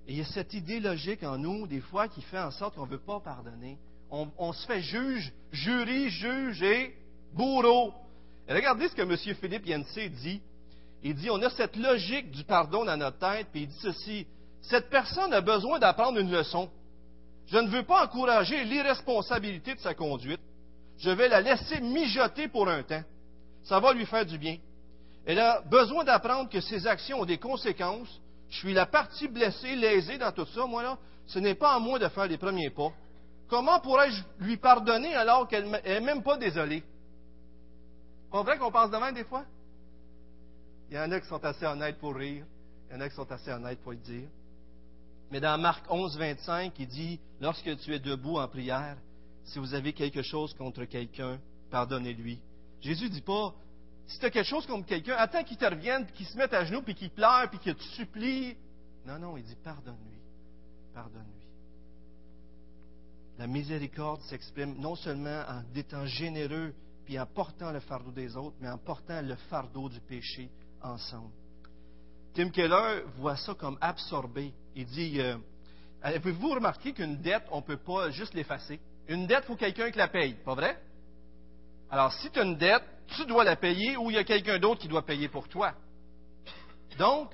Et 0.06 0.12
il 0.12 0.18
y 0.18 0.22
a 0.22 0.26
cette 0.26 0.54
idée 0.54 0.80
logique 0.80 1.22
en 1.22 1.38
nous, 1.38 1.66
des 1.66 1.80
fois, 1.80 2.08
qui 2.08 2.22
fait 2.22 2.38
en 2.38 2.50
sorte 2.50 2.74
qu'on 2.74 2.86
ne 2.86 2.90
veut 2.90 2.98
pas 2.98 3.20
pardonner. 3.20 3.78
On, 4.10 4.52
se 4.52 4.66
fait 4.66 4.80
juge, 4.82 5.32
jury, 5.52 6.10
juge 6.10 6.62
et 6.62 6.96
bourreau. 7.32 7.92
Regardez 8.48 8.88
ce 8.88 8.94
que 8.94 9.02
M. 9.02 9.16
Philippe 9.36 9.66
Yancey 9.66 10.08
dit. 10.08 10.40
Il 11.02 11.14
dit, 11.14 11.30
on 11.30 11.40
a 11.42 11.50
cette 11.50 11.76
logique 11.76 12.30
du 12.32 12.42
pardon 12.44 12.84
dans 12.84 12.96
notre 12.96 13.18
tête, 13.18 13.46
puis 13.52 13.62
il 13.62 13.68
dit 13.68 13.78
ceci, 13.80 14.26
cette 14.62 14.90
personne 14.90 15.32
a 15.32 15.40
besoin 15.40 15.78
d'apprendre 15.78 16.18
une 16.18 16.30
leçon. 16.30 16.68
Je 17.46 17.58
ne 17.58 17.68
veux 17.68 17.84
pas 17.84 18.04
encourager 18.04 18.64
l'irresponsabilité 18.64 19.74
de 19.74 19.80
sa 19.80 19.94
conduite. 19.94 20.40
Je 20.98 21.10
vais 21.10 21.28
la 21.28 21.40
laisser 21.40 21.80
mijoter 21.80 22.48
pour 22.48 22.68
un 22.68 22.82
temps. 22.82 23.02
Ça 23.62 23.80
va 23.80 23.92
lui 23.94 24.06
faire 24.06 24.26
du 24.26 24.38
bien. 24.38 24.58
Elle 25.24 25.38
a 25.38 25.60
besoin 25.62 26.04
d'apprendre 26.04 26.50
que 26.50 26.60
ses 26.60 26.86
actions 26.86 27.20
ont 27.20 27.24
des 27.24 27.38
conséquences 27.38 28.20
Je 28.50 28.56
suis 28.58 28.74
la 28.74 28.86
partie 28.86 29.28
blessée, 29.28 29.76
lésée 29.76 30.18
dans 30.18 30.32
tout 30.32 30.46
ça. 30.46 30.66
Moi, 30.66 30.82
là, 30.82 30.98
ce 31.26 31.38
n'est 31.38 31.54
pas 31.54 31.74
à 31.74 31.78
moi 31.78 31.98
de 31.98 32.08
faire 32.08 32.26
les 32.26 32.36
premiers 32.36 32.70
pas. 32.70 32.92
Comment 33.48 33.80
pourrais-je 33.80 34.22
lui 34.40 34.56
pardonner 34.56 35.14
alors 35.14 35.48
qu'elle 35.48 35.68
n'est 35.68 36.00
même 36.00 36.22
pas 36.22 36.36
désolée? 36.36 36.82
Vrai 38.30 38.58
qu'on 38.58 38.70
pense 38.70 38.90
de 38.90 38.96
même 38.96 39.14
des 39.14 39.24
fois? 39.24 39.44
Il 40.90 40.96
y 40.96 41.00
en 41.00 41.10
a 41.10 41.20
qui 41.20 41.28
sont 41.28 41.44
assez 41.44 41.64
honnêtes 41.64 41.98
pour 41.98 42.14
rire. 42.14 42.44
Il 42.88 42.94
y 42.94 42.96
en 42.96 43.00
a 43.00 43.08
qui 43.08 43.14
sont 43.14 43.30
assez 43.30 43.52
honnêtes 43.52 43.80
pour 43.80 43.92
le 43.92 43.98
dire. 43.98 44.28
Mais 45.30 45.40
dans 45.40 45.56
Marc 45.58 45.84
11, 45.88 46.18
25, 46.18 46.72
il 46.78 46.88
dit, 46.88 47.20
lorsque 47.40 47.76
tu 47.78 47.94
es 47.94 48.00
debout 48.00 48.38
en 48.38 48.48
prière, 48.48 48.96
si 49.44 49.60
vous 49.60 49.74
avez 49.74 49.92
quelque 49.92 50.22
chose 50.22 50.54
contre 50.54 50.84
quelqu'un, 50.84 51.38
pardonnez-lui. 51.70 52.40
Jésus 52.80 53.04
ne 53.04 53.10
dit 53.10 53.20
pas, 53.20 53.54
si 54.10 54.18
tu 54.18 54.26
as 54.26 54.30
quelque 54.30 54.46
chose 54.46 54.66
contre 54.66 54.86
quelqu'un, 54.86 55.14
attends 55.16 55.44
qu'il 55.44 55.56
te 55.56 55.64
revienne, 55.64 56.06
qu'il 56.12 56.26
se 56.26 56.36
mette 56.36 56.52
à 56.52 56.64
genoux, 56.64 56.82
puis 56.82 56.96
qu'il 56.96 57.10
pleure, 57.10 57.48
puis 57.48 57.60
qu'il 57.60 57.74
te 57.76 57.82
supplie. 57.82 58.56
Non, 59.06 59.18
non, 59.18 59.36
il 59.36 59.44
dit, 59.44 59.56
pardonne-lui. 59.62 60.18
Pardonne-lui. 60.92 61.46
La 63.38 63.46
miséricorde 63.46 64.20
s'exprime 64.22 64.74
non 64.78 64.96
seulement 64.96 65.44
en 65.48 65.62
étant 65.74 66.04
généreux, 66.06 66.74
puis 67.04 67.18
en 67.20 67.26
portant 67.26 67.70
le 67.70 67.78
fardeau 67.80 68.10
des 68.10 68.36
autres, 68.36 68.56
mais 68.60 68.68
en 68.68 68.78
portant 68.78 69.22
le 69.22 69.36
fardeau 69.48 69.88
du 69.88 70.00
péché 70.00 70.50
ensemble. 70.82 71.30
Tim 72.34 72.50
Keller 72.50 73.04
voit 73.16 73.36
ça 73.36 73.54
comme 73.54 73.78
absorbé. 73.80 74.52
Il 74.74 74.86
dit, 74.86 75.20
euh, 75.20 75.36
avez-vous 76.02 76.50
remarqué 76.50 76.92
qu'une 76.92 77.16
dette, 77.16 77.44
on 77.52 77.58
ne 77.58 77.64
peut 77.64 77.76
pas 77.76 78.10
juste 78.10 78.34
l'effacer? 78.34 78.80
Une 79.08 79.28
dette, 79.28 79.44
il 79.44 79.46
faut 79.46 79.56
quelqu'un 79.56 79.90
qui 79.90 79.98
la 79.98 80.08
paye, 80.08 80.34
pas 80.44 80.54
vrai? 80.54 80.82
Alors, 81.90 82.12
si 82.12 82.30
tu 82.30 82.38
as 82.38 82.44
une 82.44 82.56
dette, 82.56 82.84
tu 83.16 83.26
dois 83.26 83.44
la 83.44 83.56
payer 83.56 83.96
ou 83.96 84.10
il 84.10 84.14
y 84.14 84.18
a 84.18 84.24
quelqu'un 84.24 84.58
d'autre 84.58 84.80
qui 84.80 84.88
doit 84.88 85.04
payer 85.04 85.28
pour 85.28 85.48
toi. 85.48 85.74
Donc, 86.98 87.30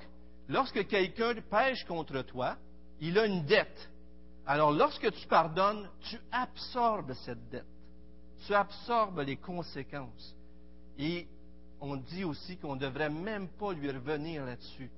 lorsque 0.47 0.87
quelqu'un 0.87 1.33
pêche 1.49 1.83
contre 1.85 2.21
toi, 2.21 2.57
il 2.99 3.17
a 3.17 3.25
une 3.25 3.45
dette. 3.45 3.89
Alors, 4.45 4.71
lorsque 4.71 5.11
tu 5.11 5.27
pardonnes, 5.27 5.89
tu 6.09 6.19
absorbes 6.31 7.13
cette 7.25 7.49
dette. 7.49 7.65
Tu 8.45 8.53
absorbes 8.53 9.19
les 9.19 9.37
conséquences. 9.37 10.35
Et 10.97 11.27
on 11.79 11.97
dit 11.97 12.23
aussi 12.23 12.57
qu'on 12.57 12.75
ne 12.75 12.79
devrait 12.79 13.09
même 13.09 13.49
pas 13.49 13.73
lui 13.73 13.91
revenir 13.91 14.45
là-dessus. 14.45 14.89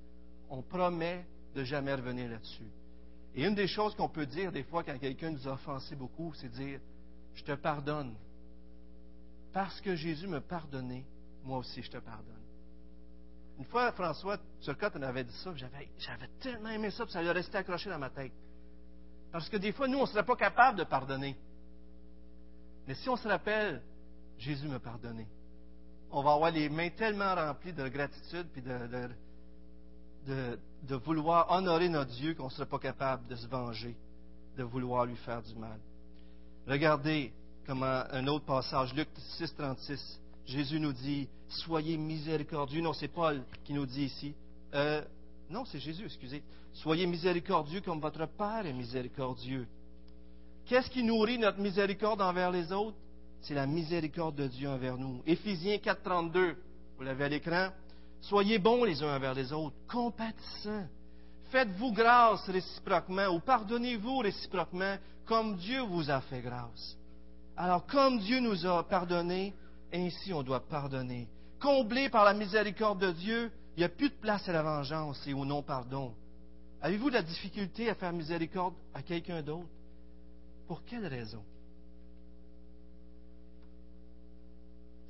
On 0.50 0.62
promet 0.62 1.26
de 1.56 1.64
jamais 1.64 1.94
revenir 1.94 2.30
là-dessus. 2.30 2.68
Et 3.36 3.46
une 3.46 3.56
des 3.56 3.68
choses 3.68 3.96
qu'on 3.96 4.10
peut 4.10 4.26
dire 4.26 4.52
des 4.52 4.64
fois 4.64 4.84
quand 4.84 4.98
quelqu'un 4.98 5.32
nous 5.32 5.48
a 5.48 5.54
offensé 5.54 5.96
beaucoup, 5.96 6.34
c'est 6.36 6.50
dire, 6.50 6.80
je 7.36 7.44
te 7.44 7.54
pardonne. 7.54 8.16
Parce 9.54 9.82
que 9.82 9.96
Jésus 9.96 10.28
me 10.28 10.40
pardonné, 10.40 11.06
moi 11.44 11.58
aussi 11.58 11.82
je 11.82 11.90
te 11.90 11.98
pardonne. 11.98 12.36
Une 13.60 13.66
fois, 13.66 13.92
François 13.92 14.38
Turcotte 14.62 14.96
en 14.96 15.02
avait 15.02 15.26
dit 15.26 15.36
ça, 15.44 15.52
j'avais, 15.54 15.90
tellement 16.40 16.70
aimé 16.70 16.92
ça, 16.92 17.06
que 17.06 17.12
ça 17.12 17.22
lui 17.22 17.30
resté 17.30 17.58
accroché 17.58 17.90
dans 17.90 18.00
ma 18.00 18.10
tête. 18.10 18.32
Parce 19.34 19.50
que 19.50 19.58
des 19.58 19.74
fois, 19.74 19.88
nous, 19.88 19.98
on 19.98 20.04
ne 20.04 20.08
serait 20.08 20.26
pas 20.26 20.38
capable 20.38 20.78
de 20.80 20.86
pardonner. 20.86 21.36
Mais 22.88 22.96
si 22.96 23.10
on 23.10 23.18
se 23.18 23.28
rappelle, 23.28 23.82
Jésus 24.38 24.68
m'a 24.68 24.80
pardonné, 24.80 25.28
on 26.10 26.24
va 26.24 26.34
avoir 26.34 26.52
les 26.52 26.70
mains 26.70 26.90
tellement 26.90 27.36
remplies 27.36 27.74
de 27.74 27.88
gratitude 27.90 28.48
puis 28.54 28.62
de, 28.62 29.10
de, 30.84 30.96
vouloir 30.96 31.52
honorer 31.52 31.90
notre 31.90 32.12
Dieu 32.12 32.34
qu'on 32.36 32.46
ne 32.46 32.50
serait 32.50 32.66
pas 32.66 32.80
capable 32.80 33.28
de 33.28 33.36
se 33.36 33.48
venger, 33.48 33.96
de 34.58 34.64
vouloir 34.64 35.06
lui 35.06 35.18
faire 35.18 35.42
du 35.42 35.56
mal. 35.56 35.80
Regardez 36.66 37.34
comme 37.70 37.84
un 37.84 38.26
autre 38.26 38.46
passage, 38.46 38.96
Luc 38.96 39.08
6, 39.38 39.54
36. 39.56 40.20
Jésus 40.48 40.80
nous 40.80 40.92
dit 40.92 41.30
Soyez 41.50 41.98
miséricordieux. 41.98 42.82
Non, 42.82 42.94
c'est 42.94 43.10
Paul 43.10 43.44
qui 43.64 43.74
nous 43.74 43.86
dit 43.86 44.06
ici. 44.06 44.34
Euh, 44.74 45.04
non, 45.52 45.66
c'est 45.66 45.78
Jésus, 45.78 46.06
excusez. 46.06 46.42
Soyez 46.74 47.06
miséricordieux 47.06 47.82
comme 47.82 48.00
votre 48.00 48.26
Père 48.26 48.66
est 48.66 48.74
miséricordieux. 48.74 49.68
Qu'est-ce 50.66 50.90
qui 50.90 51.04
nourrit 51.04 51.38
notre 51.38 51.60
miséricorde 51.60 52.22
envers 52.22 52.50
les 52.50 52.72
autres? 52.72 52.98
C'est 53.42 53.54
la 53.54 53.68
miséricorde 53.68 54.34
de 54.34 54.48
Dieu 54.48 54.68
envers 54.68 54.98
nous. 54.98 55.22
Éphésiens 55.28 55.76
4.32, 55.76 56.56
vous 56.98 57.04
l'avez 57.04 57.26
à 57.26 57.30
l'écran. 57.30 57.70
Soyez 58.22 58.58
bons 58.58 58.84
les 58.84 59.04
uns 59.04 59.16
envers 59.16 59.36
les 59.36 59.54
autres, 59.54 59.76
compatissants. 59.88 60.88
Faites-vous 61.52 61.92
grâce 61.92 62.50
réciproquement 62.50 63.28
ou 63.28 63.40
pardonnez-vous 63.40 64.18
réciproquement 64.18 64.96
comme 65.28 65.56
Dieu 65.58 65.82
vous 65.82 66.10
a 66.10 66.20
fait 66.22 66.42
grâce. 66.42 66.99
Alors 67.60 67.86
comme 67.86 68.20
Dieu 68.20 68.40
nous 68.40 68.66
a 68.66 68.88
pardonné, 68.88 69.54
ainsi 69.94 70.32
on 70.32 70.44
doit 70.44 70.66
pardonner. 70.66 71.28
Comblé 71.60 72.08
par 72.08 72.24
la 72.24 72.34
miséricorde 72.34 73.02
de 73.02 73.12
Dieu, 73.12 73.52
il 73.76 73.80
n'y 73.80 73.84
a 73.84 73.90
plus 73.90 74.10
de 74.10 74.16
place 74.16 74.48
à 74.48 74.54
la 74.54 74.64
vengeance 74.64 75.22
et 75.28 75.34
au 75.34 75.44
non-pardon. 75.44 76.16
Avez-vous 76.82 77.10
de 77.10 77.16
la 77.16 77.22
difficulté 77.22 77.90
à 77.90 77.96
faire 77.96 78.14
miséricorde 78.14 78.76
à 78.94 79.02
quelqu'un 79.02 79.42
d'autre? 79.42 79.68
Pour 80.68 80.86
quelle 80.86 81.06
raison? 81.06 81.44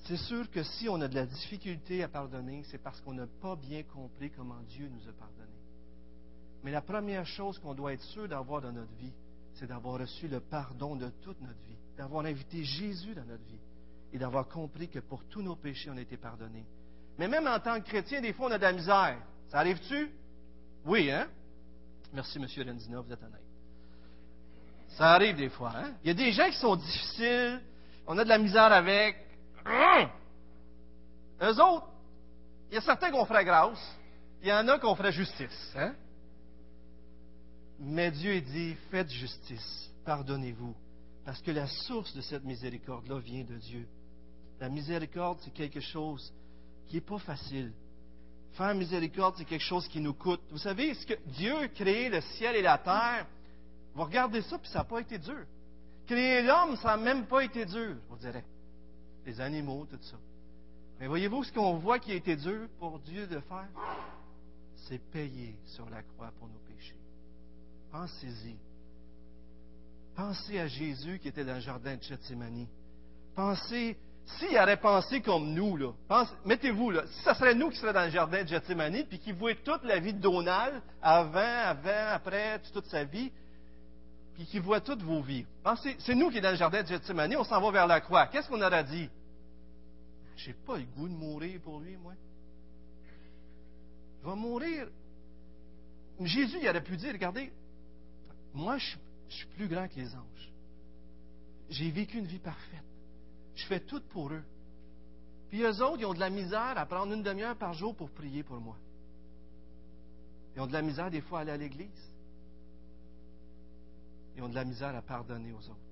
C'est 0.05 0.17
sûr 0.17 0.49
que 0.49 0.63
si 0.63 0.89
on 0.89 0.99
a 1.01 1.07
de 1.07 1.13
la 1.13 1.27
difficulté 1.27 2.01
à 2.01 2.07
pardonner, 2.07 2.63
c'est 2.71 2.81
parce 2.81 2.99
qu'on 3.01 3.13
n'a 3.13 3.27
pas 3.27 3.57
bien 3.57 3.83
compris 3.83 4.31
comment 4.31 4.59
Dieu 4.69 4.89
nous 4.89 5.07
a 5.07 5.13
pardonné. 5.13 5.59
Mais 6.63 6.71
la 6.71 6.81
première 6.81 7.27
chose 7.27 7.59
qu'on 7.59 7.75
doit 7.75 7.93
être 7.93 8.01
sûr 8.05 8.27
d'avoir 8.27 8.59
dans 8.59 8.71
notre 8.71 8.95
vie, 8.95 9.13
c'est 9.59 9.67
d'avoir 9.67 9.99
reçu 9.99 10.27
le 10.27 10.39
pardon 10.39 10.95
de 10.95 11.09
toute 11.21 11.39
notre 11.41 11.59
vie, 11.67 11.77
d'avoir 11.97 12.25
invité 12.25 12.63
Jésus 12.63 13.13
dans 13.13 13.25
notre 13.25 13.43
vie 13.43 13.59
et 14.13 14.17
d'avoir 14.17 14.47
compris 14.47 14.87
que 14.87 14.99
pour 14.99 15.23
tous 15.25 15.41
nos 15.41 15.55
péchés, 15.57 15.89
on 15.91 15.97
a 15.97 16.01
été 16.01 16.17
pardonnés. 16.17 16.65
Mais 17.17 17.27
même 17.27 17.45
en 17.45 17.59
tant 17.59 17.79
que 17.81 17.85
chrétien, 17.85 18.21
des 18.21 18.31
fois, 18.31 18.47
on 18.47 18.51
a 18.51 18.57
de 18.57 18.63
la 18.63 18.71
misère. 18.71 19.17
Ça 19.49 19.59
arrive-tu? 19.59 20.09
Oui, 20.85 21.11
hein? 21.11 21.27
Merci, 22.13 22.39
M. 22.39 22.47
Rendina, 22.65 23.01
vous 23.01 23.11
êtes 23.11 23.21
honnête. 23.21 23.41
Ça 24.87 25.11
arrive 25.13 25.35
des 25.35 25.49
fois, 25.49 25.73
hein? 25.75 25.93
Il 26.03 26.07
y 26.07 26.11
a 26.11 26.13
des 26.13 26.31
gens 26.31 26.49
qui 26.49 26.57
sont 26.57 26.75
difficiles, 26.75 27.61
on 28.07 28.17
a 28.17 28.23
de 28.23 28.29
la 28.29 28.37
misère 28.37 28.71
avec, 28.71 29.17
Hum! 29.65 30.09
Eux 31.41 31.61
autres, 31.61 31.87
il 32.69 32.75
y 32.75 32.77
a 32.77 32.81
certains 32.81 33.11
qu'on 33.11 33.25
ferait 33.25 33.45
grâce, 33.45 33.97
il 34.41 34.47
y 34.47 34.53
en 34.53 34.67
a 34.67 34.79
qu'on 34.79 34.95
ferait 34.95 35.11
justice. 35.11 35.73
Hein? 35.75 35.93
Mais 37.79 38.11
Dieu 38.11 38.41
dit, 38.41 38.75
faites 38.91 39.09
justice, 39.09 39.89
pardonnez-vous, 40.05 40.75
parce 41.25 41.41
que 41.41 41.51
la 41.51 41.67
source 41.67 42.13
de 42.13 42.21
cette 42.21 42.43
miséricorde-là 42.43 43.19
vient 43.19 43.43
de 43.43 43.55
Dieu. 43.55 43.87
La 44.59 44.69
miséricorde, 44.69 45.39
c'est 45.41 45.53
quelque 45.53 45.79
chose 45.79 46.33
qui 46.87 46.95
n'est 46.95 47.01
pas 47.01 47.19
facile. 47.19 47.71
Faire 48.53 48.75
miséricorde, 48.75 49.35
c'est 49.37 49.45
quelque 49.45 49.63
chose 49.63 49.87
qui 49.87 50.01
nous 50.01 50.13
coûte. 50.13 50.41
Vous 50.51 50.57
savez, 50.57 50.93
ce 50.93 51.05
que 51.05 51.13
Dieu 51.27 51.55
a 51.55 51.67
créé 51.69 52.09
le 52.09 52.19
ciel 52.21 52.55
et 52.55 52.61
la 52.61 52.77
terre, 52.77 53.25
vous 53.95 54.03
regardez 54.03 54.41
ça, 54.41 54.57
puis 54.57 54.69
ça 54.69 54.79
n'a 54.79 54.85
pas 54.85 54.99
été 54.99 55.17
dur. 55.17 55.45
Créer 56.05 56.41
l'homme, 56.41 56.75
ça 56.77 56.89
n'a 56.89 56.97
même 56.97 57.27
pas 57.27 57.43
été 57.43 57.65
dur, 57.65 57.95
vous 58.09 58.17
dirait 58.17 58.45
les 59.25 59.39
animaux, 59.41 59.85
tout 59.85 59.99
ça. 60.01 60.17
Mais 60.99 61.07
voyez-vous 61.07 61.43
ce 61.43 61.53
qu'on 61.53 61.77
voit 61.77 61.99
qui 61.99 62.11
a 62.11 62.15
été 62.15 62.35
dur 62.35 62.67
pour 62.79 62.99
Dieu 62.99 63.27
de 63.27 63.39
faire? 63.39 63.69
C'est 64.87 64.99
payer 65.11 65.55
sur 65.65 65.89
la 65.89 66.01
croix 66.01 66.31
pour 66.39 66.47
péchés. 66.47 66.68
Pensez-y. 67.91 68.55
Pensez 70.15 70.59
à 70.59 70.67
Jésus 70.67 71.19
qui 71.19 71.29
était 71.29 71.45
dans 71.45 71.55
le 71.55 71.59
jardin 71.59 71.95
de 71.95 72.03
Gethsemane. 72.03 72.67
Pensez, 73.35 73.97
s'il 74.37 74.57
aurait 74.57 74.79
pensé 74.79 75.21
comme 75.21 75.53
nous, 75.53 75.77
là, 75.77 75.93
mettez-vous, 76.45 76.91
là, 76.91 77.03
si 77.07 77.23
ce 77.23 77.33
serait 77.33 77.55
nous 77.55 77.69
qui 77.69 77.77
serions 77.77 77.93
dans 77.93 78.05
le 78.05 78.11
jardin 78.11 78.43
de 78.43 78.47
Gethsemane, 78.47 79.05
puis 79.05 79.19
qui 79.19 79.31
voyait 79.31 79.57
toute 79.63 79.83
la 79.83 79.99
vie 79.99 80.13
de 80.13 80.19
Donald, 80.19 80.81
avant, 81.01 81.39
avant, 81.39 82.07
après, 82.11 82.59
toute 82.73 82.85
sa 82.87 83.05
vie, 83.05 83.31
puis 84.35 84.45
qui 84.45 84.59
voit 84.59 84.81
toutes 84.81 85.01
vos 85.01 85.21
vies. 85.21 85.45
Pensez, 85.63 85.95
c'est 85.99 86.15
nous 86.15 86.27
qui 86.29 86.35
sommes 86.35 86.43
dans 86.43 86.51
le 86.51 86.57
jardin 86.57 86.83
de 86.83 86.87
Gethsemane, 86.87 87.35
on 87.37 87.43
s'en 87.43 87.61
va 87.61 87.71
vers 87.71 87.87
la 87.87 88.01
croix. 88.01 88.27
Qu'est-ce 88.27 88.47
qu'on 88.47 88.61
aurait 88.61 88.83
dit? 88.83 89.09
J'ai 90.35 90.53
pas 90.53 90.77
le 90.77 90.85
goût 90.85 91.07
de 91.07 91.13
mourir 91.13 91.59
pour 91.61 91.79
lui, 91.79 91.97
moi. 91.97 92.13
Je 94.21 94.29
vais 94.29 94.35
mourir. 94.35 94.87
Jésus, 96.21 96.57
il 96.61 96.69
aurait 96.69 96.83
pu 96.83 96.97
dire, 96.97 97.13
regardez, 97.13 97.51
moi, 98.53 98.77
je, 98.77 98.97
suis 99.29 99.47
plus 99.47 99.67
grand 99.67 99.87
que 99.87 99.95
les 99.95 100.15
anges. 100.15 100.51
J'ai 101.69 101.91
vécu 101.91 102.17
une 102.17 102.25
vie 102.25 102.39
parfaite. 102.39 102.83
Je 103.55 103.65
fais 103.65 103.79
tout 103.79 104.01
pour 104.09 104.31
eux. 104.31 104.43
Puis 105.49 105.61
eux 105.61 105.83
autres, 105.83 105.99
ils 105.99 106.05
ont 106.05 106.13
de 106.13 106.19
la 106.19 106.29
misère 106.29 106.77
à 106.77 106.85
prendre 106.85 107.13
une 107.13 107.23
demi-heure 107.23 107.57
par 107.57 107.73
jour 107.73 107.95
pour 107.95 108.09
prier 108.09 108.43
pour 108.43 108.59
moi. 108.59 108.77
Ils 110.55 110.61
ont 110.61 110.67
de 110.67 110.73
la 110.73 110.81
misère 110.81 111.11
des 111.11 111.21
fois 111.21 111.39
à 111.39 111.41
aller 111.43 111.51
à 111.51 111.57
l'église. 111.57 112.11
Ils 114.35 114.43
ont 114.43 114.49
de 114.49 114.55
la 114.55 114.65
misère 114.65 114.95
à 114.95 115.01
pardonner 115.01 115.51
aux 115.51 115.69
autres. 115.69 115.89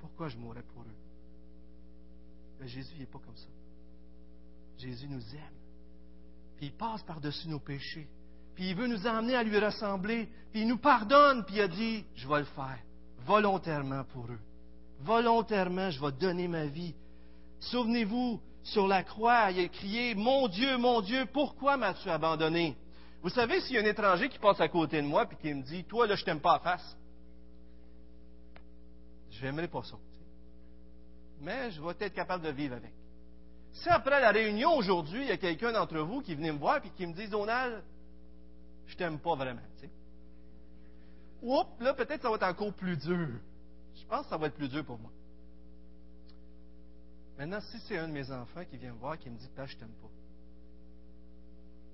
Pourquoi 0.00 0.28
je 0.28 0.36
mourrais 0.36 0.62
pour 0.62 0.82
eux? 0.82 0.96
Mais 2.60 2.68
Jésus 2.68 2.96
n'est 2.98 3.06
pas 3.06 3.18
comme 3.18 3.36
ça. 3.36 3.48
Jésus 4.78 5.08
nous 5.08 5.34
aime. 5.34 5.54
Puis 6.56 6.66
il 6.66 6.72
passe 6.72 7.02
par-dessus 7.02 7.48
nos 7.48 7.60
péchés. 7.60 8.08
Puis 8.56 8.70
il 8.70 8.74
veut 8.74 8.88
nous 8.88 9.06
emmener 9.06 9.36
à 9.36 9.42
lui 9.42 9.58
ressembler. 9.58 10.28
Puis 10.50 10.62
il 10.62 10.68
nous 10.68 10.78
pardonne. 10.78 11.44
Puis 11.44 11.56
il 11.56 11.60
a 11.60 11.68
dit, 11.68 12.04
je 12.16 12.26
vais 12.26 12.40
le 12.40 12.44
faire. 12.46 12.78
Volontairement 13.24 14.02
pour 14.12 14.24
eux. 14.24 14.40
Volontairement, 15.00 15.90
je 15.90 16.00
vais 16.00 16.12
donner 16.12 16.48
ma 16.48 16.66
vie. 16.66 16.94
Souvenez-vous, 17.60 18.40
sur 18.66 18.88
la 18.88 19.02
croix, 19.04 19.50
il 19.50 19.64
a 19.64 19.68
crié, 19.68 20.14
Mon 20.14 20.48
Dieu, 20.48 20.76
mon 20.76 21.00
Dieu, 21.00 21.26
pourquoi 21.32 21.76
m'as-tu 21.76 22.08
abandonné? 22.10 22.76
Vous 23.22 23.28
savez, 23.30 23.60
s'il 23.60 23.76
y 23.76 23.78
a 23.78 23.82
un 23.82 23.84
étranger 23.84 24.28
qui 24.28 24.38
passe 24.38 24.60
à 24.60 24.68
côté 24.68 25.00
de 25.00 25.06
moi 25.06 25.26
et 25.30 25.36
qui 25.36 25.54
me 25.54 25.62
dit, 25.62 25.84
Toi, 25.84 26.06
là, 26.06 26.16
je 26.16 26.24
t'aime 26.24 26.40
pas 26.40 26.54
à 26.54 26.58
face, 26.58 26.96
je 29.30 29.44
n'aimerais 29.44 29.68
pas 29.68 29.82
ça. 29.82 29.96
Mais 31.40 31.70
je 31.70 31.80
vais 31.80 31.94
être 32.00 32.14
capable 32.14 32.44
de 32.44 32.50
vivre 32.50 32.76
avec. 32.76 32.92
Si 33.72 33.88
après 33.88 34.20
la 34.20 34.30
réunion 34.30 34.74
aujourd'hui, 34.74 35.22
il 35.22 35.28
y 35.28 35.32
a 35.32 35.36
quelqu'un 35.36 35.72
d'entre 35.72 35.98
vous 35.98 36.22
qui 36.22 36.34
venait 36.34 36.52
me 36.52 36.58
voir 36.58 36.78
et 36.78 36.90
qui 36.96 37.06
me 37.06 37.12
dit, 37.12 37.28
Donald, 37.28 37.84
je 38.86 38.96
t'aime 38.96 39.18
pas 39.18 39.34
vraiment. 39.34 39.60
Oups, 41.42 41.80
là, 41.80 41.94
peut-être 41.94 42.22
ça 42.22 42.30
va 42.30 42.36
être 42.36 42.42
encore 42.44 42.72
plus 42.72 42.96
dur. 42.96 43.28
Je 43.94 44.04
pense 44.06 44.24
que 44.24 44.30
ça 44.30 44.36
va 44.36 44.46
être 44.46 44.56
plus 44.56 44.68
dur 44.68 44.84
pour 44.84 44.98
moi. 44.98 45.12
Maintenant, 47.38 47.60
si 47.60 47.78
c'est 47.80 47.98
un 47.98 48.08
de 48.08 48.12
mes 48.12 48.30
enfants 48.30 48.64
qui 48.64 48.76
vient 48.78 48.92
me 48.92 48.98
voir 48.98 49.14
et 49.14 49.18
qui 49.18 49.28
me 49.28 49.36
dit, 49.36 49.48
Père, 49.54 49.66
je 49.66 49.76
t'aime 49.76 49.92
pas. 50.00 50.08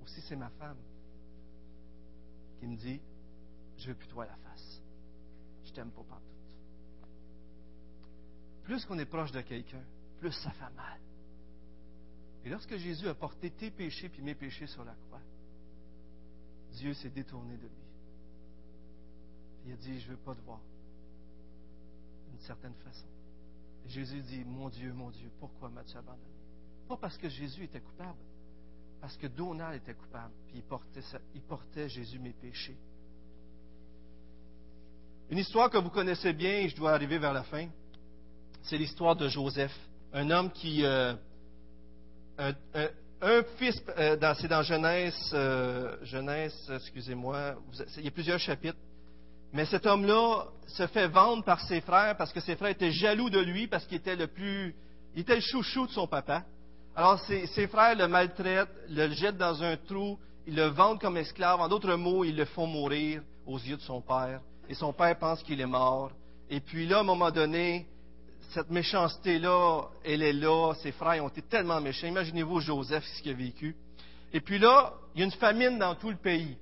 Ou 0.02 0.06
si 0.06 0.20
c'est 0.22 0.36
ma 0.36 0.50
femme 0.50 0.78
qui 2.60 2.66
me 2.66 2.76
dit, 2.76 3.00
je 3.78 3.88
veux 3.88 3.94
plus 3.94 4.08
toi 4.08 4.24
à 4.24 4.28
la 4.28 4.36
face. 4.36 4.80
Je 5.64 5.72
t'aime 5.72 5.90
pas 5.90 6.04
partout. 6.04 6.26
Plus 8.64 8.84
qu'on 8.84 8.98
est 8.98 9.06
proche 9.06 9.32
de 9.32 9.40
quelqu'un, 9.40 9.82
plus 10.18 10.32
ça 10.32 10.50
fait 10.50 10.74
mal. 10.76 11.00
Et 12.44 12.48
lorsque 12.48 12.76
Jésus 12.76 13.08
a 13.08 13.14
porté 13.14 13.50
tes 13.50 13.70
péchés 13.70 14.08
puis 14.08 14.22
mes 14.22 14.34
péchés 14.34 14.66
sur 14.66 14.84
la 14.84 14.94
croix, 14.94 15.20
Dieu 16.72 16.94
s'est 16.94 17.10
détourné 17.10 17.56
de 17.56 17.62
lui. 17.62 17.84
il 19.66 19.72
a 19.72 19.76
dit, 19.76 20.00
je 20.00 20.06
ne 20.06 20.12
veux 20.12 20.22
pas 20.22 20.34
te 20.34 20.40
voir. 20.40 20.60
D'une 22.30 22.40
certaine 22.40 22.74
façon. 22.84 23.06
Jésus 23.86 24.20
dit, 24.22 24.44
mon 24.44 24.68
Dieu, 24.68 24.92
mon 24.92 25.10
Dieu, 25.10 25.30
pourquoi 25.38 25.68
m'as-tu 25.68 25.96
abandonné? 25.96 26.22
Pas 26.88 26.96
parce 26.96 27.16
que 27.18 27.28
Jésus 27.28 27.64
était 27.64 27.80
coupable, 27.80 28.18
parce 29.00 29.16
que 29.16 29.26
Donald 29.26 29.74
était 29.82 29.94
coupable, 29.94 30.32
puis 30.46 30.62
il 31.34 31.42
portait, 31.42 31.88
Jésus 31.88 32.18
mes 32.18 32.32
péchés. 32.32 32.76
Une 35.30 35.38
histoire 35.38 35.70
que 35.70 35.78
vous 35.78 35.90
connaissez 35.90 36.32
bien, 36.32 36.58
et 36.58 36.68
je 36.68 36.76
dois 36.76 36.92
arriver 36.92 37.18
vers 37.18 37.32
la 37.32 37.42
fin, 37.44 37.68
c'est 38.62 38.78
l'histoire 38.78 39.16
de 39.16 39.28
Joseph, 39.28 39.76
un 40.12 40.30
homme 40.30 40.50
qui... 40.52 40.84
Euh, 40.84 41.14
fils, 43.56 43.80
euh, 43.98 44.34
c'est 44.40 44.48
dans 44.48 44.62
Genèse, 44.62 45.30
euh, 45.32 45.96
Genèse, 46.02 46.54
excusez-moi, 46.74 47.54
il 47.98 48.04
y 48.04 48.08
a 48.08 48.10
plusieurs 48.10 48.38
chapitres, 48.38 48.78
mais 49.52 49.64
cet 49.66 49.86
homme-là 49.86 50.46
se 50.66 50.86
fait 50.88 51.06
vendre 51.06 51.44
par 51.44 51.60
ses 51.60 51.80
frères 51.80 52.16
parce 52.16 52.32
que 52.32 52.40
ses 52.40 52.56
frères 52.56 52.70
étaient 52.70 52.90
jaloux 52.90 53.30
de 53.30 53.38
lui, 53.38 53.68
parce 53.68 53.86
qu'il 53.86 53.98
était 53.98 54.16
le 54.16 54.26
plus, 54.26 54.74
il 55.14 55.20
était 55.20 55.36
le 55.36 55.40
chouchou 55.40 55.86
de 55.86 55.92
son 55.92 56.06
papa. 56.06 56.42
Alors 56.96 57.20
ses, 57.20 57.46
ses, 57.48 57.68
frères 57.68 57.96
le 57.96 58.08
maltraitent, 58.08 58.68
le 58.88 59.08
jettent 59.12 59.38
dans 59.38 59.62
un 59.62 59.76
trou, 59.76 60.18
ils 60.46 60.56
le 60.56 60.66
vendent 60.66 61.00
comme 61.00 61.16
esclave. 61.16 61.60
En 61.60 61.68
d'autres 61.68 61.94
mots, 61.94 62.24
ils 62.24 62.36
le 62.36 62.44
font 62.44 62.66
mourir 62.66 63.22
aux 63.46 63.58
yeux 63.58 63.76
de 63.76 63.82
son 63.82 64.00
père. 64.00 64.40
Et 64.68 64.74
son 64.74 64.92
père 64.92 65.18
pense 65.18 65.42
qu'il 65.42 65.60
est 65.60 65.66
mort. 65.66 66.10
Et 66.50 66.60
puis 66.60 66.86
là, 66.86 66.98
à 66.98 67.00
un 67.00 67.04
moment 67.04 67.30
donné, 67.30 67.86
cette 68.52 68.70
méchanceté-là, 68.70 69.82
elle 70.04 70.22
est 70.22 70.32
là. 70.32 70.74
Ses 70.82 70.92
frères 70.92 71.24
ont 71.24 71.28
été 71.28 71.42
tellement 71.42 71.80
méchants. 71.80 72.06
Imaginez-vous 72.06 72.60
Joseph, 72.60 73.04
ce 73.04 73.22
qu'il 73.22 73.32
a 73.32 73.34
vécu. 73.34 73.74
Et 74.32 74.40
puis 74.40 74.58
là, 74.58 74.94
il 75.14 75.20
y 75.20 75.22
a 75.22 75.26
une 75.26 75.32
famine 75.32 75.78
dans 75.78 75.94
tout 75.94 76.10
le 76.10 76.16
pays. 76.16 76.56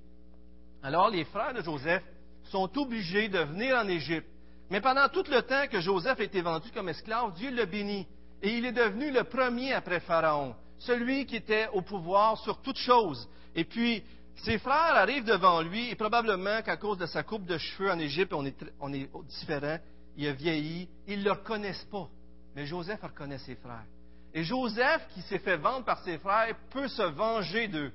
Alors, 0.83 1.11
les 1.11 1.25
frères 1.25 1.55
de 1.55 1.63
Joseph 1.63 2.03
sont 2.45 2.71
obligés 2.79 3.29
de 3.29 3.39
venir 3.39 3.77
en 3.77 3.89
Égypte. 3.89 4.29
Mais 4.71 4.81
pendant 4.81 5.09
tout 5.09 5.25
le 5.31 5.43
temps 5.43 5.67
que 5.71 5.81
Joseph 5.81 6.21
a 6.21 6.23
été 6.23 6.41
vendu 6.41 6.71
comme 6.73 6.89
esclave, 6.89 7.35
Dieu 7.35 7.51
l'a 7.51 7.67
béni. 7.67 8.07
Et 8.43 8.57
il 8.57 8.65
est 8.65 8.73
devenu 8.73 9.11
le 9.11 9.25
premier 9.25 9.73
après 9.73 10.01
Pharaon, 10.01 10.55
celui 10.79 11.27
qui 11.27 11.37
était 11.37 11.69
au 11.73 11.83
pouvoir 11.83 12.39
sur 12.39 12.63
toutes 12.63 12.79
choses. 12.79 13.29
Et 13.55 13.65
puis, 13.65 14.03
ses 14.37 14.59
frères 14.59 14.95
arrivent 14.95 15.25
devant 15.25 15.61
lui, 15.61 15.91
et 15.91 15.95
probablement 15.97 16.63
qu'à 16.63 16.77
cause 16.77 16.99
de 16.99 17.07
sa 17.07 17.23
coupe 17.23 17.45
de 17.45 17.59
cheveux 17.59 17.91
en 17.91 17.99
Égypte, 17.99 18.33
on 18.33 18.47
est, 18.47 18.57
on 18.81 18.93
est 18.93 19.11
différent, 19.29 19.79
il 20.17 20.27
a 20.29 20.33
vieilli, 20.33 20.89
ils 21.07 21.21
ne 21.21 21.25
le 21.25 21.33
reconnaissent 21.33 21.87
pas. 21.91 22.09
Mais 22.55 22.67
Joseph 22.67 23.03
reconnaît 23.03 23.39
ses 23.39 23.57
frères. 23.57 23.87
Et 24.33 24.45
Joseph, 24.45 25.09
qui 25.15 25.23
s'est 25.23 25.39
fait 25.39 25.57
vendre 25.57 25.85
par 25.85 26.03
ses 26.05 26.19
frères, 26.19 26.55
peut 26.71 26.89
se 26.89 27.03
venger 27.03 27.69
d'eux. 27.69 27.93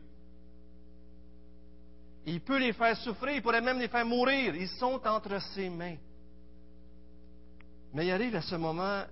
Il 2.26 2.42
peut 2.42 2.58
les 2.58 2.74
faire 2.74 2.98
souffrir, 2.98 3.36
il 3.36 3.42
pourrait 3.42 3.62
même 3.62 3.80
les 3.80 3.88
faire 3.88 4.06
mourir. 4.06 4.56
Ils 4.56 4.70
sont 4.70 5.00
entre 5.06 5.40
ses 5.54 5.70
mains. 5.70 5.98
Mais 7.94 8.08
il 8.08 8.12
arrive 8.12 8.36
à 8.36 8.42
ce 8.42 8.56
moment 8.56 9.04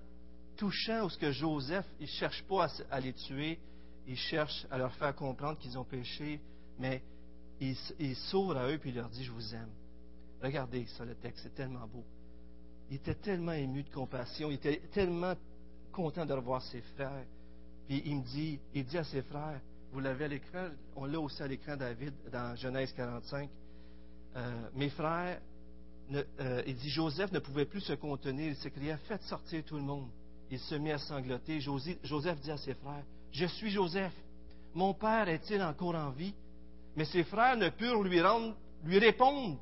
touchant 0.57 1.05
où 1.05 1.09
ce 1.09 1.17
que 1.17 1.31
Joseph, 1.31 1.85
il 1.99 2.03
ne 2.03 2.11
cherche 2.11 2.43
pas 2.43 2.67
à, 2.89 2.99
les 2.99 3.13
tuer, 3.13 3.59
il 4.07 4.17
cherche 4.17 4.65
à 4.69 4.77
leur 4.77 4.93
faire 4.95 5.15
comprendre 5.15 5.57
qu'ils 5.57 5.77
ont 5.77 5.85
péché, 5.85 6.41
mais 6.79 7.01
il, 7.59 7.77
il 7.99 8.15
s'ouvre 8.15 8.57
à 8.57 8.67
eux 8.67 8.73
et 8.73 8.81
il 8.89 8.95
leur 8.95 9.09
dit, 9.09 9.23
je 9.23 9.31
vous 9.31 9.55
aime. 9.55 9.71
Regardez 10.41 10.85
ça, 10.97 11.05
le 11.05 11.15
texte, 11.15 11.43
c'est 11.43 11.55
tellement 11.55 11.87
beau. 11.87 12.03
Il 12.93 12.97
était 12.97 13.15
tellement 13.15 13.53
ému 13.53 13.81
de 13.81 13.89
compassion, 13.89 14.51
il 14.51 14.53
était 14.53 14.79
tellement 14.93 15.33
content 15.91 16.27
de 16.27 16.33
revoir 16.33 16.61
ses 16.61 16.81
frères. 16.81 17.25
Puis 17.87 18.03
il 18.05 18.17
me 18.17 18.21
dit, 18.21 18.59
il 18.75 18.85
dit 18.85 18.99
à 18.99 19.03
ses 19.03 19.23
frères, 19.23 19.59
vous 19.91 19.99
l'avez 19.99 20.25
à 20.25 20.27
l'écran, 20.27 20.67
on 20.95 21.05
l'a 21.05 21.19
aussi 21.19 21.41
à 21.41 21.47
l'écran 21.47 21.75
David 21.75 22.13
dans 22.31 22.55
Genèse 22.55 22.93
45. 22.93 23.49
Euh, 24.35 24.69
mes 24.75 24.89
frères, 24.89 25.41
euh, 26.13 26.61
il 26.67 26.75
dit 26.75 26.91
Joseph 26.91 27.31
ne 27.31 27.39
pouvait 27.39 27.65
plus 27.65 27.81
se 27.81 27.93
contenir, 27.93 28.49
il 28.49 28.55
s'écria 28.57 28.95
Faites 28.97 29.23
sortir 29.23 29.63
tout 29.65 29.77
le 29.77 29.81
monde. 29.81 30.09
Il 30.51 30.59
se 30.59 30.75
mit 30.75 30.91
à 30.91 30.99
sangloter. 30.99 31.61
Joseph 31.61 32.39
dit 32.41 32.51
à 32.51 32.57
ses 32.57 32.75
frères 32.75 33.03
Je 33.31 33.47
suis 33.47 33.71
Joseph. 33.71 34.13
Mon 34.75 34.93
père 34.93 35.27
est-il 35.29 35.63
encore 35.63 35.95
en 35.95 36.11
vie? 36.11 36.35
Mais 36.95 37.05
ses 37.05 37.23
frères 37.23 37.57
ne 37.57 37.69
purent 37.69 38.03
lui, 38.03 38.21
rendre, 38.21 38.55
lui 38.83 38.99
répondre 38.99 39.57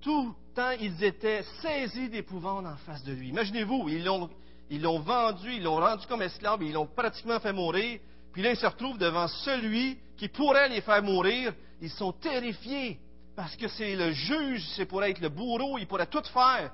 tout 0.00 0.34
ils 0.80 1.04
étaient 1.04 1.42
saisis 1.62 2.08
d'épouvante 2.08 2.66
en 2.66 2.76
face 2.76 3.04
de 3.04 3.12
lui. 3.12 3.28
Imaginez-vous, 3.28 3.88
ils 3.88 4.04
l'ont, 4.04 4.30
ils 4.70 4.82
l'ont 4.82 5.00
vendu, 5.00 5.52
ils 5.52 5.62
l'ont 5.62 5.76
rendu 5.76 6.06
comme 6.06 6.22
esclave, 6.22 6.62
ils 6.62 6.72
l'ont 6.72 6.86
pratiquement 6.86 7.38
fait 7.40 7.52
mourir. 7.52 8.00
Puis 8.32 8.42
là, 8.42 8.50
ils 8.50 8.56
se 8.56 8.66
retrouvent 8.66 8.98
devant 8.98 9.28
celui 9.28 9.98
qui 10.16 10.28
pourrait 10.28 10.68
les 10.68 10.80
faire 10.80 11.02
mourir. 11.02 11.54
Ils 11.80 11.90
sont 11.90 12.12
terrifiés 12.12 12.98
parce 13.34 13.54
que 13.56 13.68
c'est 13.68 13.94
le 13.94 14.12
juge, 14.12 14.66
c'est 14.74 14.86
pour 14.86 15.04
être 15.04 15.20
le 15.20 15.28
bourreau, 15.28 15.78
il 15.78 15.86
pourrait 15.86 16.06
tout 16.06 16.24
faire. 16.24 16.72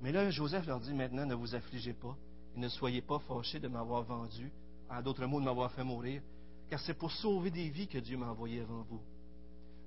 Mais 0.00 0.12
là, 0.12 0.30
Joseph 0.30 0.66
leur 0.66 0.80
dit 0.80 0.94
maintenant, 0.94 1.26
ne 1.26 1.34
vous 1.34 1.54
affligez 1.54 1.92
pas 1.92 2.16
et 2.56 2.60
ne 2.60 2.68
soyez 2.68 3.02
pas 3.02 3.18
fâchés 3.20 3.58
de 3.58 3.68
m'avoir 3.68 4.02
vendu, 4.02 4.50
en 4.88 5.02
d'autres 5.02 5.26
mots, 5.26 5.40
de 5.40 5.44
m'avoir 5.44 5.70
fait 5.72 5.84
mourir, 5.84 6.22
car 6.70 6.80
c'est 6.80 6.94
pour 6.94 7.10
sauver 7.10 7.50
des 7.50 7.68
vies 7.68 7.88
que 7.88 7.98
Dieu 7.98 8.16
m'a 8.16 8.26
envoyé 8.26 8.60
avant 8.60 8.82
vous. 8.88 9.00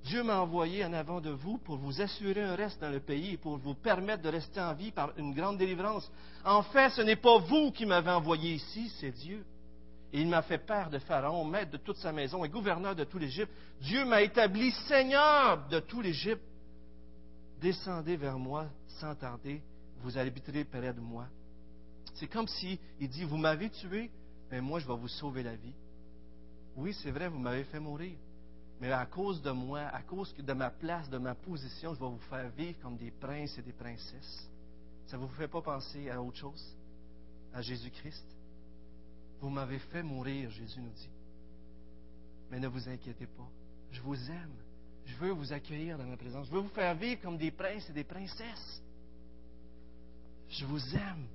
Dieu 0.06 0.22
m'a 0.22 0.40
envoyé 0.40 0.86
en 0.86 0.94
avant 0.94 1.20
de 1.20 1.32
vous 1.32 1.58
pour 1.58 1.78
vous 1.78 2.00
assurer 2.00 2.44
un 2.44 2.54
reste 2.54 2.80
dans 2.80 2.92
le 2.92 3.00
pays 3.00 3.34
et 3.34 3.38
pour 3.38 3.58
vous 3.58 3.74
permettre 3.74 4.22
de 4.22 4.30
rester 4.30 4.62
en 4.62 4.76
vie 4.76 4.92
par 4.92 5.12
une 5.18 5.34
grande 5.34 5.58
délivrance. 5.58 6.12
En 6.44 6.62
fait, 6.62 6.92
ce 6.92 7.02
n'est 7.02 7.16
pas 7.16 7.40
vous 7.40 7.72
qui 7.72 7.88
m'avez 7.88 8.12
envoyé 8.12 8.54
ici, 8.54 8.92
c'est 9.00 9.12
Dieu. 9.12 9.44
Et 10.14 10.22
il 10.22 10.28
m'a 10.28 10.44
fait 10.44 10.60
père 10.60 10.92
de 10.92 11.00
Pharaon, 11.00 11.44
maître 11.44 11.72
de 11.72 11.78
toute 11.78 11.98
sa 11.98 12.12
maison 12.12 12.46
et 12.46 12.50
gouverneur 12.50 12.96
de 12.96 13.04
tout 13.04 13.18
l'Égypte. 13.18 13.52
Dieu 13.82 14.06
m'a 14.06 14.22
établi 14.22 14.72
seigneur 14.88 15.68
de 15.70 15.80
tout 15.80 16.02
l'Égypte. 16.02 16.44
Descendez 17.60 18.16
vers 18.16 18.38
moi 18.38 18.68
sans 19.00 19.16
tarder, 19.16 19.64
vous 20.02 20.20
habiterez 20.20 20.66
près 20.66 20.94
de 20.94 21.02
moi. 21.02 21.26
C'est 22.14 22.28
comme 22.28 22.48
si 22.48 22.80
il 23.00 23.10
dit, 23.10 23.24
vous 23.24 23.38
m'avez 23.38 23.72
tué, 23.72 24.12
mais 24.52 24.62
moi 24.62 24.80
je 24.80 24.88
vais 24.88 24.96
vous 24.96 25.08
sauver 25.08 25.42
la 25.42 25.56
vie. 25.56 25.74
Oui, 26.76 26.94
c'est 27.02 27.12
vrai, 27.12 27.28
vous 27.28 27.40
m'avez 27.40 27.64
fait 27.64 27.80
mourir. 27.80 28.16
Mais 28.82 28.92
à 28.92 29.06
cause 29.06 29.42
de 29.42 29.52
moi, 29.52 29.82
à 29.82 30.02
cause 30.02 30.34
de 30.36 30.54
ma 30.54 30.70
place, 30.70 31.10
de 31.10 31.18
ma 31.18 31.34
position, 31.34 31.94
je 31.94 32.00
vais 32.00 32.06
vous 32.06 32.20
faire 32.30 32.50
vivre 32.50 32.78
comme 32.82 32.98
des 32.98 33.12
princes 33.12 33.58
et 33.58 33.62
des 33.62 33.72
princesses. 33.72 34.50
Ça 35.08 35.18
ne 35.18 35.22
vous 35.22 35.34
fait 35.36 35.48
pas 35.48 35.62
penser 35.62 36.10
à 36.10 36.22
autre 36.22 36.38
chose? 36.38 36.76
À 37.54 37.62
Jésus-Christ? 37.62 38.26
Vous 39.40 39.50
m'avez 39.50 39.80
fait 39.80 40.04
mourir, 40.04 40.50
Jésus 40.50 40.80
nous 40.80 40.90
dit. 40.90 41.10
Mais 42.52 42.60
ne 42.60 42.68
vous 42.68 42.90
inquiétez 42.90 43.28
pas. 43.28 43.48
Je 43.92 44.02
vous 44.02 44.30
aime. 44.30 44.56
Je 45.06 45.16
veux 45.18 45.32
vous 45.32 45.54
accueillir 45.54 45.98
dans 45.98 46.06
ma 46.06 46.18
présence. 46.18 46.48
Je 46.48 46.52
veux 46.52 46.62
vous 46.62 46.70
faire 46.70 46.96
vivre 46.96 47.22
comme 47.22 47.38
des 47.38 47.52
princes 47.52 47.90
et 47.90 47.94
des 47.94 48.04
princesses. 48.04 48.82
Je 50.50 50.66
vous 50.66 50.96
aime. 50.96 51.28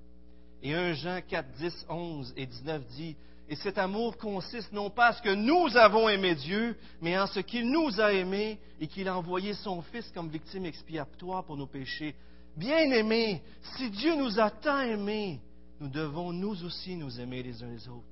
Et 0.63 0.75
1 0.75 0.93
Jean 0.95 1.21
4, 1.27 1.53
10, 1.53 1.87
11 1.89 2.35
et 2.37 2.47
19 2.47 2.87
dit, 2.89 3.17
et 3.51 3.57
cet 3.57 3.79
amour 3.79 4.17
consiste 4.17 4.73
non 4.73 4.91
pas 4.91 5.09
à 5.09 5.13
ce 5.15 5.23
que 5.23 5.35
nous 5.35 5.77
avons 5.77 6.09
aimé 6.09 6.37
Dieu, 6.37 6.77
mais 7.03 7.19
en 7.19 7.27
ce 7.27 7.41
qu'il 7.41 7.69
nous 7.69 8.01
a 8.01 8.13
aimés 8.13 8.61
et 8.79 8.87
qu'il 8.87 9.09
a 9.09 9.17
envoyé 9.17 9.55
son 9.55 9.83
Fils 9.83 10.09
comme 10.13 10.29
victime 10.29 10.67
expiatoire 10.67 11.43
pour 11.43 11.57
nos 11.57 11.67
péchés. 11.67 12.15
Bien-aimés, 12.57 13.43
si 13.77 13.91
Dieu 13.91 14.15
nous 14.15 14.39
a 14.39 14.51
tant 14.51 14.83
aimés, 14.83 15.41
nous 15.81 15.89
devons 15.89 16.33
nous 16.33 16.65
aussi 16.65 16.95
nous 16.95 17.19
aimer 17.19 17.43
les 17.43 17.61
uns 17.65 17.71
les 17.71 17.89
autres. 17.89 18.07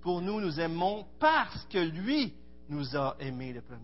Pour 0.00 0.22
nous, 0.22 0.40
nous 0.40 0.58
aimons 0.58 1.04
parce 1.20 1.66
que 1.66 1.78
lui 1.78 2.32
nous 2.70 2.96
a 2.96 3.14
aimés 3.20 3.52
le 3.52 3.60
premier. 3.60 3.82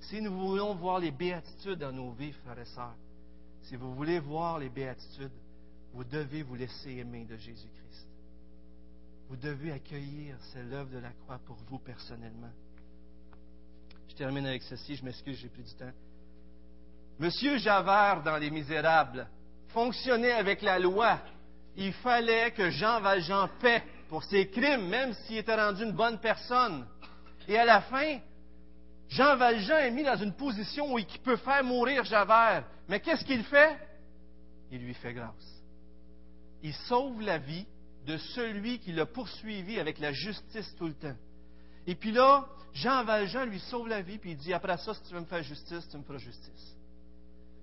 Si 0.00 0.20
nous 0.20 0.36
voulons 0.36 0.74
voir 0.74 0.98
les 0.98 1.12
béatitudes 1.12 1.78
dans 1.78 1.92
nos 1.92 2.10
vies, 2.10 2.32
frères 2.32 2.58
et 2.58 2.64
sœurs, 2.64 2.96
si 3.62 3.76
vous 3.76 3.94
voulez 3.94 4.18
voir 4.18 4.58
les 4.58 4.70
béatitudes, 4.70 5.30
vous 5.92 6.02
devez 6.02 6.42
vous 6.42 6.56
laisser 6.56 6.96
aimer 6.96 7.26
de 7.26 7.36
Jésus-Christ. 7.36 8.11
Vous 9.32 9.38
devez 9.38 9.72
accueillir 9.72 10.36
cette 10.52 10.70
œuvre 10.74 10.90
de 10.90 10.98
la 10.98 11.08
croix 11.08 11.38
pour 11.46 11.56
vous 11.66 11.78
personnellement. 11.78 12.50
Je 14.06 14.14
termine 14.14 14.44
avec 14.44 14.62
ceci, 14.62 14.94
je 14.94 15.02
m'excuse, 15.02 15.38
j'ai 15.38 15.48
pris 15.48 15.62
du 15.62 15.74
temps. 15.74 15.90
Monsieur 17.18 17.56
Javert 17.56 18.22
dans 18.22 18.36
Les 18.36 18.50
Misérables 18.50 19.26
fonctionnait 19.68 20.32
avec 20.32 20.60
la 20.60 20.78
loi. 20.78 21.18
Il 21.76 21.94
fallait 21.94 22.50
que 22.50 22.68
Jean 22.68 23.00
Valjean 23.00 23.48
paie 23.58 23.82
pour 24.10 24.22
ses 24.22 24.50
crimes, 24.50 24.86
même 24.90 25.14
s'il 25.14 25.38
était 25.38 25.56
rendu 25.56 25.84
une 25.84 25.92
bonne 25.92 26.18
personne. 26.18 26.86
Et 27.48 27.56
à 27.56 27.64
la 27.64 27.80
fin, 27.80 28.18
Jean 29.08 29.36
Valjean 29.36 29.78
est 29.78 29.92
mis 29.92 30.04
dans 30.04 30.18
une 30.18 30.34
position 30.34 30.92
où 30.92 30.98
il 30.98 31.06
peut 31.24 31.36
faire 31.36 31.64
mourir 31.64 32.04
Javert. 32.04 32.64
Mais 32.86 33.00
qu'est-ce 33.00 33.24
qu'il 33.24 33.44
fait? 33.44 33.78
Il 34.70 34.84
lui 34.84 34.92
fait 34.92 35.14
grâce. 35.14 35.62
Il 36.62 36.74
sauve 36.74 37.22
la 37.22 37.38
vie 37.38 37.66
de 38.06 38.16
celui 38.16 38.78
qui 38.78 38.92
l'a 38.92 39.06
poursuivi 39.06 39.78
avec 39.78 39.98
la 39.98 40.12
justice 40.12 40.74
tout 40.76 40.86
le 40.86 40.94
temps. 40.94 41.16
Et 41.86 41.94
puis 41.94 42.12
là, 42.12 42.46
Jean 42.72 43.04
Valjean 43.04 43.44
lui 43.44 43.60
sauve 43.60 43.88
la 43.88 44.02
vie, 44.02 44.18
puis 44.18 44.32
il 44.32 44.36
dit, 44.36 44.52
après 44.52 44.76
ça, 44.78 44.94
si 44.94 45.02
tu 45.02 45.14
veux 45.14 45.20
me 45.20 45.26
faire 45.26 45.42
justice, 45.42 45.88
tu 45.88 45.96
me 45.96 46.02
feras 46.02 46.18
justice. 46.18 46.76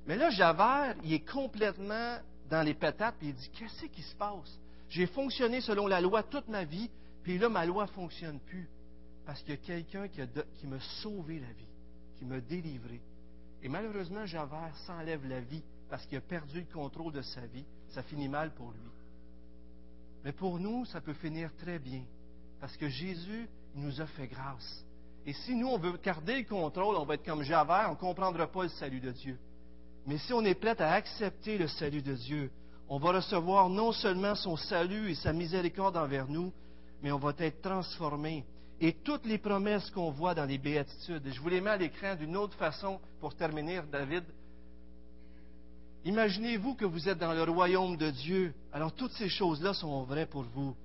Mais 0.06 0.16
là, 0.16 0.30
Javert, 0.30 0.96
il 1.04 1.14
est 1.14 1.30
complètement 1.30 2.18
dans 2.50 2.62
les 2.62 2.74
pétates, 2.74 3.16
puis 3.18 3.30
il 3.30 3.36
dit, 3.36 3.50
qu'est-ce 3.52 3.86
qui 3.86 4.02
se 4.02 4.16
passe? 4.16 4.60
J'ai 4.90 5.08
fonctionné 5.08 5.62
selon 5.62 5.88
la 5.88 6.02
loi 6.02 6.24
toute 6.24 6.48
ma 6.48 6.64
vie, 6.64 6.90
puis 7.24 7.38
là, 7.38 7.50
ma 7.50 7.66
loi 7.66 7.86
ne 7.86 7.92
fonctionne 7.92 8.40
plus. 8.40 8.68
Parce 9.26 9.42
qu'il 9.42 9.52
y 9.52 9.54
a 9.54 9.58
quelqu'un 9.58 10.08
qui, 10.08 10.22
qui 10.60 10.68
m'a 10.68 10.80
sauvé 11.02 11.40
la 11.40 11.52
vie, 11.52 11.68
qui 12.18 12.26
m'a 12.26 12.40
délivré. 12.40 13.02
Et 13.62 13.70
malheureusement, 13.70 14.26
Javert 14.26 14.76
s'enlève 14.88 15.28
la 15.28 15.42
vie 15.42 15.64
parce 15.90 16.06
qu'il 16.06 16.18
a 16.18 16.22
perdu 16.22 16.62
le 16.62 16.74
contrôle 16.74 17.14
de 17.14 17.22
sa 17.22 17.46
vie. 17.46 17.66
Ça 17.90 18.02
finit 18.04 18.30
mal 18.30 18.54
pour 18.54 18.72
lui. 18.72 18.80
Mais 20.24 20.32
pour 20.32 20.60
nous, 20.60 20.86
ça 20.86 21.02
peut 21.02 21.14
finir 21.14 21.52
très 21.58 21.80
bien. 21.80 22.04
Parce 22.60 22.76
que 22.76 22.90
Jésus 22.90 23.48
il 23.76 23.84
nous 23.84 24.02
a 24.02 24.06
fait 24.08 24.28
grâce. 24.28 24.84
Et 25.26 25.34
si 25.34 25.56
nous, 25.56 25.68
on 25.68 25.78
veut 25.78 25.98
garder 26.04 26.40
le 26.40 26.44
contrôle, 26.44 26.96
on 26.96 27.06
va 27.06 27.16
être 27.16 27.26
comme 27.26 27.44
Javert, 27.44 27.88
on 27.90 27.92
ne 27.94 28.00
comprendra 28.00 28.48
pas 28.48 28.64
le 28.64 28.70
salut 28.70 29.00
de 29.00 29.12
Dieu. 29.12 29.38
Mais 30.08 30.18
si 30.18 30.34
on 30.34 30.44
est 30.44 30.56
prêt 30.56 30.80
à 30.82 30.94
accepter 30.94 31.58
le 31.58 31.68
salut 31.68 32.02
de 32.02 32.14
Dieu, 32.14 32.52
on 32.88 32.98
va 32.98 33.12
recevoir 33.12 33.70
non 33.70 33.92
seulement 33.92 34.34
son 34.34 34.56
salut 34.56 35.12
et 35.12 35.16
sa 35.16 35.34
miséricorde 35.34 35.98
envers 35.98 36.28
nous, 36.28 36.52
mais 37.04 37.12
on 37.12 37.20
va 37.20 37.34
être 37.38 37.62
transformé. 37.62 38.46
Et 38.82 38.94
toutes 38.94 39.26
les 39.26 39.38
promesses 39.38 39.92
qu'on 39.92 40.10
voit 40.10 40.34
dans 40.34 40.46
les 40.46 40.58
béatitudes, 40.58 41.30
je 41.32 41.40
vous 41.42 41.50
les 41.50 41.62
mets 41.62 41.72
à 41.72 41.78
l'écran 41.78 42.16
d'une 42.16 42.38
autre 42.38 42.58
façon 42.58 43.00
pour 43.20 43.36
terminer, 43.36 43.82
David. 43.92 44.24
Imaginez-vous 46.06 46.76
que 46.76 46.86
vous 46.86 47.10
êtes 47.10 47.18
dans 47.18 47.34
le 47.34 47.44
royaume 47.44 47.98
de 47.98 48.10
Dieu. 48.10 48.54
Alors 48.72 48.94
toutes 48.94 49.12
ces 49.14 49.30
choses-là 49.30 49.74
sont 49.74 50.04
vraies 50.04 50.26
pour 50.26 50.44
vous. 50.44 50.76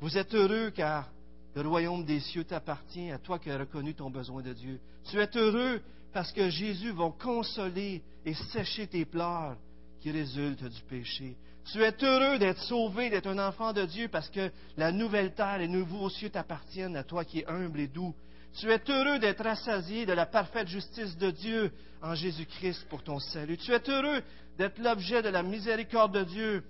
Vous 0.00 0.16
êtes 0.16 0.34
heureux 0.34 0.70
car 0.70 1.10
le 1.54 1.68
royaume 1.68 2.04
des 2.04 2.20
cieux 2.20 2.44
t'appartient 2.44 3.10
à 3.10 3.18
toi 3.18 3.38
qui 3.38 3.50
as 3.50 3.58
reconnu 3.58 3.94
ton 3.94 4.10
besoin 4.10 4.42
de 4.42 4.52
Dieu. 4.52 4.80
Tu 5.10 5.20
es 5.20 5.36
heureux 5.36 5.80
parce 6.12 6.32
que 6.32 6.48
Jésus 6.48 6.92
va 6.92 7.10
consoler 7.20 8.02
et 8.24 8.34
sécher 8.34 8.86
tes 8.86 9.04
pleurs 9.04 9.56
qui 10.00 10.10
résultent 10.10 10.64
du 10.64 10.82
péché. 10.82 11.36
Tu 11.72 11.82
es 11.82 11.94
heureux 12.02 12.38
d'être 12.38 12.60
sauvé, 12.62 13.10
d'être 13.10 13.28
un 13.28 13.38
enfant 13.38 13.72
de 13.72 13.84
Dieu 13.84 14.08
parce 14.08 14.28
que 14.30 14.50
la 14.76 14.92
nouvelle 14.92 15.34
terre 15.34 15.56
et 15.56 15.66
les 15.66 15.68
nouveaux 15.68 16.08
cieux 16.10 16.30
t'appartiennent 16.30 16.96
à 16.96 17.04
toi 17.04 17.24
qui 17.24 17.40
es 17.40 17.46
humble 17.46 17.80
et 17.80 17.88
doux. 17.88 18.14
Tu 18.60 18.70
es 18.70 18.80
heureux 18.88 19.18
d'être 19.18 19.42
rassasié 19.42 20.06
de 20.06 20.12
la 20.12 20.26
parfaite 20.26 20.68
justice 20.68 21.16
de 21.16 21.30
Dieu 21.32 21.72
en 22.00 22.14
Jésus-Christ 22.14 22.86
pour 22.88 23.02
ton 23.02 23.18
salut. 23.18 23.56
Tu 23.56 23.72
es 23.72 23.90
heureux 23.90 24.22
d'être 24.56 24.78
l'objet 24.78 25.22
de 25.22 25.28
la 25.28 25.42
miséricorde 25.42 26.14
de 26.14 26.24
Dieu 26.24 26.64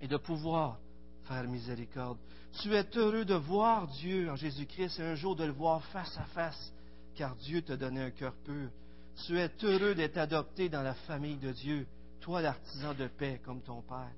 et 0.00 0.08
de 0.08 0.16
pouvoir 0.16 0.78
faire 1.24 1.44
miséricorde. 1.44 2.18
Tu 2.62 2.74
es 2.74 2.86
heureux 2.96 3.26
de 3.26 3.34
voir 3.34 3.88
Dieu 3.88 4.30
en 4.30 4.36
Jésus-Christ 4.36 5.00
et 5.00 5.02
un 5.02 5.14
jour 5.14 5.36
de 5.36 5.44
le 5.44 5.52
voir 5.52 5.84
face 5.86 6.16
à 6.16 6.24
face, 6.34 6.72
car 7.14 7.36
Dieu 7.36 7.60
t'a 7.60 7.76
donné 7.76 8.00
un 8.00 8.10
cœur 8.10 8.34
pur. 8.44 8.70
Tu 9.26 9.38
es 9.38 9.50
heureux 9.62 9.94
d'être 9.94 10.16
adopté 10.16 10.70
dans 10.70 10.82
la 10.82 10.94
famille 10.94 11.36
de 11.36 11.52
Dieu, 11.52 11.86
toi 12.22 12.40
l'artisan 12.40 12.94
de 12.94 13.06
paix 13.06 13.38
comme 13.44 13.60
ton 13.60 13.82
Père. 13.82 14.12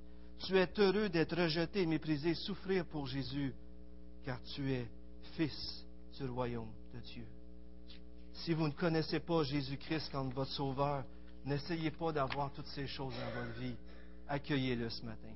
Tu 0.46 0.56
es 0.58 0.68
heureux 0.78 1.08
d'être 1.08 1.36
rejeté, 1.36 1.86
méprisé, 1.86 2.34
souffrir 2.34 2.84
pour 2.86 3.08
Jésus, 3.08 3.52
car 4.24 4.40
tu 4.54 4.72
es 4.72 4.88
fils 5.36 5.84
du 6.16 6.26
royaume 6.26 6.70
Si 8.32 8.52
vous 8.52 8.66
ne 8.66 8.72
connaissez 8.72 9.20
pas 9.20 9.42
Jésus-Christ 9.42 10.10
comme 10.10 10.30
votre 10.30 10.50
sauveur, 10.50 11.04
n'essayez 11.44 11.90
pas 11.90 12.12
d'avoir 12.12 12.52
toutes 12.52 12.66
ces 12.68 12.86
choses 12.86 13.14
dans 13.14 13.40
votre 13.40 13.58
vie. 13.60 13.76
Accueillez-le 14.28 14.88
ce 14.90 15.04
matin. 15.04 15.28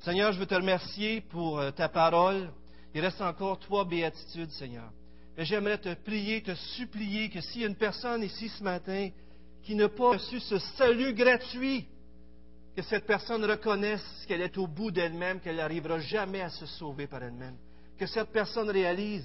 Seigneur, 0.00 0.32
je 0.32 0.38
veux 0.38 0.46
te 0.46 0.54
remercier 0.54 1.22
pour 1.22 1.58
euh, 1.58 1.70
ta 1.70 1.88
parole. 1.88 2.50
Il 2.94 3.00
reste 3.00 3.20
encore 3.22 3.58
trois 3.58 3.84
béatitudes, 3.84 4.50
Seigneur. 4.50 4.90
Et 5.36 5.44
j'aimerais 5.44 5.78
te 5.78 5.92
prier, 5.94 6.42
te 6.42 6.54
supplier 6.54 7.28
que 7.28 7.40
s'il 7.40 7.62
y 7.62 7.64
a 7.64 7.68
une 7.68 7.74
personne 7.74 8.22
ici 8.22 8.48
ce 8.48 8.62
matin 8.62 9.10
qui 9.64 9.74
n'a 9.74 9.88
pas 9.88 10.10
reçu 10.10 10.38
ce 10.40 10.58
salut 10.58 11.14
gratuit, 11.14 11.86
que 12.76 12.82
cette 12.82 13.06
personne 13.06 13.44
reconnaisse 13.44 14.04
qu'elle 14.28 14.42
est 14.42 14.58
au 14.58 14.66
bout 14.66 14.90
d'elle-même, 14.90 15.40
qu'elle 15.40 15.56
n'arrivera 15.56 15.98
jamais 16.00 16.42
à 16.42 16.50
se 16.50 16.66
sauver 16.66 17.06
par 17.06 17.22
elle-même. 17.22 17.56
Que 17.98 18.06
cette 18.06 18.30
personne 18.30 18.70
réalise 18.70 19.24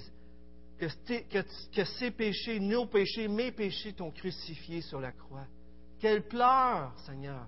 que, 0.80 1.42
que, 1.74 1.84
ses 1.84 2.10
péchés, 2.10 2.58
nos 2.58 2.86
péchés, 2.86 3.28
mes 3.28 3.52
péchés 3.52 3.92
t'ont 3.92 4.10
crucifié 4.10 4.80
sur 4.80 5.00
la 5.00 5.12
croix. 5.12 5.46
Qu'elle 5.98 6.26
pleure, 6.26 6.98
Seigneur, 7.00 7.46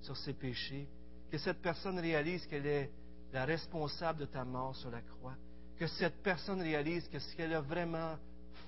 sur 0.00 0.16
ses 0.16 0.34
péchés 0.34 0.88
que 1.30 1.38
cette 1.38 1.60
personne 1.60 1.98
réalise 1.98 2.46
qu'elle 2.46 2.66
est 2.66 2.90
la 3.32 3.44
responsable 3.44 4.20
de 4.20 4.24
ta 4.26 4.44
mort 4.44 4.74
sur 4.76 4.90
la 4.90 5.02
croix, 5.02 5.34
que 5.76 5.86
cette 5.86 6.22
personne 6.22 6.62
réalise 6.62 7.06
que 7.08 7.18
ce 7.18 7.36
qu'elle 7.36 7.52
a 7.52 7.60
vraiment 7.60 8.16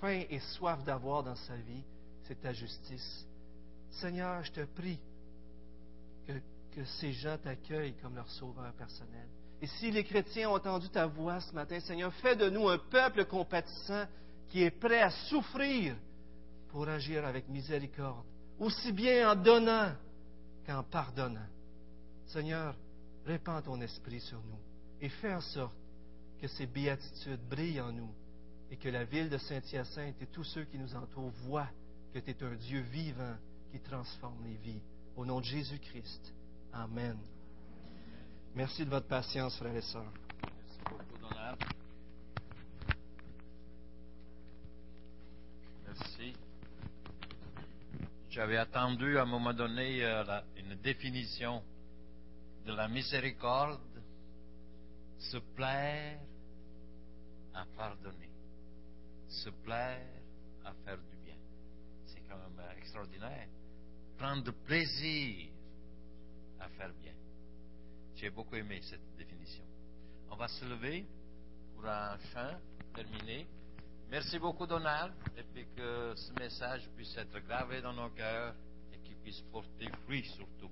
faim 0.01 0.25
et 0.29 0.41
soif 0.41 0.83
d'avoir 0.85 1.23
dans 1.23 1.37
sa 1.37 1.57
vie, 1.57 1.85
c'est 2.25 2.41
ta 2.41 2.53
justice. 2.53 3.27
Seigneur, 3.93 4.43
je 4.45 4.53
te 4.53 4.65
prie 4.65 5.01
que, 6.27 6.33
que 6.73 6.85
ces 6.85 7.13
gens 7.13 7.39
t'accueillent 7.39 7.97
comme 8.03 8.17
leur 8.17 8.29
sauveur 8.29 8.73
personnel. 8.75 9.29
Et 9.63 9.67
si 9.67 9.91
les 9.91 10.05
chrétiens 10.05 10.51
ont 10.51 10.55
entendu 10.55 10.89
ta 10.89 11.07
voix 11.07 11.41
ce 11.41 11.55
matin, 11.55 11.79
Seigneur, 11.81 12.13
fais 12.15 12.37
de 12.37 12.49
nous 12.49 12.69
un 12.69 12.79
peuple 12.79 13.27
compatissant 13.27 14.07
qui 14.49 14.63
est 14.63 14.71
prêt 14.71 15.03
à 15.03 15.11
souffrir 15.11 15.95
pour 16.69 16.89
agir 16.89 17.27
avec 17.27 17.49
miséricorde, 17.49 18.25
aussi 18.59 18.93
bien 18.93 19.31
en 19.31 19.37
donnant 19.37 19.93
qu'en 20.67 20.83
pardonnant. 20.83 21.47
Seigneur, 22.27 22.75
répands 23.27 23.61
ton 23.63 23.81
esprit 23.81 24.21
sur 24.21 24.39
nous 24.39 24.59
et 25.01 25.09
fais 25.09 25.35
en 25.35 25.41
sorte 25.41 25.75
que 26.41 26.49
ces 26.49 26.67
béatitudes 26.67 27.41
brillent 27.49 27.81
en 27.81 27.93
nous 27.93 28.15
et 28.71 28.77
que 28.77 28.89
la 28.89 29.05
ville 29.05 29.29
de 29.29 29.39
Saint-Hyacinthe 29.39 30.23
et 30.23 30.27
tous 30.27 30.45
ceux 30.45 30.65
qui 30.65 30.79
nous 30.79 30.95
entourent 30.95 31.33
voient 31.45 31.69
que 32.15 32.19
tu 32.19 32.31
es 32.31 32.43
un 32.43 32.55
Dieu 32.55 32.81
vivant 32.81 33.37
qui 33.71 33.81
transforme 33.81 34.43
les 34.45 34.57
vies. 34.57 34.83
Au 35.17 35.25
nom 35.27 35.41
de 35.41 35.45
Jésus-Christ. 35.45 36.33
Amen. 36.73 37.19
Merci 38.55 38.85
de 38.85 38.91
votre 38.91 39.07
patience, 39.07 39.57
frères 39.59 39.77
et 39.77 39.81
sœurs. 39.81 40.13
Merci 40.43 40.81
beaucoup, 40.85 41.19
Donald. 41.21 41.59
Merci. 45.87 46.33
J'avais 48.29 48.57
attendu 48.57 49.19
à 49.19 49.23
un 49.23 49.27
moment 49.27 49.55
donné 49.55 50.05
euh, 50.05 50.25
une 50.57 50.75
définition 50.77 51.63
de 52.67 52.73
la 52.73 52.89
miséricorde, 52.89 53.81
se 55.19 55.39
plaire 55.39 56.19
à 57.55 57.65
pardonner, 57.77 58.31
se 59.29 59.51
plaire 59.51 60.07
à 60.65 60.73
faire 60.85 60.99
du 60.99 61.17
bien. 61.25 61.37
C'est 62.07 62.23
quand 62.29 62.37
même 62.37 62.67
extraordinaire. 62.77 63.47
Prendre 64.19 64.51
plaisir 64.67 65.51
à 66.59 66.69
faire 66.69 66.93
bien. 67.01 67.20
J'ai 68.21 68.29
beaucoup 68.29 68.57
aimé 68.57 68.81
cette 68.83 69.16
définition. 69.16 69.64
On 70.31 70.37
va 70.37 70.47
se 70.47 70.62
lever 70.66 71.07
pour 71.75 71.87
un 71.87 72.18
chant 72.35 72.61
terminé. 72.95 73.47
Merci 74.11 74.39
beaucoup, 74.39 74.66
Donald, 74.66 75.14
et 75.39 75.43
puis 75.43 75.64
que 75.75 76.12
ce 76.14 76.31
message 76.35 76.87
puisse 76.95 77.16
être 77.16 77.39
gravé 77.47 77.81
dans 77.81 77.95
nos 77.95 78.11
cœurs 78.11 78.55
et 78.93 78.99
qu'il 78.99 79.16
puisse 79.16 79.41
porter 79.51 79.89
fruit 80.05 80.25
surtout. 80.37 80.71